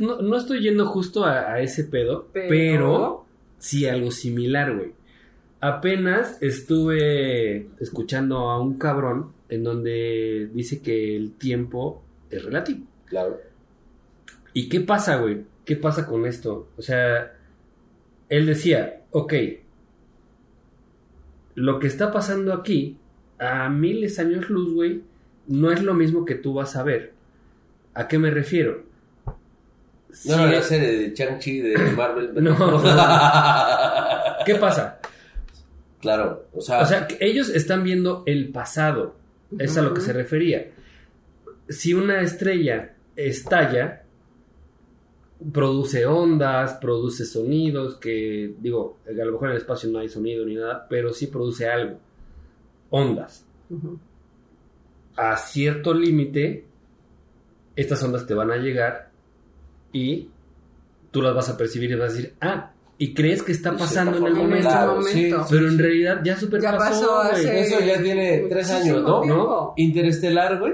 No, 0.00 0.22
no 0.22 0.36
estoy 0.36 0.60
yendo 0.60 0.86
justo 0.86 1.24
a, 1.24 1.52
a 1.52 1.60
ese 1.60 1.84
pedo, 1.84 2.28
pero... 2.32 2.48
Pero- 2.48 3.24
sí 3.58 3.86
algo 3.86 4.10
similar, 4.12 4.76
güey. 4.76 4.92
Apenas 5.60 6.40
estuve 6.40 7.68
escuchando 7.80 8.50
a 8.50 8.60
un 8.60 8.78
cabrón 8.78 9.32
en 9.48 9.64
donde 9.64 10.48
dice 10.54 10.80
que 10.80 11.16
el 11.16 11.32
tiempo 11.32 12.02
es 12.30 12.44
relativo. 12.44 12.86
Claro. 13.06 13.40
¿Y 14.52 14.68
qué 14.68 14.80
pasa, 14.80 15.16
güey? 15.16 15.44
¿Qué 15.64 15.74
pasa 15.74 16.06
con 16.06 16.24
esto? 16.26 16.68
O 16.76 16.82
sea, 16.82 17.34
él 18.28 18.46
decía, 18.46 19.02
ok, 19.10 19.34
lo 21.54 21.78
que 21.80 21.88
está 21.88 22.12
pasando 22.12 22.52
aquí, 22.52 22.96
a 23.38 23.68
miles 23.68 24.18
años 24.18 24.48
luz, 24.50 24.72
güey, 24.72 25.02
no 25.48 25.72
es 25.72 25.82
lo 25.82 25.94
mismo 25.94 26.24
que 26.24 26.34
tú 26.36 26.54
vas 26.54 26.76
a 26.76 26.82
ver. 26.84 27.14
¿A 27.94 28.06
qué 28.06 28.18
me 28.18 28.30
refiero? 28.30 28.84
No, 30.24 30.36
no, 30.36 30.46
la 30.46 30.62
serie 30.62 30.98
de 30.98 31.14
Chang-Chi 31.14 31.60
de 31.60 31.78
Marvel. 31.96 32.32
No. 32.42 32.82
¿Qué 34.44 34.54
pasa? 34.56 34.98
claro, 36.00 36.46
o 36.54 36.60
sea, 36.60 36.80
O 36.80 36.86
sea, 36.86 37.08
ellos 37.20 37.48
están 37.48 37.82
viendo 37.82 38.22
el 38.26 38.50
pasado. 38.50 39.16
Es 39.58 39.76
a 39.76 39.82
lo 39.82 39.94
que 39.94 40.00
se 40.00 40.12
refería. 40.12 40.70
Si 41.68 41.94
una 41.94 42.20
estrella 42.20 42.94
estalla, 43.16 44.02
produce 45.52 46.06
ondas, 46.06 46.74
produce 46.74 47.24
sonidos, 47.24 47.96
que 47.96 48.54
digo, 48.58 48.98
a 49.06 49.24
lo 49.24 49.32
mejor 49.32 49.48
en 49.48 49.52
el 49.52 49.60
espacio 49.60 49.88
no 49.90 49.98
hay 49.98 50.08
sonido 50.08 50.44
ni 50.44 50.54
nada, 50.54 50.86
pero 50.88 51.12
sí 51.12 51.26
produce 51.28 51.68
algo. 51.68 51.98
Ondas. 52.90 53.46
A 55.16 55.36
cierto 55.36 55.94
límite, 55.94 56.64
estas 57.76 58.02
ondas 58.02 58.26
te 58.26 58.34
van 58.34 58.50
a 58.50 58.56
llegar 58.56 59.07
y 59.92 60.28
tú 61.10 61.22
las 61.22 61.34
vas 61.34 61.48
a 61.48 61.56
percibir 61.56 61.90
y 61.90 61.94
vas 61.94 62.10
a 62.10 62.14
decir, 62.14 62.34
ah, 62.40 62.70
y 62.98 63.14
crees 63.14 63.42
que 63.42 63.52
está 63.52 63.76
pasando 63.76 64.18
en 64.18 64.26
el 64.26 64.32
en 64.32 64.38
momento. 64.38 64.98
este 65.00 65.12
sí, 65.12 65.34
Pero 65.50 65.68
en 65.68 65.78
realidad 65.78 66.20
ya 66.24 66.36
super 66.36 66.60
Ya 66.60 66.76
pasó 66.76 67.16
güey. 67.22 67.30
hace- 67.32 67.60
eso 67.60 67.80
ya 67.80 68.02
tiene 68.02 68.46
tres 68.48 68.70
años, 68.72 69.02
¿no? 69.02 69.20
tiempo. 69.20 69.74
Interestelar, 69.76 70.58
güey. 70.58 70.72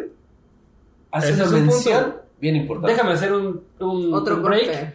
Hace 1.11 1.35
una 1.35 1.47
mención 1.47 2.03
punto. 2.05 2.23
bien 2.41 2.57
importante. 2.57 2.93
Déjame 2.93 3.13
hacer 3.13 3.33
un, 3.33 3.63
un- 3.79 4.15
Otro 4.15 4.37
un 4.37 4.43
break. 4.43 4.67
corte. 4.67 4.95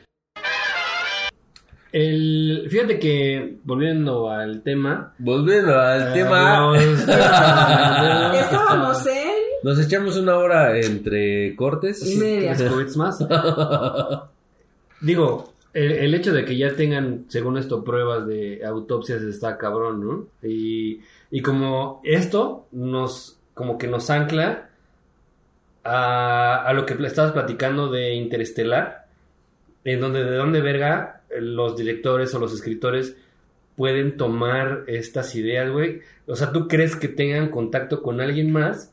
El, 1.92 2.68
fíjate 2.70 3.00
que, 3.00 3.58
volviendo 3.64 4.30
al 4.30 4.62
tema. 4.62 5.14
Volviendo 5.18 5.80
al 5.80 6.10
eh, 6.10 6.14
tema, 6.14 6.42
vamos- 6.60 6.78
Estábamos 8.40 9.06
en... 9.08 9.19
nos 9.64 9.80
echamos 9.80 10.18
una 10.18 10.38
hora 10.38 10.78
entre 10.78 11.56
cortes. 11.56 12.06
Y 12.06 12.18
media. 12.18 12.56
Más. 12.96 13.20
Digo, 15.02 15.54
el, 15.74 15.92
el 15.92 16.16
hecho 16.16 16.34
de 16.34 16.46
que 16.46 16.58
ya 16.58 16.76
tengan, 16.76 17.26
según 17.28 17.58
esto, 17.58 17.84
pruebas 17.84 18.26
de 18.28 18.66
autopsias 18.66 19.22
está 19.22 19.58
cabrón, 19.58 20.06
¿no? 20.06 20.48
Y, 20.48 21.02
y 21.32 21.42
como 21.42 22.02
esto 22.04 22.68
nos, 22.72 23.38
como 23.54 23.78
que 23.78 23.88
nos 23.88 24.10
ancla 24.10 24.70
a, 25.84 26.64
a 26.66 26.74
lo 26.74 26.86
que 26.86 26.94
estabas 27.06 27.32
platicando 27.32 27.90
de 27.90 28.14
Interestelar, 28.16 29.08
en 29.84 30.02
donde 30.02 30.24
de 30.24 30.36
dónde 30.36 30.62
verga 30.62 31.22
eh, 31.30 31.42
los 31.42 31.78
directores 31.78 32.34
o 32.34 32.40
los 32.40 32.54
escritores 32.54 33.16
pueden 33.76 34.18
tomar 34.18 34.84
estas 34.88 35.36
ideas, 35.36 35.72
güey. 35.72 36.02
O 36.28 36.36
sea, 36.36 36.52
¿tú 36.52 36.68
crees 36.68 36.96
que 36.96 37.08
tengan 37.08 37.50
contacto 37.50 38.02
con 38.02 38.20
alguien 38.20 38.52
más? 38.52 38.92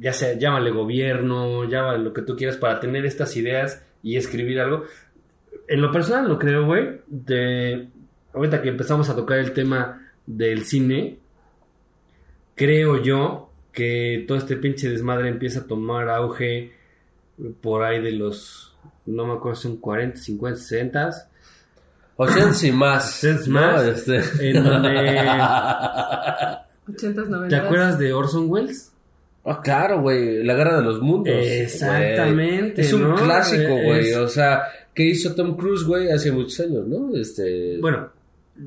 Ya 0.00 0.12
sea, 0.12 0.34
llámale 0.34 0.70
gobierno, 0.70 1.64
llámale 1.64 2.04
lo 2.04 2.12
que 2.12 2.22
tú 2.22 2.36
quieras 2.36 2.56
para 2.56 2.78
tener 2.80 3.06
estas 3.06 3.36
ideas 3.36 3.82
y 4.02 4.16
escribir 4.16 4.60
algo. 4.60 4.84
En 5.66 5.80
lo 5.80 5.90
personal 5.90 6.28
lo 6.28 6.38
creo, 6.38 6.66
güey. 6.66 7.00
De, 7.06 7.88
ahorita 8.32 8.62
que 8.62 8.68
empezamos 8.68 9.08
a 9.08 9.16
tocar 9.16 9.38
el 9.38 9.52
tema 9.52 10.10
del 10.26 10.64
cine, 10.64 11.18
creo 12.54 13.02
yo 13.02 13.50
que 13.72 14.24
todo 14.26 14.38
este 14.38 14.56
pinche 14.56 14.88
desmadre 14.90 15.28
empieza 15.28 15.60
a 15.60 15.66
tomar 15.66 16.08
auge 16.08 16.72
por 17.60 17.84
ahí 17.84 18.02
de 18.02 18.12
los, 18.12 18.76
no 19.06 19.26
me 19.26 19.34
acuerdo, 19.34 19.56
son 19.60 19.76
40, 19.76 20.16
50, 20.18 20.58
60. 20.60 21.28
80 22.16 22.66
y 22.66 22.72
más. 22.72 23.24
80 23.24 23.46
¿no? 23.48 23.60
más. 23.60 23.82
Este- 23.84 24.50
En 24.50 24.64
donde... 24.64 24.88
80s, 26.88 27.28
90s. 27.28 27.48
¿Te 27.48 27.56
acuerdas 27.56 27.98
de 27.98 28.12
Orson 28.12 28.50
Welles? 28.50 28.92
Ah, 29.50 29.60
claro, 29.62 30.00
güey. 30.02 30.44
La 30.44 30.54
guerra 30.54 30.76
de 30.78 30.82
los 30.82 31.00
mundos. 31.00 31.34
Exactamente. 31.34 32.82
Es 32.82 32.92
un 32.92 33.02
¿no? 33.08 33.14
clásico, 33.16 33.62
Es- 33.72 33.84
güey. 33.84 34.12
O 34.14 34.28
sea, 34.28 34.62
que 34.94 35.04
hizo 35.04 35.34
Tom 35.34 35.56
Cruise, 35.56 35.84
güey, 35.84 36.10
hace 36.10 36.30
muchos 36.32 36.60
años, 36.60 36.86
¿no? 36.86 37.14
Este. 37.16 37.78
Bueno, 37.80 38.10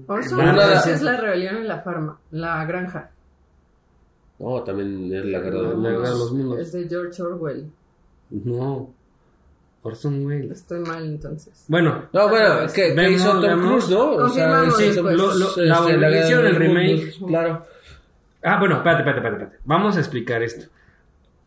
Orson 0.08 0.40
Una- 0.40 0.56
Welles 0.56 0.88
es 0.88 1.02
la 1.02 1.18
rebelión 1.18 1.58
en 1.58 1.68
la 1.68 1.82
farma, 1.82 2.20
la 2.32 2.66
granja. 2.66 3.12
No, 4.40 4.64
también 4.64 5.14
es 5.14 5.26
la 5.26 5.40
guerra 5.40 5.58
de 5.58 5.64
La 5.64 5.70
los 5.70 5.82
guerra 5.84 5.92
de 5.92 6.00
mundos. 6.00 6.20
los 6.20 6.32
mundos. 6.34 6.60
Es 6.60 6.72
de 6.72 6.88
George 6.90 7.22
Orwell. 7.22 7.66
no. 8.30 8.94
Orson 9.84 10.24
Welles. 10.28 10.52
Estoy 10.60 10.80
mal 10.82 11.04
entonces. 11.06 11.66
Bueno, 11.68 12.04
No, 12.14 12.30
bueno, 12.30 12.72
que, 12.72 12.94
hizo 13.12 13.42
Tom. 13.42 13.62
Cruise, 13.62 13.90
¿no? 13.90 14.12
O 14.12 14.30
sea, 14.30 14.70
sí, 14.78 14.92
lo- 14.96 15.12
lo- 15.12 15.32
este, 15.48 15.66
la 15.66 15.82
guerra 16.10 16.20
hicieron 16.24 16.46
el 16.46 16.56
remake. 16.56 16.96
mundos, 17.20 17.20
Claro. 17.28 17.66
Ah, 18.44 18.60
bueno, 18.60 18.76
espérate, 18.78 19.00
espérate, 19.02 19.20
espérate, 19.20 19.44
espérate. 19.44 19.64
Vamos 19.66 19.98
a 19.98 20.00
explicar 20.00 20.42
esto. 20.44 20.66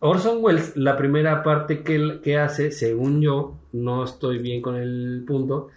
Orson 0.00 0.38
Welles, 0.42 0.76
la 0.76 0.96
primera 0.96 1.42
parte 1.42 1.82
que, 1.82 1.94
él- 1.96 2.20
que 2.22 2.36
hace, 2.38 2.70
según 2.72 3.20
yo, 3.22 3.56
no 3.72 4.04
estoy 4.04 4.38
bien 4.38 4.60
con 4.62 4.76
el 4.76 5.24
punto, 5.26 5.68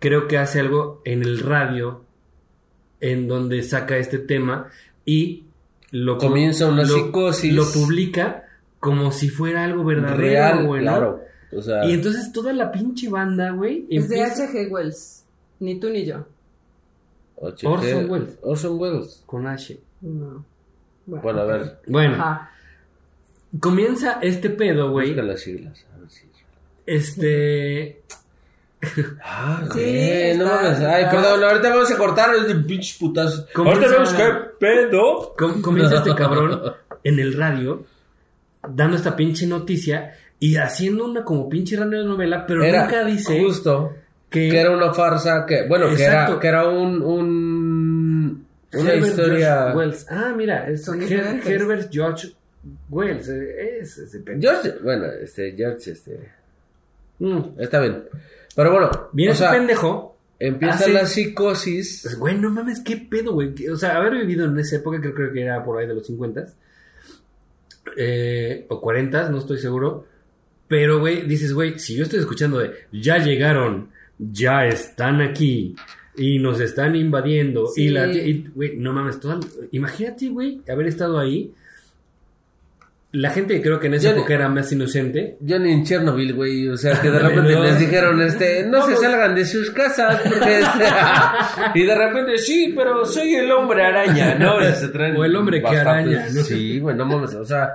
creo 0.00 0.26
que 0.26 0.38
hace 0.38 0.60
algo 0.60 1.00
en 1.04 1.22
el 1.22 1.38
radio 1.40 2.02
en 3.00 3.28
donde 3.28 3.62
saca 3.62 3.96
este 3.96 4.18
tema 4.18 4.68
y 5.04 5.44
lo 5.92 6.18
Comienza 6.18 6.66
una 6.68 6.82
lo- 6.82 6.88
psicosis. 6.94 7.54
Lo 7.54 7.64
publica 7.70 8.44
como 8.80 9.12
si 9.12 9.28
fuera 9.28 9.64
algo 9.64 9.84
verdadero, 9.84 10.18
Real, 10.18 10.66
güey, 10.66 10.84
¿no? 10.84 10.90
claro. 10.90 11.20
O 11.56 11.62
sea, 11.62 11.84
Y 11.84 11.92
entonces 11.92 12.32
toda 12.32 12.52
la 12.52 12.72
pinche 12.72 13.08
banda, 13.08 13.50
güey, 13.52 13.86
Es 13.88 14.08
de 14.08 14.18
empieza 14.18 14.44
H.G. 14.44 14.68
Wells. 14.70 15.24
Ni 15.60 15.78
tú 15.78 15.88
ni 15.90 16.04
yo. 16.04 16.26
Orson 17.36 18.10
Welles. 18.10 18.38
Orson 18.42 18.78
Welles. 18.78 19.22
con 19.26 19.46
H. 19.46 19.78
No. 20.04 20.44
Bueno, 21.06 21.40
a 21.40 21.44
ver. 21.44 21.78
Bueno, 21.86 22.14
Ajá. 22.14 22.50
comienza 23.60 24.18
este 24.22 24.50
pedo, 24.50 24.90
güey. 24.90 25.08
Busca 25.08 25.22
las 25.22 25.40
siglas. 25.40 25.84
A 25.94 25.98
ver 25.98 26.10
si- 26.10 26.28
Este. 26.86 28.02
Ah, 29.22 29.62
Sí, 29.72 29.80
güey, 29.80 30.36
no 30.38 30.44
mames. 30.46 30.78
Ay, 30.80 31.04
está- 31.04 31.10
perdón, 31.10 31.42
ahorita 31.44 31.70
vamos 31.70 31.90
a 31.90 31.96
cortar 31.96 32.34
este 32.34 32.54
pinches 32.56 32.98
putazos. 32.98 33.46
Comienza- 33.54 33.86
Ahorita 33.86 33.98
vemos 33.98 34.14
qué 34.14 34.50
pedo. 34.60 35.34
Com- 35.38 35.62
comienza 35.62 35.96
este 35.96 36.14
cabrón 36.16 36.60
en 37.02 37.18
el 37.18 37.34
radio 37.34 37.84
dando 38.68 38.96
esta 38.96 39.16
pinche 39.16 39.46
noticia 39.46 40.14
y 40.38 40.56
haciendo 40.56 41.04
una 41.06 41.24
como 41.24 41.48
pinche 41.48 41.76
novela, 41.76 42.46
pero 42.46 42.62
Era 42.62 42.84
nunca 42.84 43.04
dice 43.04 43.42
justo 43.42 43.92
que, 44.28 44.48
que 44.50 44.60
era 44.60 44.70
una 44.70 44.92
farsa, 44.92 45.46
que 45.46 45.66
bueno, 45.68 45.86
que 45.86 45.94
Exacto. 45.94 46.32
era, 46.32 46.40
que 46.40 46.48
era 46.48 46.68
un, 46.68 47.00
un 47.02 47.63
una 48.76 48.92
Herbert 48.92 49.06
historia. 49.10 49.54
George 49.56 49.76
Wells. 49.78 50.06
Ah, 50.10 50.34
mira, 50.36 50.68
es 50.68 50.88
Her-. 50.88 51.42
Herbert 51.46 51.88
George 51.92 52.28
Wells. 52.90 53.28
eh, 53.28 53.78
Es 53.80 53.98
ese 53.98 54.20
pendejo. 54.20 54.52
George, 54.62 54.78
bueno, 54.82 55.06
este 55.22 55.52
George, 55.56 55.90
este, 55.90 56.30
Mm. 57.18 57.60
está 57.60 57.80
bien, 57.80 58.04
pero 58.56 58.72
bueno, 58.72 58.90
Viene 59.12 59.30
o 59.30 59.34
ese 59.34 59.42
sea, 59.44 59.52
pendejo. 59.52 60.16
empieza 60.38 60.74
hace- 60.74 60.92
la 60.92 61.06
psicosis. 61.06 62.00
Pues, 62.02 62.18
güey, 62.18 62.36
no 62.38 62.50
mames, 62.50 62.80
qué 62.80 62.96
pedo, 62.96 63.32
güey. 63.34 63.54
O 63.68 63.76
sea, 63.76 63.96
haber 63.96 64.14
vivido 64.14 64.46
en 64.46 64.58
esa 64.58 64.76
época, 64.76 65.00
creo, 65.00 65.14
creo 65.14 65.32
que 65.32 65.42
era 65.42 65.64
por 65.64 65.78
ahí 65.78 65.86
de 65.86 65.94
los 65.94 66.06
50 66.06 66.46
eh, 67.96 68.66
o 68.68 68.80
40 68.80 69.28
no 69.30 69.38
estoy 69.38 69.58
seguro. 69.58 70.06
Pero, 70.68 70.98
güey, 71.00 71.22
dices, 71.26 71.52
güey, 71.52 71.78
si 71.78 71.94
yo 71.94 72.04
estoy 72.04 72.20
escuchando 72.20 72.58
de 72.58 72.72
ya 72.92 73.18
llegaron, 73.18 73.90
ya 74.18 74.66
están 74.66 75.20
aquí 75.20 75.76
y 76.16 76.38
nos 76.38 76.60
están 76.60 76.94
invadiendo 76.96 77.66
Sí. 77.66 77.84
y 77.84 77.88
la. 77.88 78.06
y, 78.06 78.46
güey, 78.54 78.76
no 78.76 78.92
mames, 78.92 79.18
toda- 79.20 79.40
imagínate, 79.72 80.28
güey, 80.28 80.60
haber 80.68 80.86
estado 80.86 81.18
ahí. 81.18 81.52
La 83.12 83.30
gente 83.30 83.62
creo 83.62 83.78
que 83.78 83.86
en 83.86 83.94
esa 83.94 84.10
Yo- 84.10 84.16
época 84.16 84.34
era 84.34 84.48
más 84.48 84.72
inocente. 84.72 85.36
Yo 85.40 85.56
ni 85.60 85.70
en 85.70 85.84
Chernobyl, 85.84 86.34
güey, 86.34 86.68
o 86.68 86.76
sea, 86.76 87.00
que 87.00 87.10
de 87.12 87.18
repente 87.20 87.52
No. 87.52 87.62
les 87.62 87.78
dijeron, 87.78 88.20
este, 88.20 88.66
no 88.66 88.84
se 88.86 88.96
salgan 88.96 89.36
de 89.36 89.44
sus 89.46 89.70
casas, 89.70 90.20
porque, 90.20 90.58
este, 90.60 90.84
y 91.76 91.84
de 91.86 91.94
repente, 91.94 92.38
sí, 92.38 92.74
pero 92.76 93.04
soy 93.06 93.34
el 93.36 93.52
hombre 93.52 93.84
araña, 93.84 94.34
¿no? 94.36 94.60
Se 94.74 94.88
traen 94.88 95.16
O 95.16 95.24
el 95.24 95.36
hombre 95.36 95.62
que 95.62 95.68
araña, 95.68 96.26
¿no? 96.34 96.42
Sí, 96.42 96.80
güey, 96.80 96.96
no 96.96 97.06
mames, 97.06 97.34
o 97.34 97.44
sea, 97.44 97.74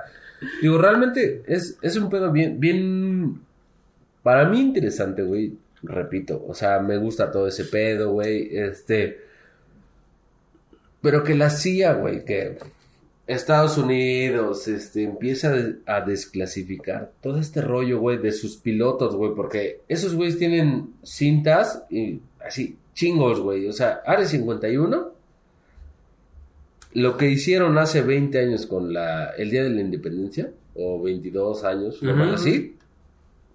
digo, 0.60 0.76
realmente 0.76 1.42
es, 1.46 1.78
es 1.80 1.96
un 1.96 2.10
pedo 2.10 2.30
bien, 2.30 2.60
bien, 2.60 3.40
para 4.22 4.46
mí 4.46 4.60
interesante, 4.60 5.22
güey, 5.22 5.54
repito, 5.82 6.44
o 6.46 6.54
sea, 6.54 6.80
me 6.80 6.96
gusta 6.98 7.30
todo 7.30 7.46
ese 7.46 7.64
pedo, 7.64 8.12
güey, 8.12 8.56
este, 8.56 9.20
pero 11.00 11.24
que 11.24 11.34
la 11.34 11.50
CIA, 11.50 11.94
güey, 11.94 12.24
que 12.24 12.58
Estados 13.26 13.78
Unidos, 13.78 14.66
este, 14.68 15.04
empieza 15.04 15.54
a 15.86 16.00
desclasificar 16.00 17.12
todo 17.22 17.38
este 17.38 17.60
rollo, 17.60 18.00
güey, 18.00 18.18
de 18.18 18.32
sus 18.32 18.56
pilotos, 18.56 19.14
güey, 19.14 19.32
porque 19.34 19.80
esos 19.88 20.14
güeyes 20.14 20.38
tienen 20.38 20.94
cintas 21.02 21.84
y 21.90 22.20
así, 22.44 22.76
chingos, 22.94 23.40
güey, 23.40 23.66
o 23.68 23.72
sea, 23.72 24.02
Área 24.04 24.26
51, 24.26 25.12
lo 26.92 27.16
que 27.16 27.30
hicieron 27.30 27.78
hace 27.78 28.02
20 28.02 28.38
años 28.38 28.66
con 28.66 28.92
la, 28.92 29.30
el 29.30 29.50
Día 29.50 29.62
de 29.62 29.70
la 29.70 29.80
Independencia, 29.80 30.50
o 30.74 31.00
22 31.02 31.64
años, 31.64 32.02
o 32.02 32.06
algo 32.08 32.24
Ujú. 32.24 32.34
así, 32.34 32.76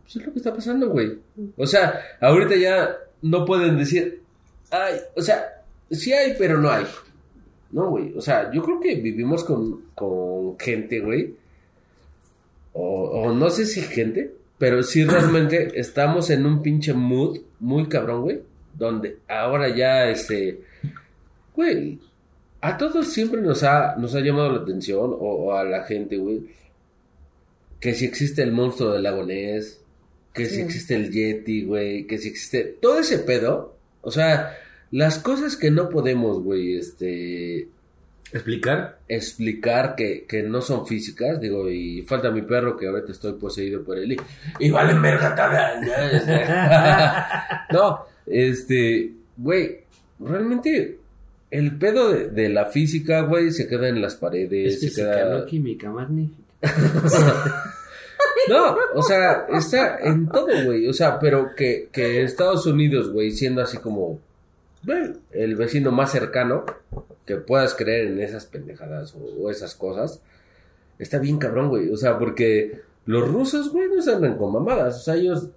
Pues 0.06 0.18
es 0.18 0.26
lo 0.28 0.34
que 0.34 0.38
está 0.38 0.54
pasando, 0.54 0.90
güey. 0.90 1.18
O 1.58 1.66
sea, 1.66 2.00
ahorita 2.22 2.56
ya 2.56 2.96
no 3.24 3.44
pueden 3.44 3.76
decir, 3.76 4.22
ay, 4.70 5.00
o 5.16 5.22
sea, 5.22 5.64
sí 5.90 6.14
hay, 6.14 6.36
pero 6.38 6.60
no 6.60 6.70
hay. 6.70 6.86
No, 7.72 7.90
güey. 7.90 8.14
O 8.16 8.22
sea, 8.22 8.52
yo 8.52 8.62
creo 8.62 8.80
que 8.80 8.96
vivimos 8.98 9.44
con, 9.44 9.86
con 9.96 10.60
gente, 10.60 11.00
güey. 11.00 11.34
O, 12.74 13.10
o 13.10 13.34
no 13.34 13.50
sé 13.50 13.66
si 13.66 13.82
gente, 13.82 14.32
pero 14.60 14.84
sí 14.84 15.04
realmente 15.06 15.72
estamos 15.80 16.30
en 16.30 16.46
un 16.46 16.62
pinche 16.62 16.94
mood 16.94 17.40
muy 17.60 17.88
cabrón, 17.88 18.22
güey. 18.22 18.42
Donde 18.76 19.18
ahora 19.28 19.76
ya, 19.76 20.08
este, 20.08 20.62
güey, 21.56 21.98
a 22.62 22.78
todos 22.78 23.08
siempre 23.08 23.42
nos 23.42 23.64
ha, 23.64 23.96
nos 23.96 24.14
ha 24.14 24.20
llamado 24.20 24.52
la 24.52 24.62
atención, 24.62 25.12
o, 25.14 25.18
o 25.18 25.54
a 25.54 25.64
la 25.64 25.84
gente, 25.84 26.18
güey, 26.18 26.44
que 27.80 27.96
si 27.96 28.06
existe 28.06 28.44
el 28.44 28.52
monstruo 28.52 28.94
del 28.94 29.04
lago 29.04 29.26
Que 30.36 30.46
si 30.48 30.62
existe 30.62 30.96
el 30.96 31.12
Yeti, 31.12 31.64
güey, 31.64 32.06
que 32.08 32.18
si 32.18 32.28
existe 32.28 32.64
todo 32.82 33.00
ese 33.00 33.20
pedo, 33.20 33.78
o 34.02 34.12
sea, 34.12 34.58
las 34.92 35.18
cosas 35.20 35.56
que 35.56 35.72
no 35.72 35.90
podemos, 35.90 36.44
güey, 36.44 36.76
este, 36.78 37.70
¿Explicar? 38.32 39.00
explicar 39.08 39.96
que, 39.96 40.26
que 40.28 40.44
no 40.44 40.62
son 40.62 40.86
físicas, 40.86 41.40
digo, 41.40 41.70
y 41.70 42.02
falta 42.02 42.32
mi 42.32 42.42
perro 42.42 42.76
que 42.76 42.88
ahorita 42.88 43.12
estoy 43.12 43.34
poseído 43.34 43.84
por 43.84 43.98
él 43.98 44.14
y, 44.14 44.18
y 44.60 44.72
vale 44.72 44.94
verga 45.00 45.36
también. 45.36 45.92
no, 47.72 48.06
este, 48.26 49.14
güey, 49.38 49.80
realmente 50.20 51.00
el 51.50 51.78
pedo 51.78 52.12
de, 52.12 52.28
de 52.30 52.50
la 52.50 52.66
física, 52.66 53.22
güey, 53.22 53.52
se 53.52 53.68
queda 53.68 53.88
en 53.88 54.02
las 54.02 54.16
paredes, 54.16 54.74
Es 54.74 54.80
se 54.82 54.88
física, 54.88 55.16
queda... 55.16 55.40
no 55.40 55.46
química, 55.46 55.90
magnífica. 55.92 56.44
No, 58.50 58.76
o 58.94 59.02
sea, 59.02 59.48
está 59.54 60.00
en 60.00 60.28
todo, 60.28 60.48
güey. 60.66 60.88
O 60.88 60.94
sea, 60.94 61.20
pero 61.20 61.56
que, 61.56 61.90
que 61.92 62.24
Estados 62.24 62.66
Unidos, 62.66 63.12
güey, 63.12 63.32
siendo 63.32 63.62
así 63.62 63.78
como 63.78 64.20
el 65.32 65.56
vecino 65.56 65.92
más 65.92 66.12
cercano, 66.12 66.66
que 67.26 67.38
puedas 67.38 67.74
creer 67.74 68.08
en 68.08 68.22
esas 68.22 68.46
pendejadas 68.46 69.16
o, 69.16 69.20
o 69.20 69.50
esas 69.50 69.74
cosas, 69.76 70.22
está 71.00 71.20
bien 71.20 71.38
cabrón, 71.38 71.70
güey. 71.70 71.90
O 71.90 71.98
sea, 71.98 72.18
porque 72.20 72.82
los 73.06 73.28
rusos, 73.28 73.72
güey, 73.72 73.88
no 73.90 74.02
se 74.02 74.14
andan 74.14 74.38
con 74.38 74.54
mamadas. 74.54 74.98
O 74.98 75.00
sea, 75.00 75.16
ellos, 75.16 75.50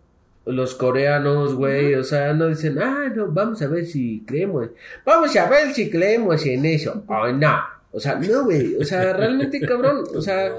los 0.45 0.75
coreanos, 0.75 1.55
güey, 1.55 1.95
o 1.95 2.05
sea, 2.05 2.33
no 2.33 2.49
dicen, 2.49 2.79
ah, 2.81 3.13
no, 3.15 3.29
vamos 3.29 3.61
a 3.63 3.67
ver 3.67 3.87
si 3.87 4.25
creemos. 4.27 4.69
Vamos 5.05 5.35
a 5.37 5.49
ver 5.49 5.75
si 5.75 5.91
creemos 5.91 6.45
en 6.47 6.65
eso. 6.65 7.05
Oh, 7.07 7.29
no. 7.29 7.78
O 7.91 8.01
sea, 8.01 8.17
no, 8.17 8.45
güey. 8.45 8.77
O 8.77 8.85
sea, 8.85 9.13
realmente 9.13 9.61
cabrón. 9.67 10.05
O 10.15 10.21
sea, 10.21 10.53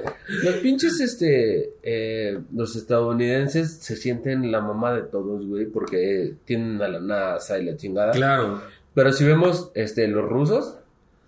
los 0.43 0.55
pinches, 0.55 0.99
este, 0.99 1.73
eh, 1.83 2.39
los 2.55 2.75
estadounidenses 2.75 3.77
se 3.77 3.95
sienten 3.95 4.51
la 4.51 4.61
mamá 4.61 4.93
de 4.93 5.03
todos, 5.03 5.45
güey, 5.45 5.65
porque 5.65 6.33
tienen 6.45 6.81
a 6.81 6.87
la 6.87 6.99
NASA 6.99 7.59
y 7.59 7.65
la 7.65 7.77
chingada. 7.77 8.11
Claro. 8.11 8.61
Pero 8.93 9.13
si 9.13 9.25
vemos, 9.25 9.71
este, 9.75 10.07
los 10.07 10.27
rusos 10.27 10.75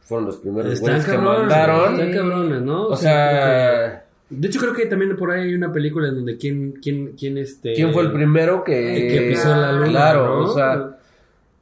fueron 0.03 0.25
los 0.25 0.37
primeros 0.37 0.79
güeyes 0.79 1.05
que 1.05 1.17
mandaron. 1.17 1.99
Están 1.99 2.13
cabrones, 2.13 2.61
¿no? 2.63 2.87
O 2.87 2.95
sea, 2.95 4.05
De 4.29 4.47
hecho, 4.47 4.59
creo 4.59 4.73
que 4.73 4.87
también 4.87 5.15
por 5.15 5.31
ahí 5.31 5.49
hay 5.49 5.53
una 5.53 5.71
película 5.71 6.09
en 6.09 6.15
donde 6.15 6.37
quién, 6.37 6.73
quién, 6.81 7.13
quién 7.13 7.37
este. 7.37 7.73
¿quién 7.73 7.93
fue 7.93 8.03
el 8.03 8.11
primero 8.11 8.63
que, 8.63 9.07
que 9.09 9.29
pisó 9.29 9.55
la 9.55 9.71
luna? 9.71 9.89
Claro, 9.89 10.39
¿no? 10.39 10.45
o 10.45 10.53
sea, 10.53 10.97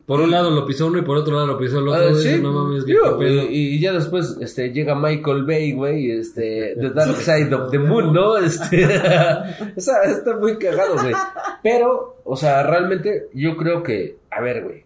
Por 0.10 0.22
un 0.22 0.32
lado 0.32 0.50
lo 0.50 0.66
pisó 0.66 0.88
uno 0.88 0.98
y 0.98 1.04
por 1.04 1.18
otro 1.18 1.36
lado 1.36 1.46
lo 1.46 1.60
pisó 1.60 1.78
el 1.78 1.88
otro. 1.88 2.10
Ah, 2.10 2.16
sí, 2.16 2.40
no 2.42 2.52
mames, 2.52 2.84
qué 2.84 2.94
digo, 2.94 3.16
pedo. 3.20 3.44
y, 3.44 3.76
y 3.76 3.80
ya 3.80 3.94
después 3.94 4.38
este, 4.42 4.74
llega 4.74 4.96
Michael 4.96 5.44
Bay, 5.46 5.72
güey, 5.72 6.10
este, 6.10 6.76
The 6.82 6.90
Dark 6.96 7.18
Side 7.18 7.54
of 7.54 7.70
the 7.70 7.78
Moon, 7.78 8.12
¿no? 8.12 8.36
Este, 8.40 8.86
o 9.78 9.80
sea, 9.80 10.02
está 10.06 10.36
muy 10.36 10.58
cagado, 10.58 10.96
güey. 10.96 11.14
Pero, 11.62 12.22
o 12.24 12.36
sea, 12.36 12.64
realmente 12.64 13.28
yo 13.36 13.56
creo 13.56 13.84
que, 13.84 14.18
a 14.32 14.42
ver, 14.42 14.64
güey, 14.64 14.84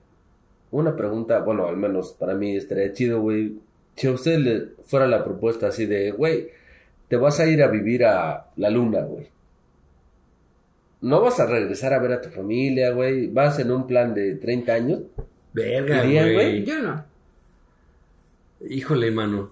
una 0.72 0.94
pregunta, 0.94 1.40
bueno, 1.40 1.68
al 1.68 1.78
menos 1.78 2.12
para 2.20 2.34
mí 2.34 2.58
estaría 2.58 2.92
chido, 2.92 3.22
güey, 3.22 3.54
si 3.96 4.08
a 4.08 4.12
usted 4.12 4.40
le 4.40 4.68
fuera 4.86 5.08
la 5.08 5.24
propuesta 5.24 5.68
así 5.68 5.86
de, 5.86 6.12
güey, 6.12 6.50
te 7.08 7.16
vas 7.16 7.40
a 7.40 7.48
ir 7.48 7.64
a 7.64 7.68
vivir 7.70 8.04
a 8.04 8.48
la 8.58 8.70
luna, 8.70 9.00
güey. 9.04 9.30
No 11.04 11.22
vas 11.22 11.40
a 11.40 11.46
regresar 11.46 11.94
a 11.94 12.00
ver 12.00 12.14
a 12.14 12.22
tu 12.22 12.30
familia, 12.30 12.90
güey. 12.92 13.28
Vas 13.28 13.60
en 13.60 13.72
un 13.72 13.86
plan 13.86 14.14
de 14.14 14.36
30 14.36 14.74
años. 14.74 15.00
Verga, 15.54 16.02
güey. 16.04 16.34
güey. 16.34 16.64
Yo 16.66 16.80
no. 16.82 17.06
Híjole, 18.70 19.12
mano. 19.12 19.52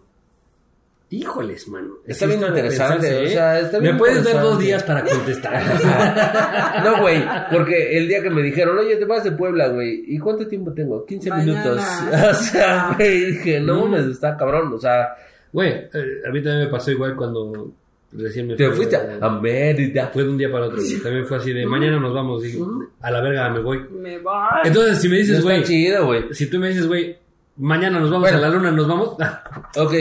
Híjoles, 1.10 1.68
mano. 1.68 1.96
Está 2.08 2.26
bien 2.26 2.40
interesante, 2.42 3.00
pensarse, 3.10 3.18
o 3.18 3.24
¿eh? 3.24 3.28
sea, 3.34 3.60
está 3.60 3.80
bien 3.80 3.94
Me 3.96 4.00
puedes 4.00 4.24
dar 4.24 4.42
dos 4.42 4.58
días 4.60 4.82
para 4.84 5.04
contestar. 5.04 5.62
No, 6.86 7.02
güey, 7.02 7.22
porque 7.52 7.98
el 7.98 8.08
día 8.08 8.24
que 8.24 8.30
me 8.30 8.42
dijeron, 8.42 8.78
oye, 8.80 8.96
te 8.96 9.04
vas 9.04 9.26
de 9.26 9.34
Puebla, 9.34 9.68
güey, 9.68 10.06
¿y 10.08 10.18
cuánto 10.20 10.48
tiempo 10.48 10.72
tengo? 10.74 11.06
15 11.06 11.30
Mañana. 11.30 11.64
minutos. 11.64 11.84
O 12.32 12.34
sea, 12.34 12.94
güey, 12.98 13.26
dije, 13.34 13.60
no, 13.60 13.88
Mm. 13.88 13.92
me 13.92 14.10
está 14.12 14.38
cabrón, 14.38 14.72
o 14.74 14.80
sea, 14.80 15.10
Güey, 15.52 15.70
eh, 15.70 16.22
a 16.26 16.32
mí 16.32 16.42
también 16.42 16.60
me 16.64 16.68
pasó 16.72 16.92
igual 16.92 17.14
cuando 17.18 17.74
recién 18.14 18.48
me 18.48 18.56
te 18.56 18.68
fui, 18.68 18.76
fuiste 18.78 18.96
eh, 18.96 19.18
a 19.22 19.30
Mérida. 19.30 20.10
Fue 20.14 20.24
de 20.24 20.30
un 20.30 20.38
día 20.38 20.50
para 20.52 20.68
otro. 20.68 20.80
También 21.04 21.26
fue 21.26 21.38
así 21.38 21.52
de 21.54 21.66
mañana 21.66 22.00
nos 22.00 22.14
vamos. 22.14 22.42
Dije, 22.44 22.60
a 23.02 23.12
la 23.12 23.22
verga 23.22 23.50
me 23.50 23.60
voy. 23.60 23.86
Me 23.92 24.18
voy. 24.20 24.34
Entonces, 24.64 25.00
si 25.02 25.10
me 25.10 25.18
dices, 25.18 25.40
está 25.40 25.50
güey, 25.50 25.64
chido, 25.64 26.06
güey. 26.06 26.34
si 26.34 26.46
tú 26.48 26.60
me 26.60 26.70
dices, 26.70 26.88
güey, 26.88 27.18
mañana 27.58 28.00
nos 28.00 28.10
vamos 28.10 28.30
Bueno. 28.30 28.38
a 28.38 28.42
la 28.42 28.50
luna, 28.56 28.72
nos 28.72 28.88
vamos. 28.88 29.16
Ok. 29.78 29.94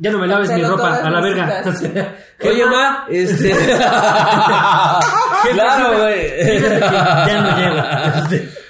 ya 0.00 0.10
no 0.10 0.18
me 0.18 0.26
laves 0.26 0.48
mi 0.50 0.60
Cancelo 0.62 0.76
ropa, 0.76 0.88
todas 0.88 1.04
a 1.04 1.10
la 1.10 1.20
mis 1.20 1.34
verga. 1.34 1.72
citas. 1.74 2.08
Oye, 2.44 2.66
ma, 2.66 3.06
este... 3.10 3.50
claro, 5.52 5.98
güey. 6.00 6.20
Fíjate 6.44 6.74
que 6.74 7.30
ya 7.30 7.40
no 7.42 7.48
llego. 7.58 7.82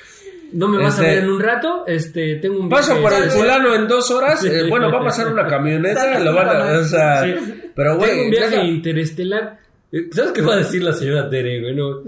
Este, 0.54 0.58
No 0.58 0.68
me 0.68 0.78
vas 0.78 0.94
Este- 0.94 1.06
a 1.06 1.10
ver 1.14 1.18
en 1.24 1.30
un 1.30 1.40
rato. 1.40 1.84
Este, 1.86 2.36
tengo 2.36 2.60
un 2.60 2.68
Paso 2.68 3.00
por 3.00 3.12
el 3.12 3.30
Sí. 3.30 3.38
fulano 3.38 3.74
en 3.74 3.88
dos 3.88 4.10
horas. 4.10 4.40
Sí. 4.40 4.48
eh, 4.48 4.66
bueno, 4.70 4.90
va 4.92 5.00
a 5.00 5.04
pasar 5.04 5.28
una 5.32 5.46
camioneta. 5.46 6.18
Lo 6.20 6.34
van 6.34 6.48
a. 6.48 6.78
O 6.78 6.84
sea, 6.84 7.22
Sí. 7.24 7.34
pero, 7.74 7.98
Tengo 7.98 8.04
un 8.04 8.08
güey. 8.18 8.30
viaje 8.30 8.50
deja- 8.56 8.64
interestelar. 8.64 9.58
Eh, 9.92 10.08
¿Sabes 10.12 10.32
qué 10.32 10.42
va 10.42 10.54
a 10.54 10.58
decir 10.58 10.82
la 10.82 10.92
señora 10.92 11.28
Tere, 11.28 11.60
güey? 11.60 11.74
No. 11.74 12.00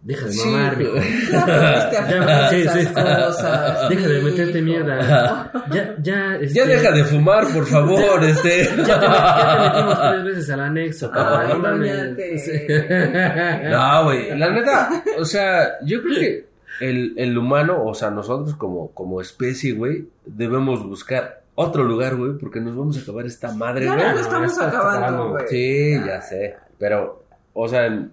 Deja 0.00 0.26
de 0.26 0.32
Sí, 0.32 0.48
mamar, 0.48 0.74
güey. 0.76 0.86
hijo. 0.88 0.96
Ya 1.32 2.48
Sí, 2.50 2.62
sí. 2.62 2.86
cosas. 2.94 3.88
Deja 3.90 4.08
de 4.08 4.20
meterte 4.22 4.62
mierda. 4.62 5.50
Ya, 5.70 5.94
ya, 6.00 6.36
este, 6.40 6.54
Ya 6.54 6.66
deja 6.66 6.92
de 6.92 7.04
fumar, 7.04 7.46
por 7.52 7.66
favor, 7.66 8.24
este. 8.24 8.64
Ya 8.86 9.00
te, 9.00 9.06
ya 9.06 9.56
te 9.56 9.62
metimos 9.68 10.00
tres 10.10 10.24
veces 10.24 10.50
al 10.50 10.60
anexo, 10.60 11.10
papá. 11.10 11.46
No, 13.70 14.04
güey. 14.04 14.38
La 14.38 14.50
neta, 14.50 15.02
o 15.18 15.24
sea, 15.24 15.78
yo 15.84 16.00
creo 16.02 16.20
que 16.20 16.47
el, 16.80 17.14
el 17.16 17.36
humano, 17.38 17.84
o 17.84 17.94
sea, 17.94 18.10
nosotros 18.10 18.54
como, 18.56 18.90
como 18.92 19.20
especie, 19.20 19.72
güey, 19.72 20.08
debemos 20.26 20.86
buscar 20.86 21.42
otro 21.54 21.82
lugar, 21.84 22.16
güey, 22.16 22.38
porque 22.38 22.60
nos 22.60 22.76
vamos 22.76 22.96
a 22.98 23.00
acabar 23.02 23.26
esta 23.26 23.52
madre, 23.52 23.86
Ya 23.86 23.94
güey. 23.94 24.06
no 24.06 24.12
lo 24.14 24.20
estamos 24.20 24.58
acabando. 24.60 25.30
güey. 25.30 25.44
Sí, 25.48 25.94
ya 26.06 26.20
sé. 26.20 26.56
Pero, 26.78 27.24
o 27.52 27.68
sea, 27.68 27.86
en, 27.86 28.12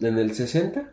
en 0.00 0.18
el 0.18 0.34
60 0.34 0.90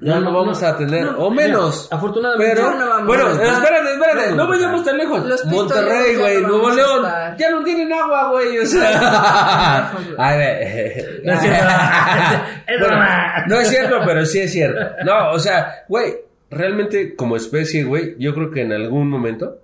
ya 0.00 0.18
no, 0.18 0.32
vamos 0.32 0.60
a 0.62 0.76
tener, 0.76 1.04
no, 1.04 1.18
o 1.18 1.30
menos. 1.30 1.84
mira, 1.84 1.96
afortunadamente. 1.96 2.54
Pero, 2.56 2.74
no 2.78 2.88
vamos 2.88 3.06
bueno, 3.06 3.26
a 3.26 3.32
espérate, 3.32 3.92
espérate, 3.92 4.30
No 4.30 4.36
no 4.36 4.48
vayamos 4.48 4.84
tan 4.84 4.98
lejos. 4.98 5.24
Los 5.24 5.44
Monterrey, 5.46 6.16
güey, 6.16 6.42
no 6.42 6.48
Nuevo 6.48 6.70
León, 6.70 7.06
ya 7.38 7.50
no 7.50 7.62
tienen 7.62 7.92
agua, 7.92 8.30
güey, 8.32 8.58
o 8.58 8.66
sea. 8.66 9.92
A 10.18 10.36
ver. 10.36 11.04
No 11.24 11.32
es 11.32 11.40
cierto. 11.40 11.68
Es 12.66 12.80
Bueno, 12.80 12.96
broma. 12.96 13.44
no 13.46 13.60
es 13.60 13.68
cierto, 13.68 14.00
pero 14.04 14.26
sí 14.26 14.40
es 14.40 14.52
cierto. 14.52 14.80
No, 15.04 15.30
o 15.30 15.38
sea, 15.38 15.84
güey, 15.88 16.14
realmente 16.50 17.14
como 17.14 17.36
especie, 17.36 17.84
güey, 17.84 18.16
yo 18.18 18.34
creo 18.34 18.50
que 18.50 18.62
en 18.62 18.72
algún 18.72 19.08
momento 19.08 19.58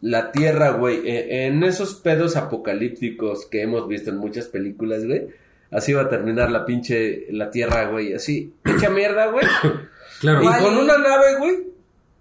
la 0.00 0.30
Tierra, 0.30 0.70
güey, 0.70 1.00
eh, 1.08 1.46
en 1.46 1.62
esos 1.64 1.94
pedos 1.94 2.36
apocalípticos 2.36 3.46
que 3.46 3.62
hemos 3.62 3.88
visto 3.88 4.10
en 4.10 4.18
muchas 4.18 4.46
películas, 4.46 5.04
güey, 5.04 5.28
así 5.70 5.92
va 5.92 6.02
a 6.02 6.08
terminar 6.08 6.50
la 6.50 6.64
pinche, 6.64 7.26
la 7.30 7.50
Tierra, 7.50 7.88
güey, 7.90 8.12
así, 8.14 8.52
hecha 8.64 8.90
mierda, 8.90 9.26
güey. 9.26 9.46
Claro. 10.20 10.42
Y 10.42 10.46
Vale. 10.46 10.64
con 10.64 10.76
una 10.78 10.98
nave, 10.98 11.38
güey, 11.38 11.56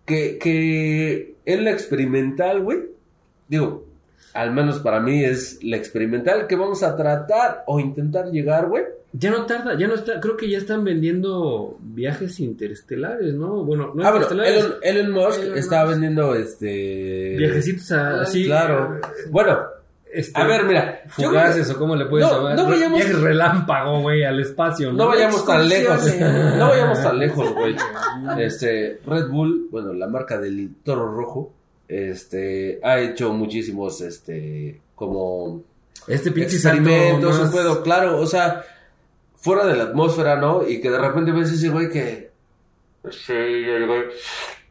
que, 0.06 0.38
que 0.38 1.34
es 1.46 1.60
la 1.62 1.72
experimental, 1.72 2.62
güey. 2.62 2.80
Digo, 3.48 3.86
al 4.34 4.52
menos 4.54 4.78
para 4.80 5.00
mí 5.00 5.24
es 5.24 5.58
la 5.64 5.78
experimental 5.78 6.46
que 6.46 6.56
vamos 6.56 6.84
a 6.84 6.96
tratar 6.96 7.64
o 7.66 7.80
intentar 7.80 8.28
llegar, 8.30 8.68
güey. 8.68 8.84
Ya 9.14 9.32
no 9.32 9.48
tarda, 9.48 9.76
ya 9.76 9.88
no 9.88 9.96
está, 9.96 10.20
creo 10.20 10.38
que 10.38 10.48
ya 10.48 10.60
están 10.60 10.84
vendiendo 10.84 11.78
viajes 11.82 12.40
interestelares, 12.40 13.34
¿no? 13.34 13.64
Bueno, 13.64 13.92
no 13.96 14.06
Ah, 14.06 14.12
bueno, 14.12 14.28
interestelares, 14.28 14.60
Elon, 14.60 14.78
Elon 14.84 15.12
Musk 15.14 15.40
Elon 15.42 15.58
está 15.58 15.80
Musk. 15.82 15.90
vendiendo 15.94 16.36
este. 16.36 17.36
viajecitos 17.38 17.92
a- 17.94 18.22
así. 18.22 18.46
Claro. 18.46 19.00
Bueno, 19.32 19.58
este, 20.14 20.40
a 20.40 20.46
ver, 20.46 20.64
mira. 20.66 21.02
yo 21.18 21.28
Fugaces 21.30 21.66
creo 21.66 21.76
o 21.76 21.80
cómo 21.80 21.96
le 21.96 22.06
puedes 22.06 22.28
No, 22.28 22.38
llamar. 22.38 22.56
no 22.56 22.66
vayamos- 22.70 22.98
Viajes 23.00 23.20
relámpago, 23.22 24.02
güey, 24.02 24.24
al 24.24 24.40
espacio, 24.40 24.92
¿no? 24.92 24.98
No 25.04 25.08
vayamos 25.08 25.46
tan 25.46 25.68
lejos. 25.68 26.02
No 26.58 26.70
vayamos 26.70 27.02
tan 27.04 27.20
lejos, 27.20 27.54
güey. 27.54 27.76
Este, 28.40 29.00
Red 29.06 29.28
Bull, 29.30 29.68
bueno, 29.72 29.94
la 29.94 30.08
marca 30.08 30.38
del 30.40 30.70
toro 30.84 31.12
rojo, 31.14 31.52
este, 31.88 32.80
ha 32.84 33.00
hecho 33.00 33.32
muchísimos, 33.34 34.02
este, 34.02 34.80
como 34.96 35.62
Este 36.08 36.32
pinche 36.32 36.56
experimentos, 36.56 37.36
un 37.38 37.44
más- 37.46 37.54
pedo, 37.56 37.82
claro, 37.84 38.20
o 38.20 38.26
sea, 38.28 38.64
fuera 39.36 39.66
de 39.66 39.76
la 39.76 39.84
atmósfera, 39.84 40.36
¿no? 40.36 40.68
Y 40.68 40.82
que 40.82 40.90
de 40.90 40.98
repente 41.00 41.32
ves 41.32 41.52
ese 41.52 41.70
güey 41.70 41.90
que. 41.90 42.32
Sí, 43.10 43.34
ya 43.34 43.80
llegó. 43.80 43.94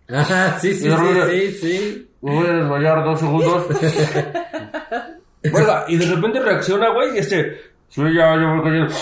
Ajá, 0.08 0.58
sí, 0.60 0.74
sí, 0.74 0.90
sí, 0.90 0.96
sí, 1.30 1.52
sí. 1.60 2.08
Me 2.20 2.34
voy 2.34 2.46
a 2.46 2.52
desmayar 2.52 3.04
dos 3.04 3.18
segundos. 3.20 3.66
Oiga, 5.52 5.84
y 5.88 5.96
de 5.96 6.06
repente 6.06 6.40
reacciona, 6.40 6.90
güey, 6.90 7.16
y 7.16 7.18
este. 7.18 7.60
Sí, 7.88 8.02
ya, 8.02 8.36
ya 8.36 8.54
voy 8.54 8.62
cayendo. 8.62 8.94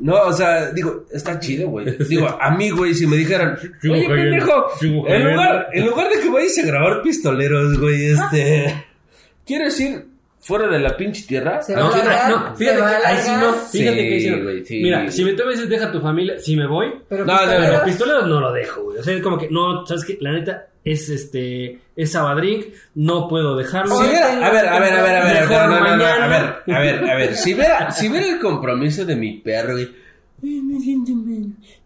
No, 0.00 0.14
o 0.22 0.32
sea, 0.32 0.70
digo, 0.70 1.04
está 1.12 1.40
chido, 1.40 1.68
güey. 1.68 1.96
Digo, 2.08 2.28
a 2.40 2.50
mí, 2.52 2.70
güey, 2.70 2.94
si 2.94 3.06
me 3.06 3.16
dijeran, 3.16 3.58
oye, 3.82 4.08
pendejo, 4.08 4.70
en 4.80 5.04
cayendo". 5.04 5.30
lugar, 5.30 5.68
en 5.72 5.86
lugar 5.86 6.08
de 6.08 6.20
que 6.20 6.30
vayas 6.30 6.58
a 6.58 6.66
grabar 6.66 7.02
pistoleros, 7.02 7.78
güey, 7.78 8.12
este. 8.12 8.84
¿Quieres 9.46 9.80
ir 9.80 10.06
fuera 10.48 10.66
de 10.66 10.78
la 10.78 10.96
pinche 10.96 11.26
tierra? 11.26 11.60
Se 11.62 11.74
No, 11.76 11.90
va 11.90 12.24
a 12.24 12.28
no, 12.30 12.56
fíjate 12.56 12.76
que 12.78 12.82
a 12.82 13.08
ahí 13.08 13.16
sí 13.18 13.30
no, 13.38 13.52
fíjate 13.52 13.96
que 13.96 14.14
ahí 14.14 14.20
sí 14.22 14.30
no. 14.30 14.36
Sí, 14.36 14.42
güey, 14.42 14.64
sí. 14.64 14.80
Mira, 14.82 15.10
si 15.10 15.24
me 15.24 15.32
tú 15.34 15.44
me 15.44 15.50
dices 15.52 15.68
deja 15.68 15.92
tu 15.92 16.00
familia, 16.00 16.38
si 16.40 16.56
me 16.56 16.66
voy, 16.66 16.90
Pero 17.08 17.24
No, 17.26 17.34
no, 17.34 17.46
no, 17.46 17.52
pistoleros- 17.52 17.84
pistoleros 17.84 18.26
no 18.26 18.40
lo 18.40 18.52
dejo, 18.52 18.82
güey. 18.84 18.98
O 18.98 19.02
sea, 19.02 19.14
es 19.14 19.22
como 19.22 19.36
que, 19.38 19.48
no, 19.50 19.84
¿sabes 19.86 20.04
qué? 20.06 20.16
La 20.22 20.32
neta 20.32 20.68
es 20.84 21.10
este, 21.10 21.78
es 21.94 22.10
Sabadrink, 22.12 22.66
no 22.94 23.28
puedo 23.28 23.56
dejarlo. 23.56 23.94
Si 23.96 24.08
viera, 24.08 24.28
a 24.46 24.50
ver, 24.50 24.66
a 24.68 24.80
ver, 24.80 24.92
a 24.94 25.02
ver, 25.02 25.16
a 25.16 25.24
ver, 25.24 25.50
no, 25.50 25.66
no, 25.66 25.68
no, 25.68 25.74
no, 25.76 25.80
mañana. 25.98 26.24
a 26.24 26.28
ver, 26.28 26.74
a 26.74 26.80
ver, 26.80 27.10
a 27.10 27.14
ver, 27.14 27.34
si 27.36 27.52
viera, 27.52 27.90
si 27.90 28.08
viera 28.08 28.26
el 28.26 28.38
compromiso 28.38 29.04
de 29.04 29.14
mi 29.16 29.34
perro, 29.38 29.74
güey. 29.74 30.07
Me 30.40 30.80
siento 30.80 31.12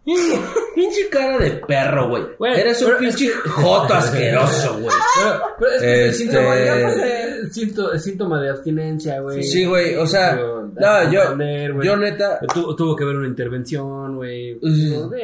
Pinche 0.75 1.09
cara 1.09 1.39
de 1.39 1.51
perro, 1.67 2.09
güey. 2.09 2.23
Eres 2.55 2.81
un 2.81 2.97
pinche 2.99 3.29
joto 3.29 3.93
asqueroso, 3.93 4.73
güey. 4.81 4.95
Pero, 5.15 5.41
pero 5.59 5.71
es 5.71 5.81
que 5.81 6.03
es 6.03 6.19
Este- 6.21 7.49
síntoma, 7.53 7.95
es 7.95 8.03
síntoma 8.03 8.41
de 8.41 8.49
abstinencia, 8.49 9.19
güey. 9.21 9.43
Sí, 9.43 9.65
güey, 9.65 9.95
o 9.95 10.05
sea, 10.05 10.35
no, 10.35 11.11
yo, 11.11 11.35
yo 11.83 11.97
neta, 11.97 12.39
Tu- 12.53 12.75
tuvo 12.75 12.95
que 12.95 13.03
haber 13.03 13.17
una 13.17 13.27
intervención, 13.27 14.15
güey. 14.17 14.59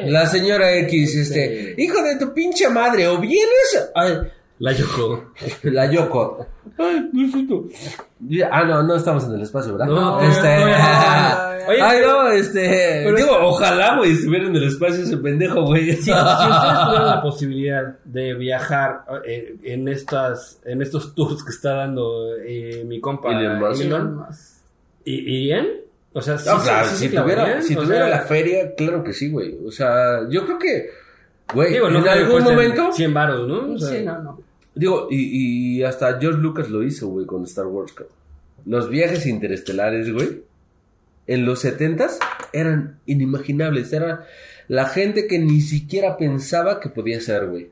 la 0.06 0.26
señora 0.26 0.72
X, 0.78 1.14
este, 1.16 1.74
hijo 1.78 2.02
de 2.02 2.16
tu 2.18 2.32
pinche 2.32 2.68
madre, 2.68 3.06
o 3.08 3.18
vienes, 3.18 3.90
ay, 3.94 4.18
La 4.60 4.72
Yoko. 4.72 5.32
la 5.64 5.90
Yoko. 5.90 6.46
Ay, 6.78 7.10
necesito. 7.12 7.64
Ah, 8.50 8.64
no, 8.64 8.82
no 8.82 8.94
estamos 8.94 9.24
en 9.24 9.34
el 9.34 9.42
espacio, 9.42 9.72
¿verdad? 9.72 9.86
No, 9.86 10.20
este. 10.20 10.40
todavía 10.40 10.78
no. 10.78 11.50
Oye, 11.68 11.82
Ay, 11.82 11.98
no, 12.02 12.28
este. 12.28 13.02
pero- 13.04 13.16
digo, 13.16 13.38
ojalá, 13.42 13.96
güey, 13.98 14.12
estuviera 14.12 14.46
en 14.46 14.56
el 14.56 14.64
espacio 14.64 15.02
ese 15.04 15.16
pendejo, 15.18 15.62
güey. 15.62 15.92
Si, 15.96 16.02
si 16.02 16.10
ustedes 16.12 16.12
tuvieran 16.86 17.06
la 17.06 17.22
posibilidad 17.22 17.98
de 18.04 18.34
viajar 18.34 19.04
eh, 19.26 19.56
en 19.62 19.88
estas 19.88 20.60
en 20.64 20.82
estos 20.82 21.14
tours 21.14 21.42
que 21.44 21.50
está 21.50 21.74
dando 21.74 22.36
eh, 22.44 22.84
mi 22.86 23.00
compa 23.00 23.30
Elon 23.30 24.26
¿y- 25.04 25.12
¿irían? 25.14 25.66
O 26.12 26.20
sea, 26.20 26.36
sí, 26.38 26.48
No, 26.48 26.58
sí, 26.58 26.64
claro, 26.64 26.88
sí 26.88 26.96
si 26.96 27.16
tuviera, 27.16 27.62
si 27.62 27.74
tuviera 27.76 28.06
sea, 28.06 28.16
la 28.16 28.22
feria, 28.22 28.74
claro 28.74 29.04
que 29.04 29.12
sí, 29.12 29.30
güey. 29.30 29.56
O 29.64 29.70
sea, 29.70 30.28
yo 30.28 30.44
creo 30.44 30.58
que, 30.58 30.90
güey, 31.54 31.78
no 31.78 31.88
en 31.88 32.08
algún 32.08 32.42
momento, 32.42 32.90
100 32.92 33.14
varos, 33.14 33.46
¿no? 33.46 33.74
O 33.74 33.78
sea, 33.78 33.88
Sí, 33.90 34.04
no, 34.04 34.18
no. 34.18 34.49
Digo, 34.74 35.08
y, 35.10 35.78
y 35.78 35.82
hasta 35.82 36.18
George 36.18 36.40
Lucas 36.40 36.70
lo 36.70 36.82
hizo, 36.82 37.08
güey, 37.08 37.26
con 37.26 37.44
Star 37.44 37.66
Wars, 37.66 37.92
cabrón. 37.92 38.16
Los 38.66 38.90
viajes 38.90 39.26
interestelares, 39.26 40.12
güey, 40.12 40.42
en 41.26 41.46
los 41.46 41.60
setentas 41.60 42.18
eran 42.52 42.98
inimaginables. 43.06 43.92
Era 43.92 44.26
la 44.68 44.86
gente 44.86 45.26
que 45.26 45.38
ni 45.38 45.60
siquiera 45.60 46.16
pensaba 46.16 46.80
que 46.80 46.88
podía 46.88 47.20
ser, 47.20 47.46
güey. 47.46 47.70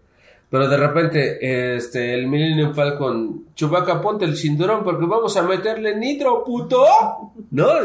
Pero 0.50 0.68
de 0.68 0.76
repente, 0.78 1.76
este, 1.76 2.14
el 2.14 2.26
Millennium 2.26 2.74
Falcon, 2.74 3.48
Chewbacca, 3.54 4.00
ponte 4.00 4.24
el 4.24 4.36
cinturón 4.36 4.82
porque 4.82 5.04
vamos 5.04 5.36
a 5.36 5.42
meterle 5.42 5.94
nitro, 5.96 6.42
puto. 6.44 6.84
¿No? 7.50 7.68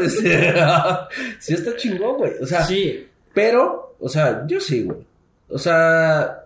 Sí 1.38 1.54
está 1.54 1.76
chingón, 1.76 2.16
güey. 2.16 2.32
O 2.40 2.46
sea, 2.46 2.64
sí, 2.64 3.06
pero, 3.34 3.96
o 4.00 4.08
sea, 4.08 4.46
yo 4.46 4.60
sí, 4.60 4.84
güey. 4.84 4.98
O 5.48 5.58
sea, 5.58 6.43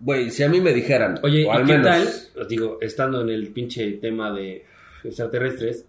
güey, 0.00 0.30
si 0.30 0.42
a 0.42 0.48
mí 0.48 0.60
me 0.60 0.72
dijeran, 0.72 1.18
Oye, 1.22 1.44
o 1.44 1.52
¿y 1.52 1.56
al 1.56 1.64
qué 1.64 1.78
menos, 1.78 1.86
tal? 2.34 2.42
Os 2.42 2.48
digo, 2.48 2.78
estando 2.80 3.20
en 3.22 3.30
el 3.30 3.48
pinche 3.48 3.92
tema 3.92 4.32
de 4.32 4.64
extraterrestres, 5.02 5.84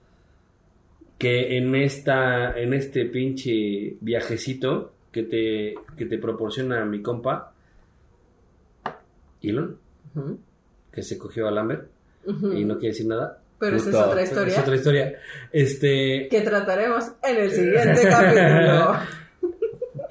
que 1.18 1.58
en 1.58 1.74
esta, 1.76 2.60
en 2.60 2.74
este 2.74 3.06
pinche 3.06 3.95
viajecito 4.01 4.93
que 5.12 5.24
te, 5.24 5.76
que 5.97 6.06
te 6.06 6.18
proporciona 6.18 6.84
mi 6.86 7.01
compa, 7.01 7.53
Elon, 9.41 9.78
Ujú, 10.16 10.39
que 10.91 11.03
se 11.03 11.18
cogió 11.18 11.47
a 11.47 11.51
Lambert 11.51 11.88
y 12.26 12.66
no 12.66 12.76
quiere 12.78 12.93
decir 12.93 13.06
nada. 13.08 13.39
Pero 13.60 13.78
esa 13.78 13.89
es 13.89 13.95
otra 13.95 14.22
Es 14.22 14.30
historia 14.30 14.60
otra 14.60 14.76
historia. 14.76 15.20
Este, 15.51 16.28
que 16.30 16.41
trataremos 16.41 17.12
en 17.24 17.38
el 17.38 17.51
siguiente 17.51 18.01
capítulo. 18.10 18.95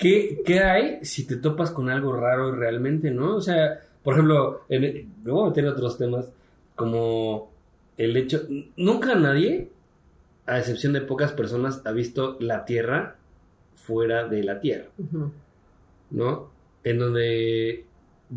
¿qué, 0.04 0.42
¿qué 0.44 0.60
hay 0.60 0.98
si 1.02 1.26
te 1.26 1.36
topas 1.36 1.70
con 1.70 1.88
algo 1.88 2.12
raro 2.12 2.54
realmente, 2.54 3.10
no? 3.10 3.36
O 3.36 3.40
sea, 3.40 3.80
por 4.02 4.12
ejemplo, 4.12 4.60
en, 4.68 5.14
me 5.24 5.32
voy 5.32 5.46
a 5.46 5.48
meter 5.48 5.66
otros 5.66 5.96
temas, 5.96 6.30
como 6.74 7.50
el 7.96 8.14
hecho, 8.14 8.42
nunca 8.76 9.14
nadie, 9.14 9.70
a 10.44 10.58
excepción 10.58 10.92
de 10.92 11.00
pocas 11.00 11.32
personas, 11.32 11.80
ha 11.86 11.92
visto 11.92 12.36
la 12.38 12.66
Tierra 12.66 13.16
fuera 13.76 14.28
de 14.28 14.44
la 14.44 14.60
Tierra. 14.60 14.88
¿no? 16.10 16.50
En 16.84 16.98
donde 16.98 17.86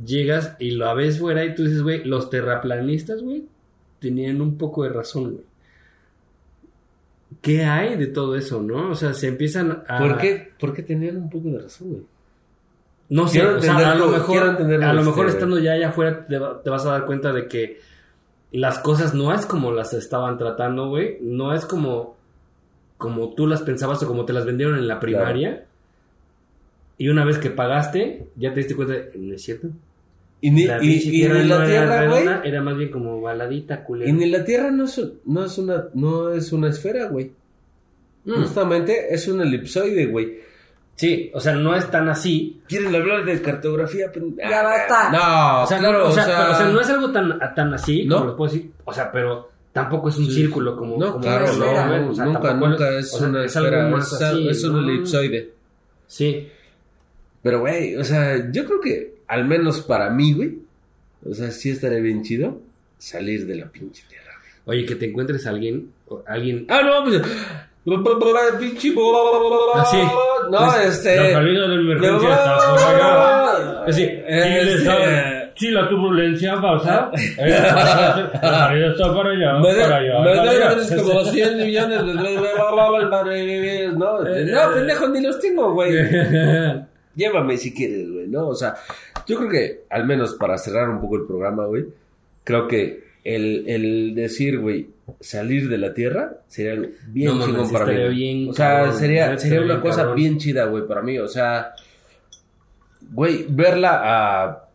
llegas 0.06 0.56
y 0.60 0.72
lo 0.72 0.96
ves 0.96 1.20
fuera 1.20 1.44
y 1.44 1.54
tú 1.54 1.66
dices, 1.66 1.84
güey, 1.84 2.06
los 2.06 2.30
terraplanistas, 2.30 3.22
güey, 3.22 3.44
tenían 4.00 4.40
un 4.40 4.58
poco 4.58 4.84
de 4.84 4.90
razón, 4.90 5.34
güey. 5.34 5.44
¿Qué 7.42 7.64
hay 7.64 7.96
de 7.98 8.08
todo 8.08 8.36
eso, 8.36 8.62
no? 8.62 8.92
O 8.92 8.96
sea, 8.96 9.14
se 9.14 9.28
empiezan 9.28 9.84
a... 9.88 10.00
¿por 10.00 10.18
qué, 10.18 10.52
por 10.60 10.74
qué 10.74 10.84
tenían 10.84 11.18
un 11.18 11.30
poco 11.30 11.50
de 11.50 11.60
razón, 11.60 11.90
güey? 11.90 12.04
No 13.10 13.28
sé, 13.28 13.46
o 13.46 13.62
sea, 13.62 13.92
a 13.92 13.96
lo 13.96 14.08
mejor, 14.10 14.44
a 14.44 14.52
lo 14.60 15.00
este, 15.00 15.10
mejor 15.10 15.28
estando 15.30 15.60
ya 15.60 15.74
allá 15.74 15.90
afuera 15.90 16.28
te 16.28 16.70
vas 16.70 16.86
a 16.86 16.92
dar 16.92 17.06
cuenta 17.06 17.32
de 17.32 17.48
que 17.48 17.80
las 18.52 18.80
cosas 18.80 19.14
no 19.14 19.34
es 19.34 19.46
como 19.46 19.72
las 19.72 19.94
estaban 19.94 20.38
tratando, 20.38 20.90
güey. 20.90 21.18
No 21.22 21.54
es 21.54 21.66
como, 21.66 22.16
como 22.98 23.34
tú 23.34 23.48
las 23.48 23.62
pensabas 23.62 24.02
o 24.04 24.08
como 24.08 24.26
te 24.26 24.34
las 24.34 24.46
vendieron 24.46 24.78
en 24.78 24.88
la 24.88 25.00
primaria. 25.00 25.66
Y 26.98 27.10
una 27.10 27.24
vez 27.24 27.38
que 27.38 27.50
pagaste, 27.50 28.28
ya 28.36 28.54
te 28.54 28.60
diste 28.60 28.76
cuenta 28.76 28.94
de, 28.94 29.12
no 29.18 29.36
es 29.36 29.42
cierto. 29.42 29.70
Y 30.40 30.52
ni, 30.52 30.66
La 30.66 30.78
y, 30.78 30.80
pinche 30.82 31.08
y 31.08 31.12
tierra 31.12 31.40
ni 31.42 31.50
no 31.50 31.58
la 31.60 31.66
era 31.66 31.68
Tierra, 31.68 32.08
güey. 32.08 32.50
era 32.50 32.62
más 32.62 32.78
bien 32.78 32.92
como 32.92 33.22
baladita, 33.22 33.84
culera. 33.84 34.10
Y 34.10 34.14
ni 34.14 34.28
la 34.30 34.44
Tierra 34.46 34.70
no 34.72 34.86
es, 34.86 35.02
no 35.26 35.44
es 35.46 35.58
una, 35.58 35.86
no 35.96 36.32
es 36.32 36.52
una 36.52 36.70
esfera, 36.70 37.06
güey. 37.08 37.32
Mm, 38.26 38.34
Justamente 38.42 39.14
es 39.14 39.28
un 39.28 39.42
elipsoide, 39.42 40.06
güey. 40.06 40.40
Sí, 40.96 41.32
o 41.34 41.40
sea, 41.40 41.54
no 41.54 41.76
es 41.76 41.90
tan 41.92 42.10
así. 42.10 42.62
¿Quieren 42.68 42.94
hablar 42.96 43.24
de 43.24 43.42
cartografía? 43.42 44.12
Ya 44.38 44.64
basta. 44.64 45.12
No, 45.12 45.64
O 45.64 45.68
sea, 45.68 45.80
claro, 45.80 46.00
no, 46.00 46.06
o 46.06 46.12
sea, 46.12 46.24
o 46.24 46.26
sea, 46.26 46.36
pero, 46.38 46.52
o 46.52 46.56
sea, 46.56 46.68
no 46.70 46.82
es 46.82 46.90
algo 46.90 47.12
tan, 47.12 47.40
tan 47.56 47.74
así, 47.74 48.06
¿No? 48.06 48.16
como 48.18 48.30
lo 48.32 48.36
puedo 48.38 48.52
decir. 48.52 48.72
O 48.86 48.94
sea, 48.94 49.12
pero 49.12 49.50
tampoco 49.72 50.10
es 50.10 50.18
un 50.18 50.26
Sí. 50.26 50.34
círculo 50.34 50.76
como. 50.76 50.98
No, 50.98 51.14
como 51.14 51.24
claro, 51.24 51.46
esfera. 51.46 52.00
no, 52.00 52.10
O 52.10 52.14
sea, 52.16 52.26
nunca, 52.26 52.54
nunca 52.56 52.90
es 52.98 53.14
o 53.14 53.18
sea, 53.20 53.28
una 53.28 53.44
es 53.46 53.56
algo 53.56 53.68
esfera, 53.70 53.90
más 53.90 54.14
es, 54.14 54.22
así, 54.22 54.50
es 54.50 54.64
un 54.64 54.74
¿no? 54.74 54.80
elipsoide. 54.92 55.50
Sí. 56.08 56.48
Pero, 57.44 57.60
güey, 57.60 57.96
o 57.96 58.04
sea, 58.04 58.52
yo 58.52 58.66
creo 58.66 58.82
que, 58.82 59.17
al 59.28 59.46
menos 59.46 59.82
para 59.82 60.10
mí, 60.10 60.34
güey, 60.34 60.58
o 61.30 61.34
sea, 61.34 61.52
sí 61.52 61.70
estaría 61.72 62.00
bien 62.00 62.24
chido 62.24 62.60
salir 62.98 63.46
de 63.46 63.56
la 63.56 63.66
pinche 63.68 64.04
tierra. 64.10 64.32
Oye, 64.66 64.86
que 64.86 64.96
te 64.96 65.06
encuentres 65.06 65.46
a 65.48 65.52
alguien, 65.52 65.92
alguien. 66.26 66.66
Ah, 66.70 66.82
no, 66.84 67.04
pues... 67.04 67.22
Pinche... 68.60 68.90
Ah, 69.76 69.86
sí. 69.90 69.98
No, 70.52 70.58
Pues, 70.58 70.86
este... 70.98 71.10
De 71.12 71.76
emergencia 71.76 72.30
Este- 73.88 75.48
si 75.56 75.72
la 75.72 75.90
turbulencia 75.90 76.54
eh, 77.14 77.58
salida 78.42 78.92
está 78.92 79.16
para 79.16 79.32
allá, 79.32 79.54
Me 79.60 79.74
para 79.74 79.98
allá. 79.98 80.18
para 80.24 80.42
allá. 80.52 80.70
debes 80.76 81.02
como 81.02 81.24
100 81.26 81.58
millones 81.58 82.06
de... 82.06 82.14
No, 83.98 84.20
no, 84.20 84.74
pendejo, 84.76 85.08
ni 85.10 85.22
los 85.22 85.40
tengo, 85.40 85.74
güey. 85.74 85.92
Llévame 87.16 87.58
si 87.58 87.74
quieres, 87.74 88.12
güey, 88.12 88.17
¿no? 88.32 88.48
O 88.48 88.56
sea, 88.56 88.76
yo 89.26 89.38
creo 89.38 89.50
que, 89.50 89.82
al 89.90 90.06
menos 90.06 90.36
para 90.36 90.58
cerrar 90.58 90.90
un 90.90 91.02
poco 91.02 91.18
el 91.18 91.26
programa, 91.26 91.66
güey, 91.66 91.86
creo 92.44 92.68
que 92.68 93.04
el, 93.24 93.66
el 93.68 94.16
decir, 94.16 94.60
güey, 94.60 94.90
salir 95.20 95.70
de 95.70 95.78
la 95.78 95.94
Tierra 95.94 96.38
sería 96.48 96.74
algo 96.74 96.88
bien 97.08 97.38
No 97.38 97.72
para 97.72 97.86
mí. 97.86 98.16
bien 98.16 98.50
o 98.50 98.54
sea, 98.54 98.78
cabrón, 98.78 98.98
sería, 98.98 99.38
sería 99.38 99.60
una 99.60 99.74
bien 99.76 99.82
cosa 99.82 99.98
cabrón. 99.98 100.16
bien 100.16 100.38
chida, 100.38 100.66
güey, 100.66 100.88
para 100.88 101.02
mí. 101.02 101.20
O 101.20 101.28
sea, 101.28 101.74
güey, 103.12 103.46
verla 103.50 104.02
a 104.04 104.70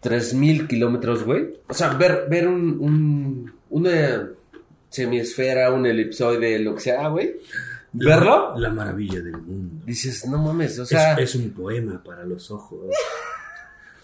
3000 0.00 0.68
kilómetros, 0.68 1.24
güey. 1.24 1.54
O 1.68 1.74
sea, 1.74 1.94
ver, 1.94 2.26
ver 2.28 2.46
un, 2.46 2.78
un, 2.80 3.52
una 3.70 4.28
semiesfera, 4.90 5.72
un 5.72 5.86
elipsoide, 5.86 6.58
lo 6.58 6.74
que 6.74 6.80
sea, 6.80 7.08
güey. 7.08 7.36
Verlo, 7.94 8.54
La 8.58 8.70
maravilla 8.70 9.20
del 9.20 9.36
mundo. 9.38 9.84
dices, 9.86 10.26
no 10.26 10.38
mames, 10.38 10.78
o 10.78 10.84
sea. 10.86 11.14
es, 11.14 11.30
es 11.30 11.34
un 11.36 11.50
poema 11.50 12.02
para 12.02 12.24
los 12.24 12.50
ojos. 12.50 12.80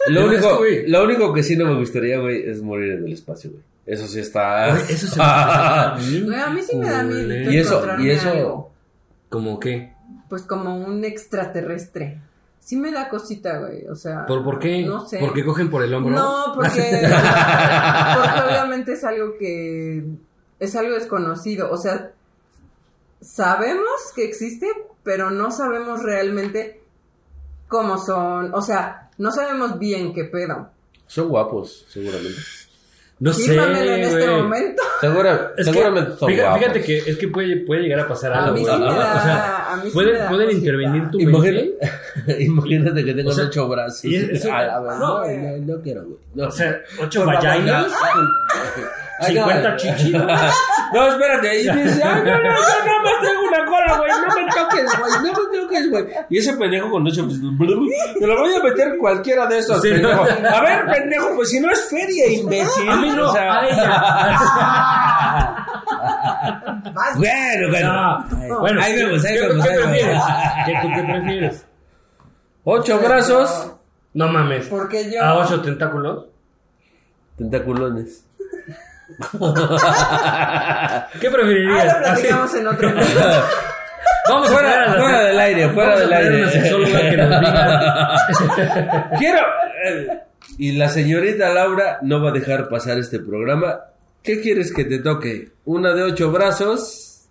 Lo 0.08 0.26
único, 0.26 0.60
güey- 0.60 0.86
lo 0.86 1.04
único 1.04 1.32
que 1.34 1.42
sí 1.42 1.56
no 1.56 1.66
me 1.66 1.78
gustaría, 1.78 2.18
güey, 2.18 2.48
es 2.48 2.62
morir 2.62 2.92
en 2.92 3.04
el 3.04 3.12
espacio, 3.12 3.50
güey. 3.50 3.62
Eso 3.86 4.06
sí 4.06 4.20
está. 4.20 4.68
Eso 4.78 5.06
se 5.08 5.16
me 5.18 5.24
hace 5.24 6.10
bien 6.10 6.24
Güey, 6.26 6.38
a 6.40 6.50
mí 6.50 6.60
sí 6.62 6.76
me 6.76 6.88
da 6.88 7.02
miedo. 7.02 7.50
Y 7.50 7.56
eso- 7.58 7.84
y 7.98 8.10
eso- 8.10 8.30
algo. 8.30 8.72
¿Cómo 9.28 9.58
qué? 9.60 9.92
pues 10.28 10.42
como 10.42 10.76
un 10.78 11.04
extraterrestre. 11.04 12.20
Sí 12.60 12.76
me 12.76 12.92
da 12.92 13.08
cosita, 13.08 13.58
güey, 13.58 13.84
o 13.88 13.96
sea... 13.96 14.26
¿Por, 14.26 14.44
por 14.44 14.60
qué? 14.60 14.84
No 14.84 15.04
sé. 15.04 15.18
¿Porque 15.18 15.44
cogen 15.44 15.70
por 15.70 15.82
el 15.82 15.92
hombro? 15.92 16.14
No, 16.14 16.52
porque, 16.54 16.68
porque 18.14 18.40
obviamente 18.48 18.92
es 18.92 19.02
algo 19.02 19.36
que 19.38 20.04
es 20.60 20.76
algo 20.76 20.94
desconocido. 20.94 21.68
O 21.72 21.76
sea, 21.76 22.09
sabemos 23.20 24.12
que 24.14 24.24
existe, 24.24 24.66
pero 25.02 25.30
no 25.30 25.50
sabemos 25.50 26.02
realmente 26.02 26.80
cómo 27.68 27.98
son. 27.98 28.52
O 28.54 28.62
sea, 28.62 29.10
no 29.18 29.30
sabemos 29.30 29.78
bien 29.78 30.12
qué 30.14 30.24
pedo. 30.24 30.70
Son 31.06 31.28
guapos, 31.28 31.86
seguramente. 31.88 32.38
No 33.18 33.34
sé, 33.34 33.54
en 33.54 34.02
este 34.02 34.26
güey. 34.26 34.42
momento. 34.42 34.82
Segura- 34.98 35.52
Es 35.58 35.66
que, 35.66 35.72
seguramente 35.74 36.16
son 36.16 36.28
fíjate, 36.30 36.42
guapos. 36.42 36.58
fíjate 36.60 36.82
que 36.82 36.98
es 37.10 37.16
que 37.18 37.28
puede, 37.28 37.56
puede 37.66 37.82
llegar 37.82 38.00
a 38.00 38.08
pasar 38.08 38.32
A 38.32 38.44
algo, 38.44 38.54
mí 38.56 38.62
güey. 38.62 38.72
sí 38.74 38.80
me 38.80 38.86
O 38.88 38.94
da- 38.94 39.22
sea, 39.22 39.72
a 39.72 39.76
mí 39.76 39.82
sí 39.84 39.90
pueden, 39.92 40.12
me 40.14 40.18
da 40.20 40.28
pueden 40.30 40.46
cosita. 40.46 40.58
intervenir 40.66 41.10
tu 41.10 41.20
Imagínate, 41.20 41.76
mente. 42.24 42.42
imagínate 42.44 43.04
que 43.04 43.12
tengas 43.14 43.32
O 43.34 43.36
sea, 43.36 43.44
ocho 43.46 43.68
brazos. 43.68 44.04
A 44.50 44.62
la 44.62 44.98
no, 44.98 45.82
quiero, 45.82 46.04
güey. 46.04 46.16
No. 46.34 46.48
O 46.48 46.50
sea, 46.50 46.80
ocho 46.98 47.26
vaginas. 47.26 47.92
50 49.20 49.76
chichis. 49.76 50.16
No, 50.92 51.06
espérate. 51.06 51.60
Y 51.60 51.70
dice, 51.70 52.02
ay, 52.02 52.20
no, 52.24 52.32
no, 52.32 52.42
no, 52.42 52.50
no 52.50 53.02
me 53.04 53.10
tengo 53.28 53.42
una 53.46 53.64
cola, 53.64 53.96
güey. 53.98 54.10
No 54.10 54.26
me 54.34 54.44
toques, 54.52 54.86
güey. 54.98 55.12
No 55.22 55.32
me 55.32 55.58
toques, 55.60 55.88
güey. 55.90 56.04
Y 56.30 56.38
ese 56.38 56.52
pendejo 56.54 56.90
con 56.90 57.06
ocho, 57.06 57.24
pues, 57.26 57.38
me 57.38 58.26
lo 58.26 58.36
voy 58.40 58.54
a 58.54 58.60
meter 58.64 58.96
cualquiera 58.98 59.46
de 59.46 59.58
esos, 59.58 59.80
Sí, 59.82 59.90
pendejo. 59.90 60.24
no. 60.42 60.48
A 60.48 60.60
ver, 60.62 60.86
pendejo, 60.86 61.28
pues 61.36 61.48
si 61.50 61.60
no 61.60 61.70
es 61.70 61.88
feria, 61.88 62.26
imbécil. 62.32 62.88
A 62.90 62.96
mí 62.96 63.08
no, 63.10 63.30
O 63.30 63.32
sea, 63.32 63.60
a 63.60 63.68
ella. 63.68 63.90
Vas- 66.92 67.16
Bueno, 67.18 67.68
bueno. 67.70 67.92
No. 68.48 68.60
Bueno, 68.60 68.80
ahí 68.82 68.94
¿qué- 68.94 69.04
vemos, 69.04 69.24
ahí 69.24 69.38
vemos, 69.38 69.64
¿Qué 69.64 69.70
ahí 69.72 69.78
prefieres? 69.78 70.22
¿Qué, 70.66 70.72
¿Tú 70.82 70.88
qué 70.94 71.02
prefieres? 71.02 71.66
Ocho 72.64 72.98
brazos, 72.98 73.72
No 74.12 74.26
mames. 74.28 74.66
Porque 74.66 75.08
yo... 75.10 75.22
¿A 75.22 75.38
ocho 75.38 75.60
tentáculos? 75.62 76.26
tentaculones. 77.38 78.26
¿Qué 81.20 81.30
preferirías? 81.30 81.84
lo 81.94 82.02
platicamos 82.02 82.54
en 82.54 82.66
otro 82.66 82.88
momento. 82.90 83.20
Vamos 84.28 84.48
a 84.48 84.52
Fuera, 84.52 84.86
la- 84.86 84.94
fuera 84.94 85.24
del 85.24 85.38
aire, 85.40 85.68
fuera 85.70 85.98
del 85.98 86.12
aire. 86.12 86.36
una 86.42 86.50
sexóloga 86.50 87.00
que 87.10 87.16
nos 87.16 87.40
diga. 87.40 89.10
Quiero. 89.18 89.38
eh, 89.86 90.20
y 90.58 90.72
la 90.72 90.88
señorita 90.88 91.52
Laura 91.52 91.98
no 92.02 92.22
va 92.22 92.30
a 92.30 92.32
dejar 92.32 92.68
pasar 92.68 92.98
este 92.98 93.18
programa. 93.20 93.80
¿Qué 94.22 94.40
quieres 94.40 94.72
que 94.72 94.84
te 94.84 94.98
toque? 94.98 95.50
¿Una 95.64 95.94
de 95.94 96.02
ocho 96.02 96.30
brazos? 96.30 97.28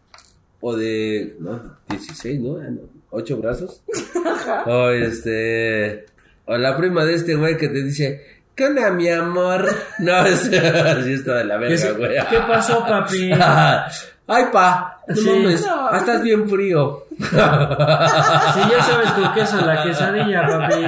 ¿O 0.61 0.75
de. 0.75 1.35
No, 1.39 1.77
16, 1.89 2.39
¿no? 2.41 2.57
Ah, 2.57 2.67
no, 2.69 2.81
¿Ocho 3.11 3.37
brazos? 3.37 3.81
o 4.65 4.89
este. 4.89 6.05
O 6.45 6.57
la 6.57 6.75
prima 6.77 7.05
de 7.05 7.13
este 7.15 7.35
güey 7.35 7.55
que 7.57 7.67
te 7.69 7.83
dice. 7.83 8.25
¿Qué 8.59 8.65
onda, 8.65 8.91
mi 8.91 9.07
amor? 9.09 9.65
No, 9.99 10.25
es. 10.25 10.41
Así 10.53 11.13
está 11.13 11.35
de 11.35 11.45
la 11.45 11.55
verga, 11.55 11.91
güey. 11.93 12.11
¿Qué 12.29 12.39
pasó, 12.39 12.85
papi? 12.85 13.31
Ay, 14.27 14.43
pa. 14.51 14.99
No 15.07 15.15
Sí. 15.15 15.29
mames. 15.29 15.65
No. 15.65 15.87
ah, 15.87 15.97
Estás 15.97 16.21
bien 16.21 16.49
frío. 16.49 17.05
Si 17.17 17.35
ya 17.35 18.83
sabes 18.83 19.11
con 19.13 19.33
queso 19.33 19.65
la 19.65 19.81
quesadilla, 19.81 20.45
papi. 20.45 20.87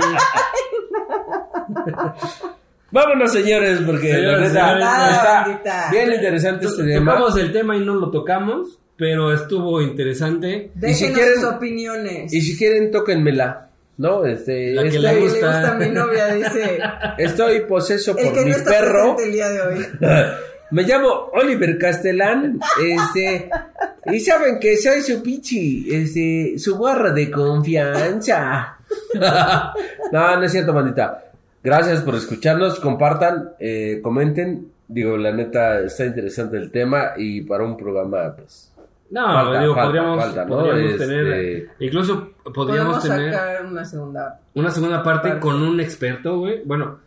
Vámonos, 2.91 3.31
señores, 3.31 3.79
porque 3.85 4.11
Señores, 4.15 4.53
la 4.53 4.67
señores, 4.67 4.85
está 5.15 5.41
bandita. 5.45 5.87
bien 5.91 6.11
interesante 6.13 6.65
este 6.65 6.83
tema. 6.83 7.13
Tocamos 7.13 7.37
el 7.37 7.51
tema 7.53 7.77
y 7.77 7.85
no 7.85 7.95
lo 7.95 8.11
tocamos, 8.11 8.79
pero 8.97 9.31
estuvo 9.33 9.81
interesante. 9.81 10.71
Y 10.75 10.93
si 10.93 11.05
Déjenos 11.07 11.17
quieren- 11.17 11.35
sus 11.41 11.43
opiniones. 11.53 12.33
Y 12.33 12.41
si 12.41 12.57
quieren, 12.57 12.91
tóquenmela. 12.91 13.69
¿No? 14.01 14.25
Este, 14.25 14.73
La 14.73 14.81
que 14.81 14.97
le 14.97 15.09
estoy, 15.09 15.13
le 15.13 15.21
gusta. 15.21 15.71
a 15.71 15.75
mi 15.75 15.89
novia, 15.89 16.33
dice. 16.33 16.79
estoy 17.19 17.59
poseso 17.61 18.17
El 18.17 18.25
por 18.25 18.33
que 18.33 18.45
mi 18.45 18.49
no 18.49 18.57
está 18.57 18.71
perro. 18.71 19.15
presente 19.15 19.23
el 19.25 19.31
día 19.31 19.49
de 19.49 19.61
hoy. 19.61 19.87
Me 20.71 20.81
llamo 20.83 21.29
Oliver 21.33 21.77
Castellán. 21.77 22.59
Este. 22.81 23.47
Y 24.05 24.19
saben 24.21 24.57
que 24.59 24.75
soy 24.77 25.01
su 25.01 25.21
pichi. 25.21 25.85
Este. 25.93 26.57
Su 26.57 26.79
barra 26.79 27.11
de 27.11 27.29
confianza. 27.29 28.77
no, 30.11 30.37
no 30.37 30.43
es 30.43 30.51
cierto, 30.51 30.73
bandita. 30.73 31.25
Gracias 31.63 32.01
por 32.01 32.15
escucharnos. 32.15 32.79
Compartan, 32.79 33.51
eh, 33.59 33.99
comenten. 34.01 34.71
Digo, 34.87 35.15
la 35.15 35.31
neta, 35.31 35.81
está 35.81 36.05
interesante 36.05 36.57
el 36.57 36.71
tema. 36.71 37.11
Y 37.17 37.41
para 37.41 37.63
un 37.65 37.77
programa, 37.77 38.35
pues. 38.35 38.70
No, 39.11 39.25
Falta, 39.25 39.59
digo, 39.61 39.73
falta, 39.75 39.87
podríamos, 39.87 40.23
falta, 40.23 40.45
¿no? 40.45 40.49
podríamos 40.55 40.91
Este- 40.93 41.05
tener, 41.05 41.69
incluso 41.79 42.29
podríamos 42.53 43.03
tener 43.03 43.33
sacar 43.33 43.65
una 43.65 43.85
segunda. 43.85 44.39
una 44.55 44.71
segunda 44.71 45.03
parte, 45.03 45.27
parte. 45.29 45.41
con 45.41 45.61
un 45.61 45.79
experto, 45.81 46.39
güey. 46.39 46.61
Bueno, 46.63 46.97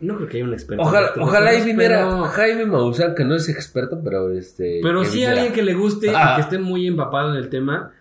no 0.00 0.16
creo 0.16 0.28
que 0.28 0.36
haya 0.38 0.46
un 0.46 0.52
experto. 0.52 0.82
Ojalá, 0.82 1.06
estos 1.06 1.22
ojalá 1.22 1.54
y 1.54 1.62
viniera 1.64 1.98
Pero, 2.08 2.22
Jaime 2.24 2.66
Maussan, 2.66 3.14
que 3.14 3.24
no 3.24 3.36
es 3.36 3.48
experto, 3.48 4.00
pero 4.02 4.30
este. 4.32 4.80
pero 4.82 5.04
sí 5.04 5.12
viniera. 5.18 5.32
alguien 5.34 5.52
que 5.52 5.62
le 5.62 5.74
guste 5.74 6.10
Ah. 6.14 6.32
y 6.32 6.34
que 6.36 6.40
esté 6.42 6.58
muy 6.58 6.86
empapado 6.88 7.30
en 7.30 7.36
el 7.36 7.48
tema. 7.48 7.92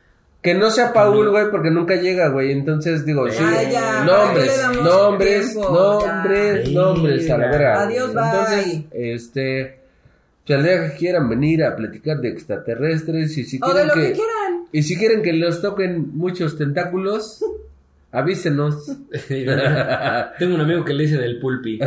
Que 0.42 0.54
no 0.56 0.70
sea 0.72 0.92
Paul, 0.92 1.30
güey, 1.30 1.50
porque 1.52 1.70
nunca 1.72 1.96
llega, 1.96 2.28
güey. 2.30 2.52
Entonces 2.52 3.06
digo, 3.06 3.30
sí. 3.30 3.38
Ah, 3.42 3.64
ya, 3.72 4.04
nombres, 4.04 4.18
¿para 4.18 4.34
qué 4.34 4.46
le 4.46 4.58
damos 4.58 4.84
nombres, 4.84 5.54
tiempo? 5.54 5.72
nombres, 6.04 6.70
Ya. 6.70 6.82
nombres, 6.82 7.30
a 7.30 7.38
la 7.38 7.48
verga. 7.48 7.82
Adiós, 7.84 8.14
bye. 8.14 8.24
Entonces, 8.26 8.84
este. 8.92 9.83
El 10.48 10.64
día 10.64 10.90
que 10.92 10.98
quieran 10.98 11.30
venir 11.30 11.64
a 11.64 11.76
platicar 11.76 12.18
de 12.20 12.30
extraterrestres 12.30 13.38
y 13.38 13.44
si 13.46 13.60
O 13.62 13.68
de 13.68 13.72
quieren 13.74 13.88
lo 13.88 13.94
que, 13.94 14.02
que 14.02 14.12
quieran. 14.14 14.66
y 14.72 14.84
si 14.84 14.98
quieren 14.98 15.22
que 15.22 15.34
los 15.34 15.62
toquen 15.62 16.16
muchos 16.18 16.58
tentáculos, 16.58 17.44
avísenos. 18.12 18.86
Tengo 19.30 20.56
un 20.56 20.62
amigo 20.62 20.84
que 20.84 20.94
le 20.94 21.04
dice 21.04 21.18
del 21.18 21.40
pulpi. 21.40 21.80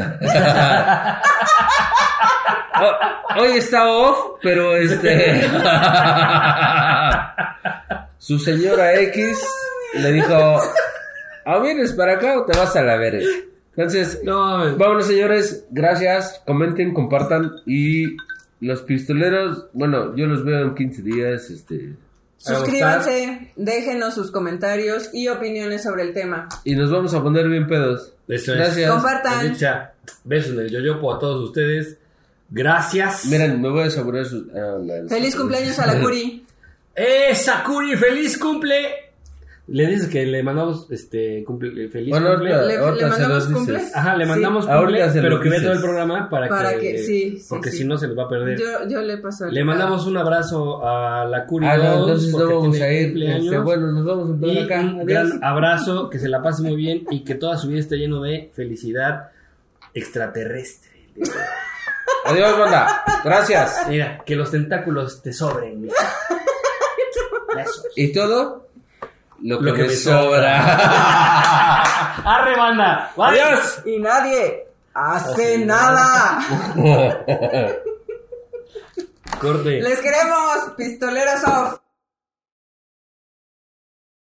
Oh, 2.78 2.92
hoy 3.40 3.52
está 3.58 3.86
off, 3.90 4.38
pero 4.42 4.74
este. 4.76 5.42
Su 8.18 8.38
señora 8.38 8.94
X 9.00 9.38
le 10.00 10.12
dijo: 10.12 10.60
¿O 11.46 11.60
vienes 11.62 11.92
para 11.92 12.14
acá 12.14 12.38
o 12.40 12.44
te 12.44 12.56
vas 12.58 12.74
a 12.76 12.82
la 12.82 12.96
verga? 12.96 13.24
Entonces, 13.76 14.20
No, 14.24 14.74
vámonos, 14.76 15.06
señores. 15.06 15.66
Gracias. 15.70 16.42
Comenten, 16.46 16.94
compartan. 16.94 17.52
Y 17.66 18.16
los 18.60 18.82
pistoleros, 18.82 19.66
bueno, 19.72 20.14
yo 20.16 20.26
los 20.26 20.44
veo 20.44 20.62
en 20.62 20.74
15 20.74 21.02
días. 21.02 21.50
Este. 21.50 21.94
Suscríbanse, 22.38 23.52
déjenos 23.56 24.14
sus 24.14 24.30
comentarios 24.30 25.10
y 25.12 25.28
opiniones 25.28 25.82
sobre 25.82 26.02
el 26.02 26.12
tema. 26.12 26.48
Y 26.64 26.74
nos 26.76 26.90
vamos 26.90 27.14
a 27.14 27.22
poner 27.22 27.48
bien 27.48 27.66
pedos. 27.66 28.12
Eso 28.28 28.52
es. 28.52 28.58
Gracias. 28.58 28.90
Compartan. 28.90 29.52
Dicha, 29.52 29.92
besos 30.24 30.52
en 30.52 30.60
el 30.60 30.70
yoyopo 30.70 31.14
a 31.14 31.18
todos 31.18 31.48
ustedes. 31.48 31.98
Gracias. 32.50 33.26
Miren, 33.26 33.60
me 33.60 33.68
voy 33.70 33.82
a 33.82 33.86
asegurar 33.86 34.24
sus. 34.24 34.44
ah, 34.54 34.78
no, 34.80 35.08
Feliz 35.08 35.34
no. 35.34 35.40
cumpleaños 35.40 35.78
a 35.78 35.86
la 35.86 36.00
Curi. 36.00 36.44
¡Eh, 36.96 37.34
Sakuri! 37.34 37.94
¡Feliz 37.96 38.38
cumple! 38.38 39.05
Le 39.68 39.84
dices 39.88 40.06
que 40.06 40.24
le 40.24 40.44
mandamos 40.44 40.86
este 40.92 41.42
cumple, 41.44 41.88
feliz 41.88 42.10
Bueno, 42.10 42.34
cumple. 42.34 42.50
¿Le, 42.68 42.78
mandamos 42.78 43.48
dices. 43.66 43.96
Ajá, 43.96 44.14
le 44.16 44.24
Sí. 44.24 44.30
mandamos 44.30 44.68
Ahorita 44.68 45.04
cumple, 45.06 45.22
pero 45.22 45.40
que 45.40 45.48
vea 45.48 45.60
todo 45.60 45.72
el 45.72 45.80
programa 45.80 46.28
para, 46.30 46.48
Para 46.48 46.74
que, 46.74 46.92
que- 46.92 46.98
sí, 46.98 47.38
sí, 47.40 47.46
porque 47.48 47.70
sí. 47.72 47.78
si 47.78 47.84
no 47.84 47.98
se 47.98 48.06
les 48.06 48.16
va 48.16 48.22
a 48.24 48.28
perder. 48.28 48.60
Yo, 48.60 48.88
yo 48.88 49.00
le 49.02 49.18
paso 49.18 49.46
Le 49.46 49.64
mandamos 49.64 50.06
un 50.06 50.16
abrazo 50.18 50.86
a 50.86 51.24
la 51.24 51.44
Curi 51.46 51.66
Ah, 51.66 51.78
no, 51.78 51.96
2, 51.98 52.00
entonces 52.08 52.32
no 52.32 52.60
vamos 52.60 52.80
a 52.80 52.92
ir. 52.92 53.22
Este, 53.24 53.58
bueno, 53.58 53.90
nos 53.90 54.04
vamos 54.04 54.40
a 54.40 54.46
y 54.46 54.58
acá. 54.60 54.80
un 54.80 55.04
gran 55.04 55.42
abrazo, 55.42 56.10
que 56.10 56.20
se 56.20 56.28
la 56.28 56.40
pase 56.42 56.62
muy 56.62 56.76
bien 56.76 57.04
y 57.10 57.24
que 57.24 57.34
toda 57.34 57.56
su 57.56 57.66
vida 57.66 57.80
esté 57.80 57.96
lleno 57.96 58.22
de 58.22 58.50
felicidad 58.54 59.30
extraterrestre. 59.94 60.90
Adiós, 62.24 62.56
banda. 62.58 63.02
Gracias. 63.24 63.86
Mira, 63.88 64.22
que 64.24 64.36
los 64.36 64.50
tentáculos 64.52 65.22
te 65.22 65.32
sobren. 65.32 65.80
mira. 65.80 65.94
Besos. 67.56 67.86
¿Y 67.96 68.12
todo? 68.12 68.65
Lo 69.42 69.58
que, 69.58 69.64
Lo 69.66 69.74
que 69.74 69.82
me, 69.82 69.88
me 69.88 69.94
sobra. 69.94 70.62
¡Arre, 72.24 72.56
banda! 72.56 73.12
Adiós. 73.16 73.82
Y 73.84 73.98
nadie 73.98 74.66
hace 74.94 75.58
nada. 75.58 76.40
Corte. 79.40 79.80
Les 79.82 80.00
queremos, 80.00 80.72
pistoleros 80.76 81.44
off. 81.44 81.78